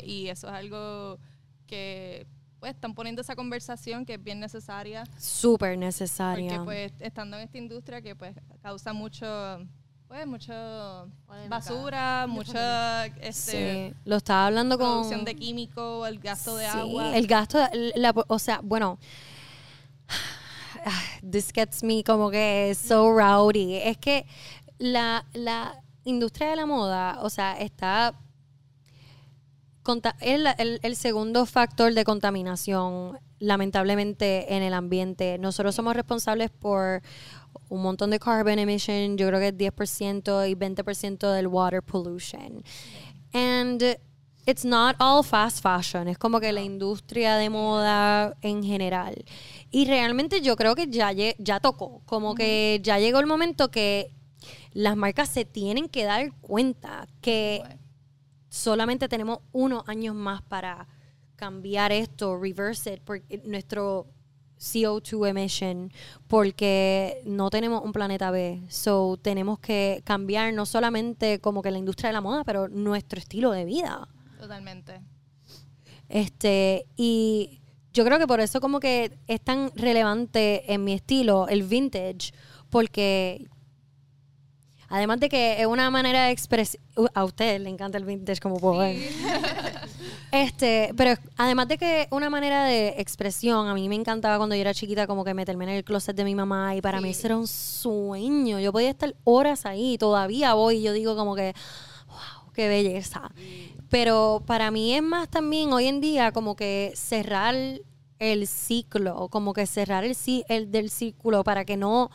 y 0.04 0.28
eso 0.28 0.48
es 0.48 0.54
algo 0.54 1.20
que 1.66 2.28
pues 2.60 2.74
están 2.74 2.94
poniendo 2.94 3.22
esa 3.22 3.36
conversación 3.36 4.06
que 4.06 4.16
es 4.16 4.24
bien 4.24 4.40
necesaria. 4.40 5.06
Súper 5.18 5.78
necesaria. 5.78 6.58
Porque 6.58 6.66
pues 6.66 6.94
estando 7.00 7.38
en 7.38 7.44
esta 7.44 7.58
industria 7.58 8.02
que 8.02 8.16
pues 8.16 8.36
causa 8.62 8.92
mucho 8.92 9.26
pues 10.10 10.26
mucho 10.26 10.52
basura, 11.48 12.26
mucha 12.28 13.06
este 13.22 13.92
sí. 13.92 13.96
lo 14.06 14.16
estaba 14.16 14.48
hablando 14.48 14.78
con 14.80 14.88
producción 14.88 15.24
de 15.24 15.36
químicos, 15.36 16.08
el 16.08 16.20
gasto 16.20 16.56
de 16.56 16.66
sí, 16.66 16.78
agua. 16.78 17.16
el 17.16 17.28
gasto, 17.28 17.60
la, 17.96 18.14
o 18.28 18.40
sea, 18.40 18.60
bueno, 18.64 18.98
this 21.32 21.52
gets 21.54 21.84
me 21.84 22.04
como 22.04 22.30
que 22.30 22.76
so 22.76 23.12
rowdy. 23.12 23.76
Es 23.76 23.98
que 23.98 24.26
la, 24.78 25.26
la 25.34 25.82
industria 26.04 26.50
de 26.50 26.56
la 26.56 26.66
moda, 26.66 27.20
o 27.22 27.30
sea, 27.30 27.60
está 27.60 28.16
el, 30.22 30.48
el, 30.58 30.80
el, 30.84 30.96
segundo 30.96 31.46
factor 31.46 31.94
de 31.94 32.04
contaminación, 32.04 33.18
lamentablemente, 33.40 34.54
en 34.56 34.62
el 34.62 34.74
ambiente. 34.74 35.38
Nosotros 35.40 35.74
somos 35.74 35.96
responsables 35.96 36.52
por 36.52 37.02
un 37.70 37.82
montón 37.82 38.12
de 38.12 38.20
carbon 38.20 38.60
emission, 38.60 39.18
yo 39.18 39.28
creo 39.28 39.40
que 39.40 39.48
es 39.48 39.58
10% 39.58 40.50
y 40.50 40.56
20% 40.56 41.34
del 41.34 41.48
water 41.48 41.82
pollution. 41.82 42.64
And 43.34 43.98
it's 44.50 44.66
not 44.66 44.96
all 45.00 45.24
fast 45.24 45.62
fashion, 45.62 46.08
es 46.08 46.18
como 46.18 46.40
que 46.40 46.52
la 46.52 46.62
industria 46.62 47.36
de 47.36 47.50
moda 47.50 48.36
en 48.42 48.64
general. 48.64 49.24
Y 49.72 49.86
realmente 49.86 50.42
yo 50.42 50.56
creo 50.56 50.76
que 50.76 50.88
ya, 50.88 51.12
ya 51.12 51.60
tocó, 51.60 52.02
como 52.06 52.36
que 52.36 52.80
ya 52.84 53.00
llegó 53.00 53.20
el 53.20 53.28
momento 53.28 53.70
que 53.70 54.12
las 54.74 54.96
marcas 54.96 55.30
se 55.30 55.46
tienen 55.46 55.90
que 55.90 56.04
dar 56.04 56.34
cuenta 56.42 57.08
que 57.22 57.64
solamente 58.50 59.08
tenemos 59.08 59.40
unos 59.52 59.88
años 59.88 60.16
más 60.16 60.42
para 60.42 60.88
cambiar 61.36 61.92
esto, 61.92 62.38
reverse 62.38 62.94
it, 62.94 63.02
porque 63.04 63.42
nuestro 63.46 64.08
CO2 64.60 65.30
emission, 65.30 65.92
porque 66.28 67.22
no 67.26 67.50
tenemos 67.50 67.84
un 67.84 67.94
planeta 67.94 68.30
B. 68.32 68.62
So 68.68 69.18
tenemos 69.22 69.60
que 69.60 70.02
cambiar 70.04 70.54
no 70.54 70.66
solamente 70.66 71.40
como 71.40 71.62
que 71.62 71.72
la 71.72 71.78
industria 71.78 72.10
de 72.10 72.14
la 72.14 72.22
moda, 72.22 72.44
pero 72.44 72.68
nuestro 72.68 73.20
estilo 73.20 73.52
de 73.52 73.66
vida. 73.66 74.10
Totalmente. 74.40 75.02
Este, 76.08 76.86
y 76.96 77.60
yo 77.94 78.06
creo 78.06 78.18
que 78.18 78.26
por 78.26 78.40
eso 78.40 78.62
como 78.62 78.80
que 78.80 79.18
es 79.28 79.42
tan 79.42 79.72
relevante 79.76 80.74
en 80.74 80.84
mi 80.84 80.94
estilo 80.94 81.48
el 81.50 81.64
vintage, 81.64 82.32
porque 82.70 83.48
además 84.88 85.20
de 85.20 85.28
que 85.28 85.60
es 85.60 85.68
una 85.68 85.92
manera 85.92 86.26
de 86.26 86.32
expresión, 86.32 86.82
a 87.14 87.26
usted 87.26 87.60
le 87.60 87.70
encanta 87.70 87.98
el 87.98 88.06
vintage 88.06 88.40
como 88.40 88.60
puedo 88.60 88.80
ver. 88.80 88.98
Este, 90.32 90.94
pero 90.96 91.20
además 91.38 91.68
de 91.70 91.80
que 91.80 92.08
una 92.12 92.30
manera 92.30 92.64
de 92.64 92.90
expresión, 93.00 93.68
a 93.68 93.74
mí 93.74 93.90
me 93.90 93.96
encantaba 93.96 94.38
cuando 94.38 94.54
yo 94.54 94.62
era 94.62 94.76
chiquita 94.76 95.08
como 95.08 95.24
que 95.24 95.34
meterme 95.34 95.64
en 95.64 95.72
el 95.72 95.84
closet 95.84 96.16
de 96.16 96.24
mi 96.24 96.36
mamá 96.36 96.76
y 96.76 96.82
para 96.82 97.02
mí 97.02 97.10
eso 97.10 97.26
era 97.26 97.38
un 97.38 97.48
sueño. 97.48 98.60
Yo 98.60 98.72
podía 98.72 98.92
estar 98.92 99.16
horas 99.24 99.66
ahí, 99.66 99.98
todavía 99.98 100.54
voy 100.54 100.78
y 100.78 100.82
yo 100.84 100.94
digo 100.94 101.16
como 101.16 101.36
que, 101.36 101.56
wow, 102.08 102.54
qué 102.54 102.68
belleza. 102.68 103.32
Pero 103.90 104.44
para 104.46 104.72
mí 104.72 104.94
es 104.94 105.04
más 105.04 105.30
también 105.30 105.74
hoy 105.74 105.88
en 105.88 106.02
día 106.02 106.32
como 106.32 106.56
que 106.56 106.92
cerrar 106.96 107.56
el 108.20 108.48
ciclo, 108.48 109.30
como 109.30 109.54
que 109.54 109.66
cerrar 109.66 110.04
el, 110.04 110.16
el 110.50 110.72
del 110.72 110.90
círculo 110.90 111.44
para 111.44 111.66
que 111.66 111.78
no 111.78 112.12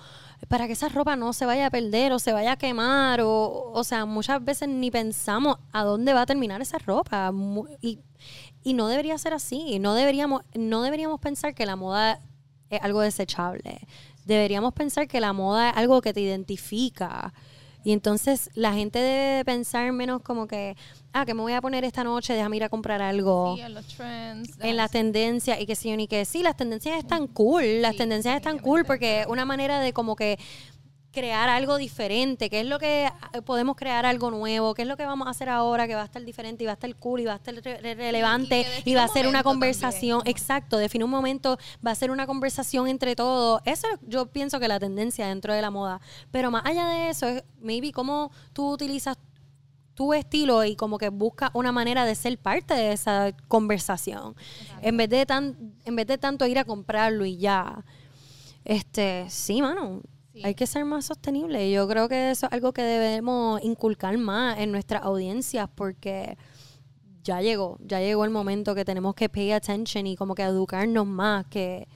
para 0.48 0.66
que 0.66 0.74
esa 0.74 0.90
ropa 0.90 1.16
no 1.16 1.32
se 1.32 1.46
vaya 1.46 1.66
a 1.66 1.70
perder 1.70 2.12
o 2.12 2.18
se 2.18 2.34
vaya 2.34 2.52
a 2.52 2.56
quemar 2.56 3.22
o 3.22 3.72
o 3.72 3.84
sea, 3.84 4.04
muchas 4.04 4.44
veces 4.44 4.68
ni 4.68 4.90
pensamos 4.90 5.56
a 5.72 5.84
dónde 5.84 6.12
va 6.12 6.22
a 6.22 6.26
terminar 6.26 6.60
esa 6.60 6.78
ropa 6.78 7.32
y, 7.80 8.00
y 8.62 8.74
no 8.74 8.88
debería 8.88 9.16
ser 9.16 9.32
así, 9.32 9.78
no 9.78 9.94
deberíamos 9.94 10.42
no 10.54 10.82
deberíamos 10.82 11.20
pensar 11.20 11.54
que 11.54 11.64
la 11.64 11.76
moda 11.76 12.20
es 12.70 12.82
algo 12.82 13.00
desechable. 13.00 13.86
Deberíamos 14.24 14.72
pensar 14.74 15.08
que 15.08 15.20
la 15.20 15.32
moda 15.32 15.70
es 15.70 15.76
algo 15.76 16.00
que 16.00 16.12
te 16.12 16.20
identifica. 16.20 17.32
Y 17.84 17.92
entonces 17.92 18.50
la 18.54 18.72
gente 18.72 18.98
debe 18.98 19.44
pensar 19.44 19.92
menos 19.92 20.22
como 20.22 20.46
que, 20.46 20.76
ah, 21.14 21.24
que 21.24 21.32
me 21.32 21.40
voy 21.40 21.52
a 21.54 21.60
poner 21.62 21.84
esta 21.84 22.04
noche, 22.04 22.34
déjame 22.34 22.56
ir 22.56 22.64
a 22.64 22.68
comprar 22.68 23.00
algo 23.00 23.54
Sí, 23.56 23.62
en 23.62 23.72
los 23.74 23.86
trends. 23.86 24.50
en 24.60 24.76
las 24.76 24.90
tendencias 24.90 25.60
y 25.60 25.64
que 25.66 25.76
sí 25.76 25.96
ni 25.96 26.06
que 26.08 26.24
sí, 26.26 26.42
las 26.42 26.56
tendencias 26.56 26.98
están 26.98 27.26
cool, 27.28 27.80
las 27.80 27.92
Sí, 27.92 27.98
tendencias 27.98 28.36
están 28.36 28.58
cool 28.58 28.84
porque 28.84 29.22
es 29.22 29.26
una 29.28 29.44
manera 29.44 29.80
de 29.80 29.92
como 29.92 30.16
que 30.16 30.38
crear 31.12 31.48
algo 31.48 31.76
diferente, 31.76 32.50
que 32.50 32.58
es 32.58 32.66
lo 32.66 32.80
que 32.80 33.04
eh, 33.06 33.42
podemos 33.42 33.76
crear 33.76 34.04
algo 34.04 34.32
nuevo, 34.32 34.74
qué 34.74 34.82
es 34.82 34.88
lo 34.88 34.96
que 34.96 35.06
vamos 35.06 35.28
a 35.28 35.30
hacer 35.30 35.48
ahora 35.48 35.86
que 35.86 35.94
va 35.94 36.02
a 36.02 36.06
estar 36.06 36.24
diferente 36.24 36.64
y 36.64 36.66
va 36.66 36.72
a 36.72 36.74
estar 36.74 36.92
cool 36.96 37.20
y 37.20 37.24
va 37.24 37.34
a 37.34 37.36
estar 37.36 37.54
re- 37.54 37.78
re- 37.78 37.94
relevante 37.94 38.66
y, 38.84 38.96
va 38.96 39.04
a 39.04 39.08
ser 39.08 39.28
una 39.28 39.44
conversación, 39.44 40.18
también. 40.18 40.36
exacto, 40.36 40.76
define 40.76 41.04
un 41.04 41.12
momento, 41.12 41.56
va 41.86 41.92
a 41.92 41.94
ser 41.94 42.10
una 42.10 42.26
conversación 42.26 42.88
entre 42.88 43.14
todos. 43.14 43.60
Eso 43.64 43.86
yo 44.02 44.26
pienso 44.26 44.58
que 44.58 44.66
la 44.66 44.80
tendencia 44.80 45.28
dentro 45.28 45.54
de 45.54 45.62
la 45.62 45.70
moda, 45.70 46.00
pero 46.32 46.50
más 46.50 46.66
allá 46.66 46.88
de 46.88 47.10
eso 47.10 47.28
es 47.28 47.44
maybe 47.60 47.92
cómo 47.92 48.32
tú 48.52 48.72
utilizas 48.72 49.16
tu 49.94 50.12
estilo 50.12 50.64
y 50.64 50.76
como 50.76 50.98
que 50.98 51.08
busca 51.08 51.50
una 51.54 51.72
manera 51.72 52.04
de 52.04 52.14
ser 52.14 52.36
parte 52.38 52.74
de 52.74 52.92
esa 52.92 53.32
conversación. 53.48 54.34
En 54.82 54.96
vez 54.96 55.08
de 55.08 55.24
tan, 55.26 55.74
en 55.84 55.96
vez 55.96 56.06
de 56.06 56.18
tanto 56.18 56.46
ir 56.46 56.58
a 56.58 56.64
comprarlo 56.64 57.24
y 57.24 57.36
ya. 57.36 57.84
Este, 58.64 59.26
sí, 59.28 59.62
mano. 59.62 60.00
Sí. 60.32 60.40
Hay 60.44 60.54
que 60.54 60.66
ser 60.66 60.84
más 60.84 61.04
sostenible. 61.04 61.70
Yo 61.70 61.86
creo 61.86 62.08
que 62.08 62.30
eso 62.32 62.46
es 62.46 62.52
algo 62.52 62.72
que 62.72 62.82
debemos 62.82 63.62
inculcar 63.62 64.18
más 64.18 64.58
en 64.58 64.72
nuestras 64.72 65.02
audiencias 65.04 65.68
porque 65.74 66.36
ya 67.22 67.40
llegó, 67.40 67.78
ya 67.80 68.00
llegó 68.00 68.24
el 68.24 68.30
momento 68.30 68.74
que 68.74 68.84
tenemos 68.84 69.14
que 69.14 69.28
pay 69.28 69.52
attention 69.52 70.06
y 70.08 70.16
como 70.16 70.34
que 70.34 70.42
educarnos 70.42 71.06
más, 71.06 71.46
que 71.46 71.86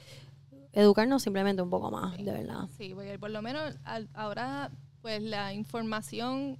educarnos 0.72 1.22
simplemente 1.22 1.61
un 1.62 1.70
poco 1.70 1.90
más, 1.90 2.16
de 2.16 2.30
verdad. 2.30 2.68
Sí, 2.78 2.92
porque 2.94 3.18
por 3.18 3.30
lo 3.30 3.42
menos 3.42 3.74
al- 3.84 4.09
ahora 4.14 4.70
pues 5.03 5.20
la 5.22 5.53
información 5.53 6.59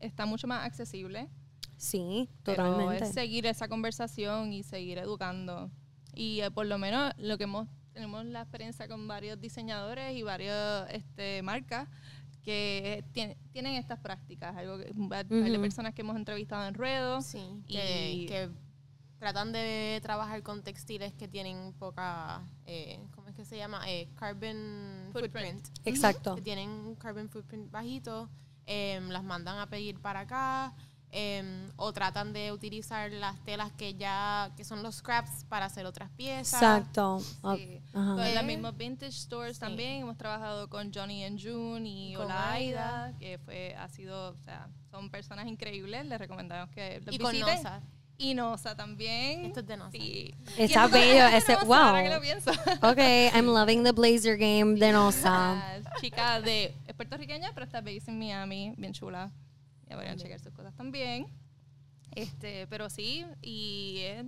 está 0.00 0.26
mucho 0.26 0.46
más 0.46 0.64
accesible. 0.64 1.28
Sí, 1.76 2.28
Pero 2.44 2.64
totalmente. 2.64 3.04
es 3.04 3.12
seguir 3.14 3.46
esa 3.46 3.68
conversación 3.68 4.52
y 4.52 4.62
seguir 4.64 4.98
educando. 4.98 5.70
Y 6.14 6.40
eh, 6.40 6.50
por 6.50 6.66
lo 6.66 6.78
menos 6.78 7.12
lo 7.18 7.38
que 7.38 7.44
hemos 7.44 7.68
tenemos 7.92 8.24
la 8.26 8.42
experiencia 8.42 8.86
con 8.86 9.08
varios 9.08 9.40
diseñadores 9.40 10.16
y 10.16 10.22
varias 10.22 10.88
este, 10.90 11.42
marcas 11.42 11.88
que 12.44 13.04
tien- 13.12 13.36
tienen 13.52 13.74
estas 13.74 13.98
prácticas. 13.98 14.56
Algo 14.56 14.78
que, 14.78 14.92
varias 14.94 15.30
Ujú. 15.30 15.60
personas 15.60 15.94
que 15.94 16.02
hemos 16.02 16.16
entrevistado 16.16 16.66
en 16.68 16.74
Ruedo. 16.74 17.20
Sí, 17.22 17.42
que, 17.66 18.12
Y- 18.12 18.26
que 18.26 18.50
tratan 19.18 19.50
de 19.52 19.98
trabajar 20.00 20.42
con 20.44 20.62
textiles 20.62 21.12
que 21.12 21.26
tienen 21.26 21.72
poca, 21.72 22.48
eh, 22.66 23.00
¿cómo 23.16 23.26
es 23.28 23.34
que 23.34 23.44
se 23.44 23.56
llama? 23.56 23.82
Eh, 23.90 24.08
carbon 24.14 25.08
Footprint. 25.12 25.64
footprint. 25.66 25.86
Exacto. 25.86 26.36
Que 26.36 26.42
tienen 26.42 26.70
un 26.70 26.94
carbon 26.94 27.28
footprint 27.28 27.68
bajito, 27.70 28.30
em, 28.70 29.08
las 29.08 29.24
mandan 29.24 29.58
a 29.58 29.66
pedir 29.68 29.98
para 30.00 30.20
acá, 30.20 30.74
em, 31.10 31.70
o 31.76 31.90
tratan 31.94 32.34
de 32.34 32.52
utilizar 32.52 33.10
las 33.10 33.42
telas 33.44 33.72
que 33.72 33.94
ya, 33.94 34.52
que 34.58 34.62
son 34.64 34.82
los 34.82 34.96
scraps 34.96 35.44
para 35.48 35.64
hacer 35.64 35.86
otras 35.86 36.10
piezas. 36.10 36.60
Exacto. 36.60 37.18
Sí. 37.20 37.80
Con 37.94 38.16
las 38.18 38.42
Eh, 38.42 38.46
mismas 38.46 38.76
vintage 38.76 39.12
stores 39.12 39.56
sí. 39.56 39.60
también 39.60 40.02
hemos 40.02 40.18
trabajado 40.18 40.68
con 40.68 40.92
Johnny 40.92 41.24
and 41.24 41.40
June 41.42 41.88
y 41.88 42.12
Con 42.14 42.26
Olaida, 42.26 43.04
Aida. 43.06 43.18
que 43.18 43.38
fue 43.38 43.74
ha 43.78 43.88
sido, 43.88 44.32
o 44.32 44.36
sea, 44.44 44.68
son 44.90 45.08
personas 45.10 45.46
increíbles, 45.46 46.04
les 46.04 46.18
recomendamos 46.18 46.68
que 46.74 47.00
los 47.06 47.14
Y 47.14 47.18
con 47.18 47.32
visiten. 47.32 47.54
Nosa. 47.56 47.80
Y 48.20 48.34
Nosa 48.34 48.74
también. 48.76 49.44
Esto 49.44 49.60
es 49.60 49.66
de 49.68 49.76
Nosa. 49.76 49.92
Sí. 49.92 50.34
Está 50.58 50.88
bello, 50.88 51.26
ese- 51.36 51.56
wow. 51.64 51.74
ahora 51.74 52.02
que 52.02 52.10
lo 52.10 52.20
pienso. 52.20 52.50
Ok, 52.82 52.98
I'm 53.32 53.46
loving 53.46 53.84
the 53.84 53.92
Blazer 53.92 54.36
game 54.36 54.74
de 54.74 54.90
Nosa. 54.92 55.54
La 55.84 55.92
chica 56.00 56.40
de 56.40 56.74
puertorriqueña, 56.98 57.52
pero 57.54 57.64
está 57.64 57.80
based 57.80 58.10
en 58.10 58.18
Miami, 58.18 58.74
bien 58.76 58.92
chula. 58.92 59.32
Ya 59.88 59.94
podrían 59.96 60.18
checar 60.18 60.38
sus 60.40 60.52
cosas 60.52 60.74
también. 60.74 61.26
Este, 62.14 62.66
pero 62.66 62.90
sí, 62.90 63.24
y 63.40 64.00
es- 64.02 64.26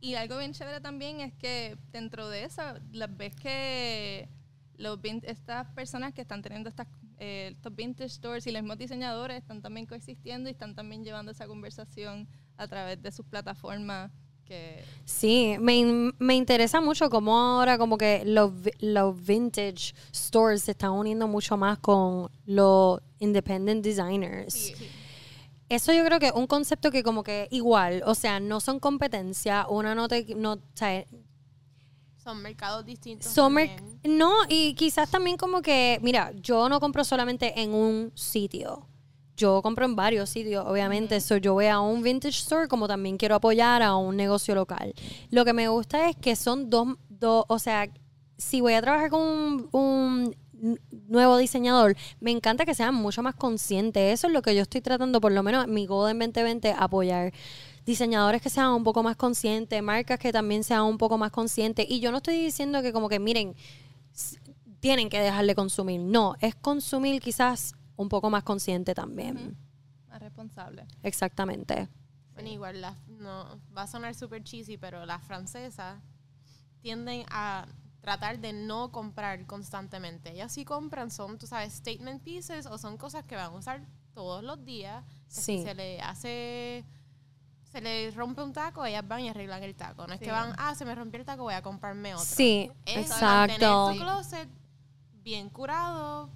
y 0.00 0.14
algo 0.14 0.38
bien 0.38 0.52
chévere 0.52 0.80
también 0.80 1.20
es 1.20 1.34
que 1.34 1.76
dentro 1.92 2.28
de 2.30 2.44
eso, 2.44 2.62
las 2.92 3.14
ves 3.16 3.34
que 3.36 4.28
los 4.76 4.98
vin- 5.00 5.24
estas 5.26 5.66
personas 5.74 6.14
que 6.14 6.22
están 6.22 6.40
teniendo 6.40 6.68
estas 6.70 6.86
eh, 7.20 7.48
estos 7.56 7.74
vintage 7.74 8.10
stores 8.10 8.46
y 8.46 8.52
los 8.52 8.62
mismos 8.62 8.78
diseñadores 8.78 9.38
están 9.38 9.60
también 9.60 9.86
coexistiendo 9.86 10.48
y 10.48 10.52
están 10.52 10.76
también 10.76 11.02
llevando 11.02 11.32
esa 11.32 11.48
conversación 11.48 12.28
a 12.56 12.68
través 12.68 13.02
de 13.02 13.10
sus 13.10 13.26
plataformas 13.26 14.12
que 14.48 14.82
Sí, 15.04 15.56
me, 15.60 16.12
me 16.18 16.34
interesa 16.34 16.80
mucho 16.80 17.08
cómo 17.10 17.36
ahora 17.38 17.78
como 17.78 17.96
que 17.98 18.22
los, 18.24 18.50
los 18.80 19.24
vintage 19.24 19.94
stores 20.12 20.62
se 20.62 20.72
están 20.72 20.90
uniendo 20.92 21.28
mucho 21.28 21.56
más 21.56 21.78
con 21.78 22.30
los 22.46 23.00
independent 23.20 23.84
designers. 23.84 24.72
Eso 25.68 25.92
yo 25.92 26.04
creo 26.04 26.18
que 26.18 26.26
es 26.28 26.32
un 26.32 26.46
concepto 26.46 26.90
que 26.90 27.02
como 27.02 27.22
que 27.22 27.46
igual, 27.50 28.02
o 28.06 28.14
sea, 28.14 28.40
no 28.40 28.58
son 28.60 28.80
competencia, 28.80 29.66
una 29.68 29.94
no 29.94 30.08
te... 30.08 30.24
No, 30.34 30.54
o 30.54 30.58
sea, 30.74 31.04
Son 32.16 32.40
mercados 32.42 32.84
distintos. 32.86 33.30
son 33.30 33.52
mer- 33.54 33.76
también. 33.76 34.18
no, 34.18 34.32
y 34.48 34.74
quizás 34.74 35.10
también 35.10 35.36
como 35.36 35.60
que, 35.62 35.98
mira, 36.02 36.32
yo 36.42 36.68
no 36.70 36.80
compro 36.80 37.04
solamente 37.04 37.60
en 37.60 37.72
un 37.74 38.12
sitio. 38.14 38.87
Yo 39.38 39.62
compro 39.62 39.86
en 39.86 39.94
varios 39.94 40.28
sitios, 40.28 40.66
obviamente. 40.66 41.20
So, 41.20 41.36
yo 41.36 41.54
voy 41.54 41.66
a 41.66 41.78
un 41.78 42.02
vintage 42.02 42.40
store 42.40 42.66
como 42.66 42.88
también 42.88 43.16
quiero 43.16 43.36
apoyar 43.36 43.82
a 43.82 43.94
un 43.94 44.16
negocio 44.16 44.56
local. 44.56 44.92
Lo 45.30 45.44
que 45.44 45.52
me 45.52 45.68
gusta 45.68 46.10
es 46.10 46.16
que 46.16 46.34
son 46.34 46.68
dos, 46.68 46.96
dos 47.08 47.44
o 47.48 47.60
sea, 47.60 47.88
si 48.36 48.60
voy 48.60 48.74
a 48.74 48.82
trabajar 48.82 49.10
con 49.10 49.68
un, 49.70 50.36
nuevo 51.06 51.36
diseñador, 51.36 51.96
me 52.18 52.32
encanta 52.32 52.66
que 52.66 52.74
sean 52.74 52.96
mucho 52.96 53.22
más 53.22 53.36
conscientes. 53.36 54.12
Eso 54.12 54.26
es 54.26 54.32
lo 54.32 54.42
que 54.42 54.56
yo 54.56 54.62
estoy 54.62 54.80
tratando, 54.80 55.20
por 55.20 55.30
lo 55.30 55.44
menos 55.44 55.68
mi 55.68 55.86
Goal 55.86 56.10
en 56.10 56.18
2020, 56.18 56.74
apoyar. 56.76 57.32
Diseñadores 57.86 58.42
que 58.42 58.50
sean 58.50 58.72
un 58.72 58.82
poco 58.82 59.04
más 59.04 59.16
conscientes, 59.16 59.80
marcas 59.82 60.18
que 60.18 60.32
también 60.32 60.64
sean 60.64 60.82
un 60.82 60.98
poco 60.98 61.16
más 61.16 61.30
conscientes. 61.30 61.86
Y 61.88 62.00
yo 62.00 62.10
no 62.10 62.18
estoy 62.18 62.42
diciendo 62.42 62.82
que 62.82 62.92
como 62.92 63.08
que, 63.08 63.20
miren, 63.20 63.54
tienen 64.80 65.08
que 65.08 65.20
dejar 65.20 65.46
de 65.46 65.54
consumir. 65.54 66.00
No, 66.00 66.34
es 66.40 66.54
consumir 66.56 67.22
quizás 67.22 67.74
un 67.98 68.08
poco 68.08 68.30
más 68.30 68.42
consciente 68.44 68.94
también. 68.94 69.56
más 70.08 70.20
responsable. 70.20 70.86
Exactamente. 71.02 71.86
Bueno, 72.32 72.48
igual 72.48 72.80
las- 72.80 72.96
no, 73.08 73.60
va 73.76 73.82
a 73.82 73.86
sonar 73.86 74.14
súper 74.14 74.42
cheesy, 74.42 74.78
pero 74.78 75.04
las 75.04 75.22
francesas 75.22 76.00
tienden 76.80 77.26
a 77.30 77.66
tratar 78.00 78.38
de 78.38 78.54
no 78.54 78.90
comprar 78.90 79.44
constantemente. 79.46 80.30
Ellas 80.32 80.50
sí 80.52 80.64
compran, 80.64 81.10
son, 81.10 81.36
tú 81.38 81.46
sabes, 81.46 81.74
statement 81.74 82.22
pieces 82.22 82.64
o 82.64 82.78
son 82.78 82.96
cosas 82.96 83.24
que 83.24 83.36
van 83.36 83.46
a 83.52 83.56
usar 83.56 83.84
todos 84.14 84.42
los 84.42 84.64
días. 84.64 85.04
Sí. 85.26 85.58
Si 85.58 85.64
se 85.64 85.74
le 85.74 86.00
hace, 86.00 86.84
se 87.70 87.80
le 87.82 88.10
rompe 88.12 88.40
un 88.42 88.52
taco, 88.54 88.84
ellas 88.86 89.06
van 89.06 89.20
y 89.20 89.28
arreglan 89.28 89.62
el 89.62 89.74
taco. 89.74 90.06
No 90.06 90.14
es 90.14 90.20
Sí. 90.20 90.24
que 90.24 90.30
van, 90.30 90.54
ah, 90.56 90.74
se 90.74 90.86
me 90.86 90.94
rompió 90.94 91.20
el 91.20 91.26
taco, 91.26 91.42
voy 91.42 91.54
a 91.54 91.60
comprarme 91.62 92.14
otro. 92.14 92.24
Sí, 92.24 92.70
Es 92.86 92.96
exacto. 93.10 93.26
mantener 93.26 93.98
tu 93.98 94.04
closet 94.04 94.48
bien 95.22 95.50
curado, 95.50 96.30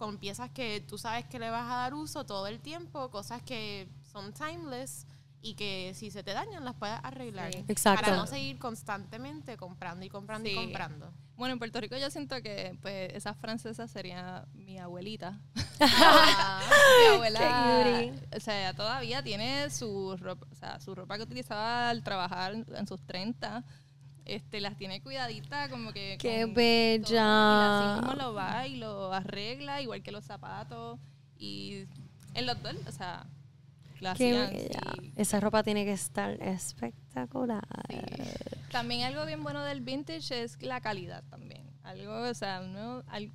con 0.00 0.16
piezas 0.16 0.48
que 0.48 0.80
tú 0.80 0.96
sabes 0.96 1.26
que 1.26 1.38
le 1.38 1.50
vas 1.50 1.70
a 1.70 1.76
dar 1.76 1.92
uso 1.92 2.24
todo 2.24 2.46
el 2.46 2.58
tiempo, 2.58 3.10
cosas 3.10 3.42
que 3.42 3.86
son 4.10 4.32
timeless 4.32 5.06
y 5.42 5.52
que 5.56 5.92
si 5.94 6.10
se 6.10 6.22
te 6.22 6.32
dañan 6.32 6.64
las 6.64 6.74
puedes 6.74 6.98
arreglar. 7.02 7.52
Sí. 7.52 7.62
Exacto. 7.68 8.06
Para 8.06 8.16
no 8.16 8.26
seguir 8.26 8.58
constantemente 8.58 9.58
comprando 9.58 10.02
y 10.06 10.08
comprando 10.08 10.48
Sí. 10.48 10.54
y 10.54 10.56
comprando. 10.56 11.12
Bueno, 11.36 11.52
en 11.52 11.58
Puerto 11.58 11.82
Rico 11.82 11.98
yo 11.98 12.08
siento 12.10 12.40
que 12.40 12.78
pues 12.80 13.12
esas 13.12 13.36
francesas 13.36 13.90
sería 13.90 14.46
mi 14.54 14.78
abuelita. 14.78 15.38
Ah, 15.82 16.60
mi 17.00 17.14
abuela, 17.14 18.12
o 18.36 18.40
sea, 18.40 18.74
todavía 18.74 19.22
tiene 19.22 19.70
su 19.70 20.14
ropa, 20.18 20.46
o 20.50 20.54
sea, 20.54 20.78
su 20.80 20.94
ropa 20.94 21.16
que 21.16 21.22
utilizaba 21.24 21.88
al 21.90 22.02
trabajar 22.02 22.52
en 22.54 22.86
sus 22.86 23.00
30 23.06 23.64
Este, 24.24 24.60
las 24.60 24.76
tiene 24.76 25.00
cuidaditas, 25.02 25.68
como 25.70 25.92
que. 25.92 26.16
¡Qué 26.18 26.46
bella! 26.46 27.04
todo, 27.04 27.82
y 27.82 27.88
así 27.94 28.00
como 28.00 28.14
lo 28.14 28.34
va 28.34 28.66
y 28.66 28.76
lo 28.76 29.12
arregla, 29.12 29.80
igual 29.82 30.02
que 30.02 30.12
los 30.12 30.24
zapatos. 30.24 30.98
Y 31.38 31.84
en 32.34 32.46
los 32.46 32.62
dos, 32.62 32.74
o 32.86 32.92
sea, 32.92 33.26
lo 34.00 34.14
Qué 34.14 34.32
bella. 34.32 34.80
Esa 35.16 35.40
ropa 35.40 35.62
tiene 35.62 35.84
que 35.84 35.92
estar 35.92 36.30
espectacular. 36.42 37.64
Sí. 37.88 37.96
También 38.70 39.02
algo 39.02 39.24
bien 39.26 39.42
bueno 39.42 39.64
del 39.64 39.80
vintage 39.80 40.42
es 40.42 40.60
la 40.62 40.80
calidad 40.80 41.24
también. 41.30 41.68
Algo, 41.82 42.28
o 42.28 42.34
sea, 42.34 42.60
no, 42.60 43.02
al- 43.08 43.32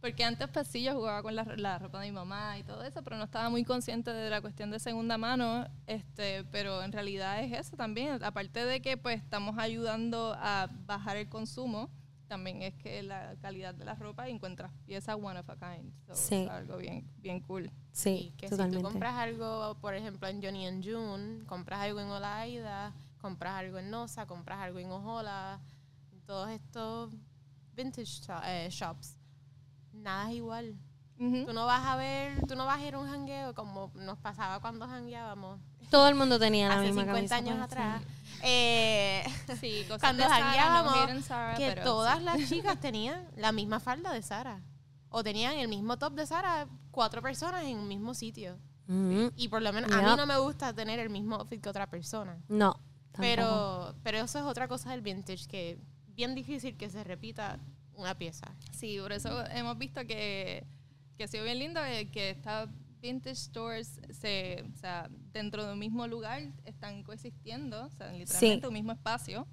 porque 0.00 0.24
antes 0.24 0.48
pues 0.48 0.68
sí 0.68 0.82
yo 0.82 0.94
jugaba 0.94 1.22
con 1.22 1.34
la, 1.34 1.44
la 1.56 1.78
ropa 1.78 2.00
de 2.00 2.06
mi 2.06 2.12
mamá 2.12 2.58
y 2.58 2.62
todo 2.62 2.82
eso, 2.84 3.02
pero 3.02 3.16
no 3.16 3.24
estaba 3.24 3.48
muy 3.50 3.64
consciente 3.64 4.12
de 4.12 4.30
la 4.30 4.40
cuestión 4.40 4.70
de 4.70 4.78
segunda 4.78 5.18
mano, 5.18 5.66
este, 5.86 6.44
pero 6.44 6.82
en 6.82 6.92
realidad 6.92 7.42
es 7.42 7.52
eso 7.66 7.76
también. 7.76 8.22
Aparte 8.22 8.64
de 8.64 8.80
que 8.80 8.96
pues 8.96 9.20
estamos 9.22 9.56
ayudando 9.58 10.34
a 10.38 10.68
bajar 10.86 11.16
el 11.16 11.28
consumo, 11.28 11.90
también 12.28 12.60
es 12.62 12.74
que 12.74 13.02
la 13.02 13.36
calidad 13.40 13.74
de 13.74 13.84
la 13.86 13.94
ropa 13.94 14.28
y 14.28 14.32
encuentras 14.32 14.70
piezas 14.86 15.16
one 15.20 15.40
of 15.40 15.48
a 15.48 15.56
kind. 15.56 15.92
So, 16.06 16.14
Sí. 16.14 16.34
es 16.44 16.50
algo 16.50 16.76
bien, 16.76 17.10
bien 17.16 17.40
cool. 17.40 17.70
Sí, 17.90 18.28
Y 18.28 18.30
que 18.36 18.48
totalmente. 18.48 18.76
si 18.78 18.82
tú 18.84 18.90
compras 18.90 19.14
algo, 19.14 19.76
por 19.80 19.94
ejemplo, 19.94 20.28
en 20.28 20.42
Johnny 20.42 20.66
and 20.66 20.84
June, 20.84 21.44
compras 21.46 21.80
algo 21.80 22.00
en 22.00 22.08
Olaida, 22.08 22.92
compras 23.20 23.54
algo 23.54 23.78
en 23.78 23.90
Nosa, 23.90 24.26
compras 24.26 24.58
algo 24.60 24.78
en 24.78 24.90
Ojola, 24.90 25.58
todos 26.26 26.50
estos 26.50 27.12
vintage 27.74 28.20
eh, 28.44 28.68
shops, 28.70 29.16
nada 29.98 30.30
es 30.30 30.36
igual. 30.36 30.76
Tú 31.18 31.52
no 31.52 31.66
vas 31.66 31.84
a 31.84 31.96
ver, 31.96 32.40
tú 32.46 32.54
no 32.54 32.64
vas 32.64 32.78
a 32.78 32.86
ir 32.86 32.94
a 32.94 32.98
un 33.00 33.08
jangueo 33.08 33.52
como 33.52 33.90
nos 33.96 34.18
pasaba 34.18 34.60
cuando 34.60 34.86
jangueábamos 34.86 35.58
Todo 35.90 36.06
el 36.06 36.14
mundo 36.14 36.38
tenía 36.38 36.68
la 36.68 36.74
hace 36.76 36.86
misma 36.92 37.02
50 37.06 37.12
camisa 37.16 37.36
años 37.36 37.56
puesta. 37.58 37.96
atrás. 37.96 38.02
Eh, 38.44 39.24
Sí, 39.60 39.82
cosas 39.88 40.00
cuando 40.00 40.22
de 40.22 40.28
no 40.28 40.34
jangueábamos, 40.36 41.10
in 41.10 41.22
Zara, 41.24 41.54
que 41.56 41.66
pero 41.70 41.82
todas 41.82 42.18
sí. 42.18 42.24
las 42.24 42.36
chicas 42.48 42.78
tenían 42.80 43.26
la 43.36 43.50
misma 43.50 43.80
falda 43.80 44.12
de 44.12 44.22
Sara. 44.22 44.62
O 45.10 45.24
tenían 45.24 45.54
el 45.58 45.66
mismo 45.66 45.96
top 45.98 46.12
de 46.14 46.24
Sara, 46.24 46.68
cuatro 46.92 47.20
personas 47.20 47.64
en 47.64 47.78
un 47.78 47.88
mismo 47.88 48.14
sitio. 48.14 48.56
Y 49.36 49.48
por 49.48 49.60
lo 49.60 49.72
menos 49.72 49.90
a 49.92 50.00
mí 50.00 50.16
no 50.16 50.24
me 50.24 50.38
gusta 50.38 50.72
tener 50.72 50.98
el 51.00 51.10
mismo 51.10 51.34
outfit 51.36 51.60
que 51.60 51.68
otra 51.68 51.90
persona. 51.90 52.38
No. 52.48 52.72
tampoco. 53.10 53.20
Pero, 53.20 53.94
pero 54.04 54.18
eso 54.18 54.38
es 54.38 54.44
otra 54.44 54.66
cosa 54.68 54.92
del 54.92 55.02
vintage, 55.02 55.46
que 55.48 55.78
bien 56.14 56.34
difícil 56.34 56.76
que 56.76 56.88
se 56.88 57.02
repita 57.04 57.58
una 57.98 58.16
pieza. 58.16 58.46
Sí, 58.72 58.98
por 59.00 59.12
eso 59.12 59.44
hemos 59.48 59.76
visto 59.76 60.00
que, 60.06 60.64
que 61.16 61.24
ha 61.24 61.28
sido 61.28 61.44
bien 61.44 61.58
lindo 61.58 61.84
eh, 61.84 62.08
que 62.10 62.30
estas 62.30 62.68
vintage 63.00 63.36
stores 63.36 64.00
se, 64.10 64.64
o 64.72 64.76
sea, 64.76 65.08
dentro 65.32 65.64
de 65.66 65.72
un 65.72 65.78
mismo 65.78 66.06
lugar 66.06 66.42
están 66.64 67.02
coexistiendo, 67.02 67.86
o 67.86 67.90
sea, 67.90 68.12
literalmente 68.12 68.66
un 68.68 68.74
mismo 68.74 68.92
espacio. 68.92 69.46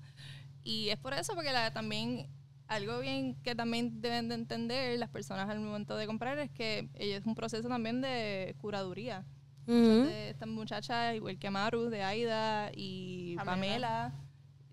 Y 0.64 0.90
es 0.90 0.98
por 0.98 1.14
eso, 1.14 1.36
porque 1.36 1.52
la- 1.52 1.72
también 1.72 2.28
algo 2.68 3.00
bien 3.00 3.36
que 3.44 3.54
también 3.54 4.02
deben 4.02 4.28
de 4.30 4.34
entender 4.36 4.98
las 4.98 5.10
personas 5.10 5.48
al 5.50 5.60
momento 5.60 5.96
de 5.96 6.08
comprar 6.08 6.40
es 6.40 6.50
que 6.50 6.90
es 6.96 7.24
un 7.26 7.36
proceso 7.36 7.68
también 7.68 8.02
de 8.02 8.56
curaduría. 8.62 9.24
Ujú. 9.68 10.06
de 10.06 10.30
estas 10.30 10.48
muchachas, 10.48 11.16
igual 11.16 11.40
que 11.40 11.50
Maru 11.50 11.90
de 11.90 12.04
Aida 12.04 12.70
y 12.76 13.36
Pamela. 13.38 14.14
Pamela, 14.14 14.25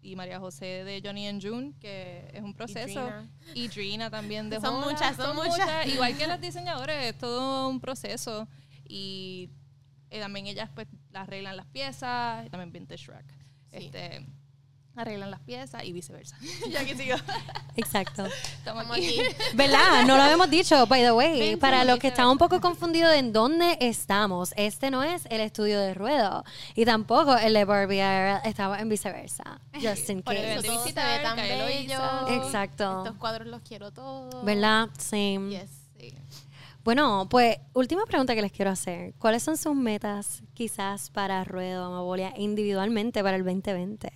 y 0.02 0.16
María 0.16 0.40
José 0.40 0.84
de 0.84 1.00
Johnny 1.02 1.28
and 1.28 1.40
June, 1.42 1.74
que 1.80 2.28
es 2.34 2.42
un 2.42 2.52
proceso. 2.52 3.08
Y 3.54 3.68
Drina 3.68 4.10
también 4.10 4.50
de 4.50 4.56
Son 4.60 4.74
Hola, 4.74 4.86
muchas, 4.86 5.16
son 5.16 5.36
muchas. 5.36 5.86
Igual 5.86 6.16
que 6.18 6.26
las 6.26 6.40
diseñadores, 6.40 7.04
es 7.04 7.18
todo 7.18 7.68
un 7.68 7.80
proceso. 7.80 8.48
Y 8.86 9.50
eh, 10.10 10.20
también 10.20 10.46
ellas 10.46 10.68
pues 10.74 10.88
arreglan 11.14 11.56
las 11.56 11.66
piezas, 11.66 12.46
y 12.46 12.50
también 12.50 12.72
Vintage 12.72 13.06
Rack. 13.06 13.26
Sí. 13.70 13.76
Este, 13.76 14.26
arreglan 14.96 15.30
las 15.30 15.40
piezas 15.40 15.84
y 15.84 15.92
viceversa. 15.92 16.36
ya 16.70 16.84
que 16.84 16.96
sigo. 16.96 17.16
Exacto. 17.76 18.26
Estamos 18.26 18.84
aquí. 18.90 19.20
¿Verdad? 19.54 20.04
No 20.06 20.16
lo 20.16 20.22
habíamos 20.22 20.50
dicho, 20.50 20.86
by 20.86 21.02
the 21.02 21.12
way. 21.12 21.38
Ven, 21.38 21.58
Para 21.58 21.84
los 21.84 21.98
que 21.98 22.08
están 22.08 22.28
un 22.28 22.38
poco 22.38 22.60
confundidos 22.60 23.14
en 23.14 23.32
dónde 23.32 23.78
estamos, 23.80 24.52
este 24.56 24.90
no 24.90 25.02
es 25.02 25.26
el 25.30 25.40
estudio 25.40 25.80
de 25.80 25.94
ruedo. 25.94 26.44
Y 26.74 26.84
tampoco 26.84 27.36
el 27.36 27.54
de 27.54 27.64
Barbie 27.64 28.00
estaba 28.44 28.80
en 28.80 28.88
viceversa. 28.88 29.60
Just 29.74 30.10
in 30.10 30.22
Por 30.22 30.34
case. 30.34 30.54
eso 30.54 30.62
todo 30.62 30.84
se 30.84 30.92
ve 30.92 31.18
tan 31.22 31.36
bello. 31.36 32.28
Exacto. 32.28 33.04
Estos 33.04 33.16
cuadros 33.18 33.48
los 33.48 33.62
quiero 33.62 33.90
todos. 33.92 34.44
¿Verdad? 34.44 34.88
Sí. 34.98 35.38
Yes. 35.50 35.70
Sí. 35.98 36.14
Bueno, 36.84 37.28
pues 37.30 37.58
última 37.74 38.04
pregunta 38.06 38.34
que 38.34 38.42
les 38.42 38.50
quiero 38.52 38.70
hacer. 38.72 39.14
¿Cuáles 39.18 39.42
son 39.42 39.56
sus 39.56 39.74
metas 39.74 40.42
quizás 40.52 41.10
para 41.10 41.44
Ruedo 41.44 41.84
Amabolia 41.84 42.34
individualmente 42.36 43.22
para 43.22 43.36
el 43.36 43.44
2020? 43.44 44.10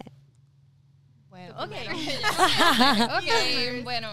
Bueno, 1.37 1.55
ok. 1.59 1.69
primero. 1.69 1.93
ok, 3.19 3.85
bueno. 3.85 4.09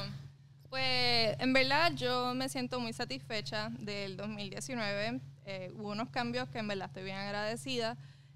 Pues 0.69 1.38
en 1.39 1.53
verdad 1.53 1.93
yo 1.95 2.34
me 2.34 2.49
siento 2.49 2.82
muy 2.82 2.91
satisfecha 2.91 3.69
del 3.80 4.17
2019. 4.17 5.21
Eh, 5.45 5.71
hubo 5.76 5.91
unos 5.91 6.09
cambios 6.09 6.49
que 6.49 6.57
en 6.57 6.67
verdad 6.67 6.88
estoy 6.88 7.03
bien 7.03 7.15
agradecida. 7.15 7.95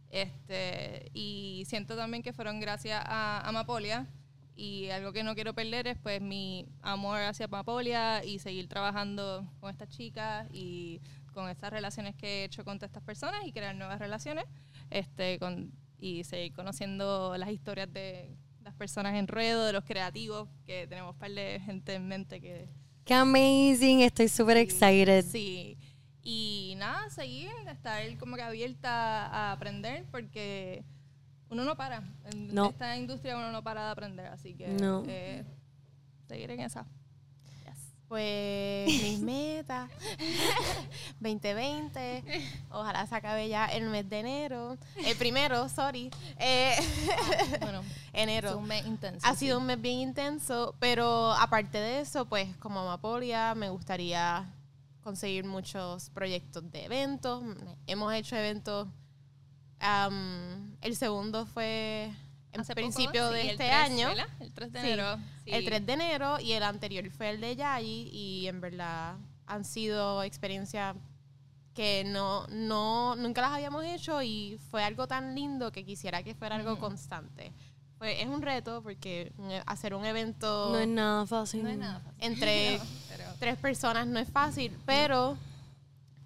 Este, 0.09 1.09
y 1.13 1.65
siento 1.67 1.97
también 1.97 2.23
que 2.23 2.31
fueron 2.31 2.61
gracias 2.61 3.03
a 3.05 3.41
Amapolia. 3.45 4.07
Y 4.55 4.89
algo 4.89 5.11
que 5.11 5.23
no 5.23 5.35
quiero 5.35 5.53
perder 5.53 5.87
es 5.87 5.97
pues 5.97 6.21
mi 6.21 6.65
amor 6.81 7.19
hacia 7.19 7.47
Amapolia 7.47 8.23
y 8.23 8.39
seguir 8.39 8.69
trabajando 8.69 9.51
con 9.59 9.69
estas 9.69 9.89
chicas 9.89 10.47
y 10.53 11.01
con 11.33 11.49
estas 11.49 11.71
relaciones 11.71 12.15
que 12.15 12.27
he 12.27 12.43
hecho 12.45 12.63
con 12.63 12.77
todas 12.77 12.89
estas 12.89 13.03
personas 13.03 13.45
y 13.45 13.51
crear 13.51 13.75
nuevas 13.75 13.99
relaciones 13.99 14.45
este, 14.89 15.39
con, 15.39 15.73
y 15.99 16.23
seguir 16.23 16.53
conociendo 16.53 17.35
las 17.37 17.49
historias 17.49 17.91
de 17.91 18.37
las 18.67 18.75
personas 18.75 19.15
en 19.15 19.27
ruedo, 19.27 19.65
de 19.65 19.71
los 19.73 19.85
creativos, 19.85 20.49
que 20.65 20.87
tenemos 20.87 21.13
un 21.13 21.19
par 21.19 21.31
de 21.31 21.61
gente 21.65 21.93
en 21.95 22.07
mente 22.07 22.41
que 22.41 22.67
¡Qué 23.05 23.13
amazing! 23.13 24.01
Estoy 24.01 24.27
súper 24.27 24.57
excited. 24.57 25.23
Sí. 25.23 25.77
Y 26.21 26.73
nada, 26.77 27.09
seguir, 27.09 27.49
estar 27.71 28.03
como 28.17 28.35
que 28.35 28.41
abierta 28.41 29.27
a 29.27 29.53
aprender 29.53 30.05
porque 30.11 30.83
uno 31.49 31.63
no 31.63 31.77
para. 31.77 32.03
En 32.25 32.53
No. 32.53 32.65
esta 32.69 32.97
industria 32.97 33.37
uno 33.37 33.53
no 33.53 33.63
para 33.63 33.85
de 33.85 33.91
aprender, 33.91 34.25
así 34.25 34.53
que 34.53 34.67
No. 34.67 35.03
eh, 35.07 35.45
seguir 36.27 36.51
en 36.51 36.59
esa. 36.59 36.85
Pues 38.07 38.87
mis 38.87 39.19
metas 39.21 39.89
2020. 41.19 42.23
Ojalá 42.71 43.05
se 43.05 43.15
acabe 43.15 43.49
ya 43.49 43.65
el 43.67 43.89
mes 43.89 44.09
de 44.09 44.19
enero. 44.19 44.77
El 44.95 45.15
primero, 45.17 45.67
sorry. 45.69 46.09
Eh, 46.39 46.75
Bueno, 47.59 47.81
enero. 48.13 48.49
es 48.49 48.55
un 48.55 48.65
mes 48.67 48.85
intenso. 48.85 49.25
Ha 49.27 49.33
sí. 49.33 49.39
sido 49.45 49.57
un 49.59 49.65
mes 49.65 49.81
bien 49.81 49.99
intenso, 49.99 50.75
pero 50.79 51.33
aparte 51.33 51.77
de 51.79 51.99
eso, 52.01 52.25
pues 52.25 52.55
como 52.57 52.79
Amapolia 52.79 53.53
me 53.55 53.69
gustaría 53.69 54.45
conseguir 55.03 55.43
muchos 55.45 56.09
proyectos 56.11 56.69
de 56.71 56.85
eventos. 56.85 57.43
Hemos 57.87 58.13
hecho 58.13 58.35
eventos. 58.35 58.87
am, 59.79 60.75
el 60.81 60.95
segundo 60.95 61.45
fue 61.45 62.11
en 62.57 62.61
Hace 62.61 62.73
poco, 62.75 62.81
principio 62.87 63.27
sí, 63.29 63.33
de 63.35 63.41
el 63.41 63.47
este 63.51 63.63
3, 63.67 63.73
año. 63.73 64.07
¿verdad? 64.09 64.27
El 64.39 64.53
3 64.53 64.71
de 64.73 64.81
Sí, 64.81 64.87
enero. 64.87 65.17
El 65.45 65.59
sí. 65.61 65.65
3 65.67 65.85
de 65.85 65.93
enero 65.93 66.39
y 66.39 66.51
el 66.53 66.63
anterior 66.63 67.09
fue 67.11 67.29
el 67.29 67.41
de 67.41 67.55
Yayi 67.55 68.09
y 68.11 68.47
en 68.47 68.59
verdad 68.61 69.15
han 69.45 69.63
sido 69.63 70.23
experiencias 70.23 70.95
que 71.73 72.03
no, 72.05 72.47
no, 72.47 73.15
nunca 73.15 73.41
las 73.41 73.51
habíamos 73.51 73.85
hecho 73.85 74.21
y 74.23 74.59
fue 74.71 74.83
algo 74.83 75.07
tan 75.07 75.35
lindo 75.35 75.71
que 75.71 75.85
quisiera 75.85 76.23
que 76.23 76.33
fuera 76.33 76.55
algo 76.55 76.71
Ujú. 76.73 76.81
constante. 76.81 77.53
Pues 77.99 78.17
es 78.19 78.27
un 78.27 78.41
reto 78.41 78.81
porque 78.83 79.31
eh, 79.49 79.61
hacer 79.65 79.93
un 79.95 80.05
evento 80.05 80.69
No 80.71 80.79
es 80.79 80.87
nada 80.87 81.25
fácil. 81.25 81.63
No 81.63 81.69
es 81.69 81.77
nada 81.77 81.99
fácil. 81.99 82.17
entre 82.19 82.77
No, 82.79 82.83
pero- 83.09 83.33
tres 83.39 83.57
personas 83.57 84.07
no 84.07 84.19
es 84.19 84.29
fácil, 84.29 84.75
pero 84.85 85.37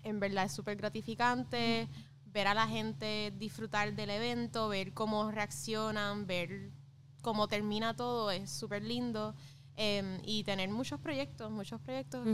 en 0.03 0.19
verdad 0.19 0.45
es 0.45 0.51
súper 0.53 0.75
gratificante 0.77 1.87
ver 2.31 2.47
a 2.47 2.53
la 2.53 2.67
gente 2.67 3.33
disfrutar 3.37 3.93
del 3.93 4.09
evento, 4.09 4.69
ver 4.69 4.93
cómo 4.93 5.31
reaccionan, 5.31 6.25
ver 6.27 6.71
cómo 7.21 7.47
termina 7.47 7.95
todo, 7.95 8.31
es 8.31 8.49
súper 8.49 8.83
lindo. 8.83 9.35
Em, 9.77 10.19
y 10.23 10.43
tener 10.43 10.69
muchos 10.69 10.99
proyectos, 10.99 11.49
muchos 11.49 11.79
proyectos. 11.81 12.27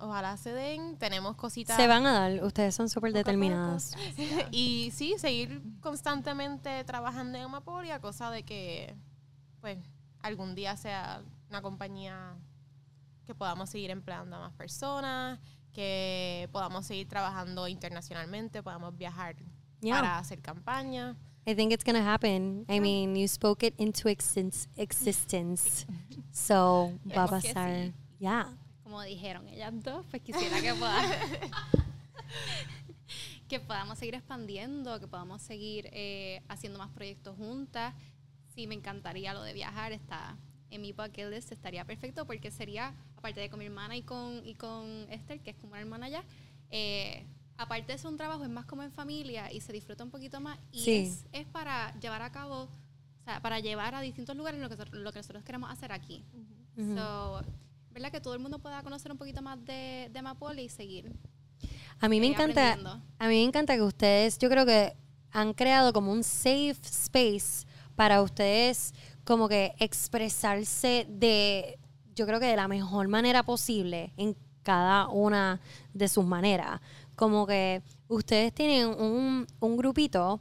Ojalá 0.00 0.36
se 0.36 0.52
den, 0.52 0.96
tenemos 0.96 1.36
cositas. 1.36 1.76
Se 1.76 1.86
van 1.86 2.06
a 2.06 2.12
dar. 2.12 2.44
Ustedes 2.44 2.74
son 2.74 2.88
súper 2.88 3.12
determinadas. 3.12 3.94
y 4.50 4.90
sí, 4.94 5.14
seguir 5.18 5.62
constantemente 5.80 6.82
trabajando 6.84 7.36
en 7.38 7.44
Amapolia, 7.44 8.00
cosa 8.00 8.30
de 8.30 8.42
que, 8.42 8.96
pues, 9.60 9.78
algún 10.22 10.54
día 10.54 10.76
sea 10.76 11.22
una 11.50 11.62
compañía 11.62 12.36
que 13.26 13.34
podamos 13.34 13.70
seguir 13.70 13.90
empleando 13.90 14.36
a 14.36 14.40
más 14.40 14.54
personas, 14.54 15.38
que 15.78 16.48
podamos 16.50 16.86
seguir 16.86 17.06
trabajando 17.06 17.68
internacionalmente, 17.68 18.64
podamos 18.64 18.96
viajar 18.98 19.36
Yeah. 19.80 20.00
para 20.00 20.18
hacer 20.18 20.42
campañas. 20.42 21.16
I 21.46 21.54
think 21.54 21.70
it's 21.72 21.84
gonna 21.84 22.12
happen. 22.12 22.64
I 22.68 22.80
mean, 22.80 23.14
you 23.14 23.28
spoke 23.28 23.64
it 23.64 23.74
into 23.78 24.08
existen- 24.08 24.66
existence. 24.76 25.86
So, 26.32 26.92
va 27.16 27.24
a 27.24 27.28
pasar. 27.28 27.70
sí. 27.86 27.94
Yeah. 28.18 28.48
Como 28.82 29.00
dijeron 29.02 29.46
ellas 29.48 29.72
dos, 29.84 30.04
pues 30.10 30.20
quisiera 30.22 30.60
que 30.60 30.74
pueda- 30.74 31.00
que 33.48 33.60
podamos 33.60 33.98
seguir 33.98 34.16
expandiendo, 34.16 34.98
que 34.98 35.06
podamos 35.06 35.40
seguir 35.42 35.88
eh, 35.92 36.42
haciendo 36.48 36.78
más 36.80 36.90
proyectos 36.90 37.36
juntas. 37.36 37.94
Sí, 38.54 38.66
me 38.66 38.74
encantaría 38.74 39.32
lo 39.32 39.42
de 39.44 39.52
viajar, 39.52 39.92
está 39.92 40.36
en 40.70 40.80
mi 40.82 40.92
bucket 40.92 41.30
list, 41.30 41.52
estaría 41.52 41.84
perfecto 41.84 42.26
porque 42.26 42.50
sería, 42.50 42.94
aparte 43.16 43.40
de 43.40 43.48
con 43.50 43.58
mi 43.58 43.66
hermana 43.66 43.96
y 43.96 44.02
con, 44.02 44.46
y 44.46 44.54
con 44.54 45.06
Esther, 45.10 45.40
que 45.40 45.50
es 45.50 45.56
como 45.56 45.72
una 45.72 45.80
hermana 45.80 46.08
ya, 46.08 46.24
eh, 46.70 47.24
aparte 47.56 47.92
de 47.92 47.98
ser 47.98 48.10
un 48.10 48.16
trabajo, 48.16 48.44
es 48.44 48.50
más 48.50 48.66
como 48.66 48.82
en 48.82 48.92
familia 48.92 49.50
y 49.52 49.60
se 49.60 49.72
disfruta 49.72 50.04
un 50.04 50.10
poquito 50.10 50.40
más 50.40 50.58
y 50.72 50.80
Sí. 50.80 50.96
es, 51.06 51.24
es 51.32 51.46
para 51.46 51.98
llevar 52.00 52.22
a 52.22 52.30
cabo, 52.30 52.62
o 52.64 53.24
sea, 53.24 53.40
para 53.40 53.60
llevar 53.60 53.94
a 53.94 54.00
distintos 54.00 54.36
lugares 54.36 54.60
lo 54.60 54.68
que, 54.68 54.76
lo 54.92 55.12
que 55.12 55.18
nosotros 55.18 55.42
queremos 55.44 55.70
hacer 55.70 55.92
aquí. 55.92 56.24
So, 56.76 57.40
¿verdad? 57.90 58.12
Que 58.12 58.20
todo 58.20 58.34
el 58.34 58.40
mundo 58.40 58.60
pueda 58.60 58.82
conocer 58.84 59.10
un 59.10 59.18
poquito 59.18 59.42
más 59.42 59.58
de, 59.64 60.08
de 60.12 60.22
Mapoly 60.22 60.62
y 60.62 60.68
seguir. 60.68 61.12
A 62.00 62.08
mí 62.08 62.20
me 62.20 62.26
eh, 62.26 62.30
encanta, 62.30 62.74
a 63.18 63.26
mí 63.28 63.34
me 63.34 63.42
encanta 63.42 63.74
que 63.74 63.82
ustedes, 63.82 64.38
yo 64.38 64.48
creo 64.48 64.64
que 64.64 64.94
han 65.32 65.54
creado 65.54 65.92
como 65.92 66.12
un 66.12 66.22
safe 66.22 66.76
space 66.84 67.66
para 67.96 68.22
ustedes 68.22 68.94
como 69.28 69.46
que 69.46 69.74
expresarse 69.78 71.04
de, 71.06 71.78
yo 72.14 72.24
creo 72.24 72.40
que 72.40 72.46
de 72.46 72.56
la 72.56 72.66
mejor 72.66 73.08
manera 73.08 73.42
posible 73.42 74.10
en 74.16 74.34
cada 74.62 75.06
una 75.08 75.60
de 75.92 76.08
sus 76.08 76.24
maneras. 76.24 76.80
Como 77.14 77.46
que 77.46 77.82
ustedes 78.08 78.54
tienen 78.54 78.86
un, 78.86 79.46
un 79.60 79.76
grupito 79.76 80.40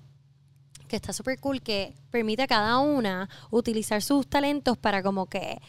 que 0.88 0.96
está 0.96 1.12
súper 1.12 1.38
cool, 1.42 1.62
que 1.62 1.96
permite 2.12 2.44
a 2.44 2.48
cada 2.48 2.78
una 2.78 3.28
utilizar 3.52 4.02
sus 4.02 4.26
talentos 4.26 4.78
para 4.78 5.04
como 5.04 5.26
que 5.26 5.62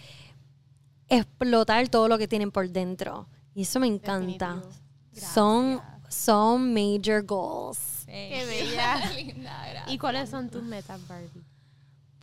explotar 1.09 1.89
todo 1.89 2.07
lo 2.07 2.19
que 2.19 2.29
tienen 2.29 2.53
por 2.53 2.71
dentro. 2.71 3.27
Y 3.53 3.63
eso 3.63 3.81
me 3.81 3.89
encanta. 3.89 4.63
Son, 5.11 5.83
son 6.09 6.73
major 6.73 7.25
goals. 7.25 8.05
Qué 8.07 8.45
bella. 8.47 9.11
Linda. 9.17 9.87
¿Y 9.89 9.99
cuáles 9.99 10.31
son 10.31 10.49
tus 10.49 10.63
metas, 10.63 11.01
Barbie? 11.09 11.58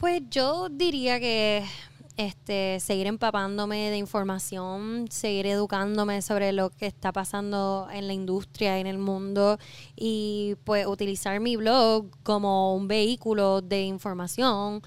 Pues 0.05 0.21
yo 0.29 0.69
diría 0.69 1.19
que 1.19 1.63
este, 2.15 2.79
seguir 2.79 3.07
empapándome 3.07 3.89
de 3.89 3.97
información, 3.97 5.07
seguir 5.09 5.47
educándome 5.47 6.21
sobre 6.21 6.53
lo 6.53 6.69
que 6.69 6.85
está 6.85 7.11
pasando 7.11 7.87
en 7.91 8.05
la 8.05 8.13
industria, 8.13 8.77
en 8.77 8.85
el 8.85 8.99
mundo 8.99 9.57
y 9.95 10.57
pues 10.63 10.85
utilizar 10.85 11.39
mi 11.39 11.55
blog 11.55 12.11
como 12.21 12.75
un 12.75 12.87
vehículo 12.87 13.61
de 13.61 13.81
información 13.81 14.83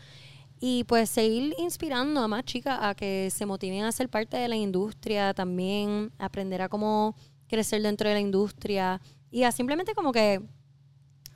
y 0.60 0.84
pues 0.84 1.10
seguir 1.10 1.52
inspirando 1.58 2.20
a 2.20 2.28
más 2.28 2.44
chicas 2.44 2.78
a 2.80 2.94
que 2.94 3.28
se 3.32 3.44
motiven 3.44 3.82
a 3.82 3.90
ser 3.90 4.08
parte 4.08 4.36
de 4.36 4.46
la 4.46 4.54
industria 4.54 5.34
también, 5.34 6.12
aprender 6.20 6.62
a 6.62 6.68
cómo 6.68 7.16
crecer 7.48 7.82
dentro 7.82 8.08
de 8.08 8.14
la 8.14 8.20
industria 8.20 9.00
y 9.32 9.42
a 9.42 9.50
simplemente 9.50 9.96
como 9.96 10.12
que 10.12 10.40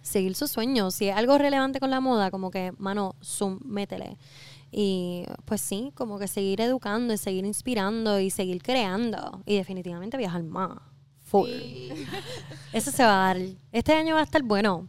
seguir 0.02 0.34
sus 0.34 0.50
sueños. 0.50 0.94
Si 0.94 1.08
es 1.08 1.16
algo 1.16 1.38
relevante 1.38 1.80
con 1.80 1.90
la 1.90 2.00
moda, 2.00 2.30
como 2.30 2.50
que, 2.50 2.72
mano, 2.78 3.16
zoom, 3.22 3.60
métele. 3.64 4.18
Y 4.70 5.24
pues 5.44 5.60
sí, 5.60 5.92
como 5.94 6.18
que 6.18 6.28
seguir 6.28 6.60
educando 6.60 7.12
y 7.12 7.18
seguir 7.18 7.44
inspirando 7.44 8.18
y 8.20 8.30
seguir 8.30 8.62
creando. 8.62 9.42
Y 9.46 9.56
definitivamente 9.56 10.16
viajar 10.16 10.42
más. 10.42 10.78
Full. 11.24 11.48
Eso 12.72 12.90
se 12.90 13.04
va 13.04 13.30
a 13.30 13.34
dar. 13.34 13.42
Este 13.70 13.92
año 13.92 14.14
va 14.14 14.20
a 14.20 14.24
estar 14.24 14.42
bueno. 14.42 14.88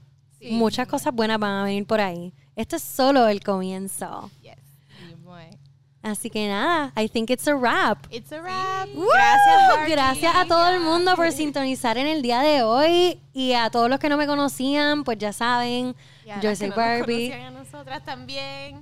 Muchas 0.51 0.87
cosas 0.87 1.13
buenas 1.13 1.39
van 1.39 1.51
a 1.51 1.63
venir 1.63 1.85
por 1.85 2.01
ahí. 2.01 2.33
Esto 2.55 2.75
es 2.75 2.83
solo 2.83 3.27
el 3.27 3.41
comienzo. 3.41 4.29
Yes. 4.41 4.62
Así 6.03 6.29
que 6.29 6.49
nada, 6.49 6.91
I 7.01 7.07
think 7.07 7.29
it's 7.29 7.47
a 7.47 7.55
wrap. 7.55 8.05
It's 8.11 8.31
a 8.33 8.41
wrap. 8.41 8.89
Gracias, 8.89 9.89
Gracias 9.89 10.35
a 10.35 10.45
todo 10.45 10.69
el 10.69 10.81
mundo 10.81 11.15
por 11.15 11.31
sintonizar 11.31 11.97
en 11.97 12.07
el 12.07 12.21
día 12.21 12.41
de 12.41 12.61
hoy 12.61 13.21
y 13.33 13.53
a 13.53 13.69
todos 13.69 13.89
los 13.89 13.99
que 13.99 14.09
no 14.09 14.17
me 14.17 14.27
conocían, 14.27 15.05
pues 15.05 15.17
ya 15.17 15.31
saben, 15.31 15.95
yo 16.41 16.55
soy 16.57 16.71
Barbie. 16.71 17.29
Nos 17.29 17.39
a 17.39 17.51
nosotras 17.51 18.03
también. 18.03 18.81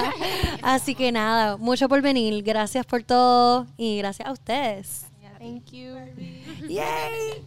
Así 0.62 0.94
que 0.94 1.10
nada, 1.10 1.56
mucho 1.56 1.88
por 1.88 2.00
venir. 2.02 2.42
Gracias 2.44 2.86
por 2.86 3.02
todo 3.02 3.66
y 3.76 3.98
gracias 3.98 4.28
a 4.28 4.32
ustedes. 4.32 5.06
Thank 5.40 5.72
you. 5.72 5.94
Barbie. 5.94 6.44
Yay. 6.68 7.46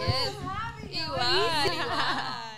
Yes. 0.00 0.34
Igual. 0.90 1.72
Igual. 1.72 2.49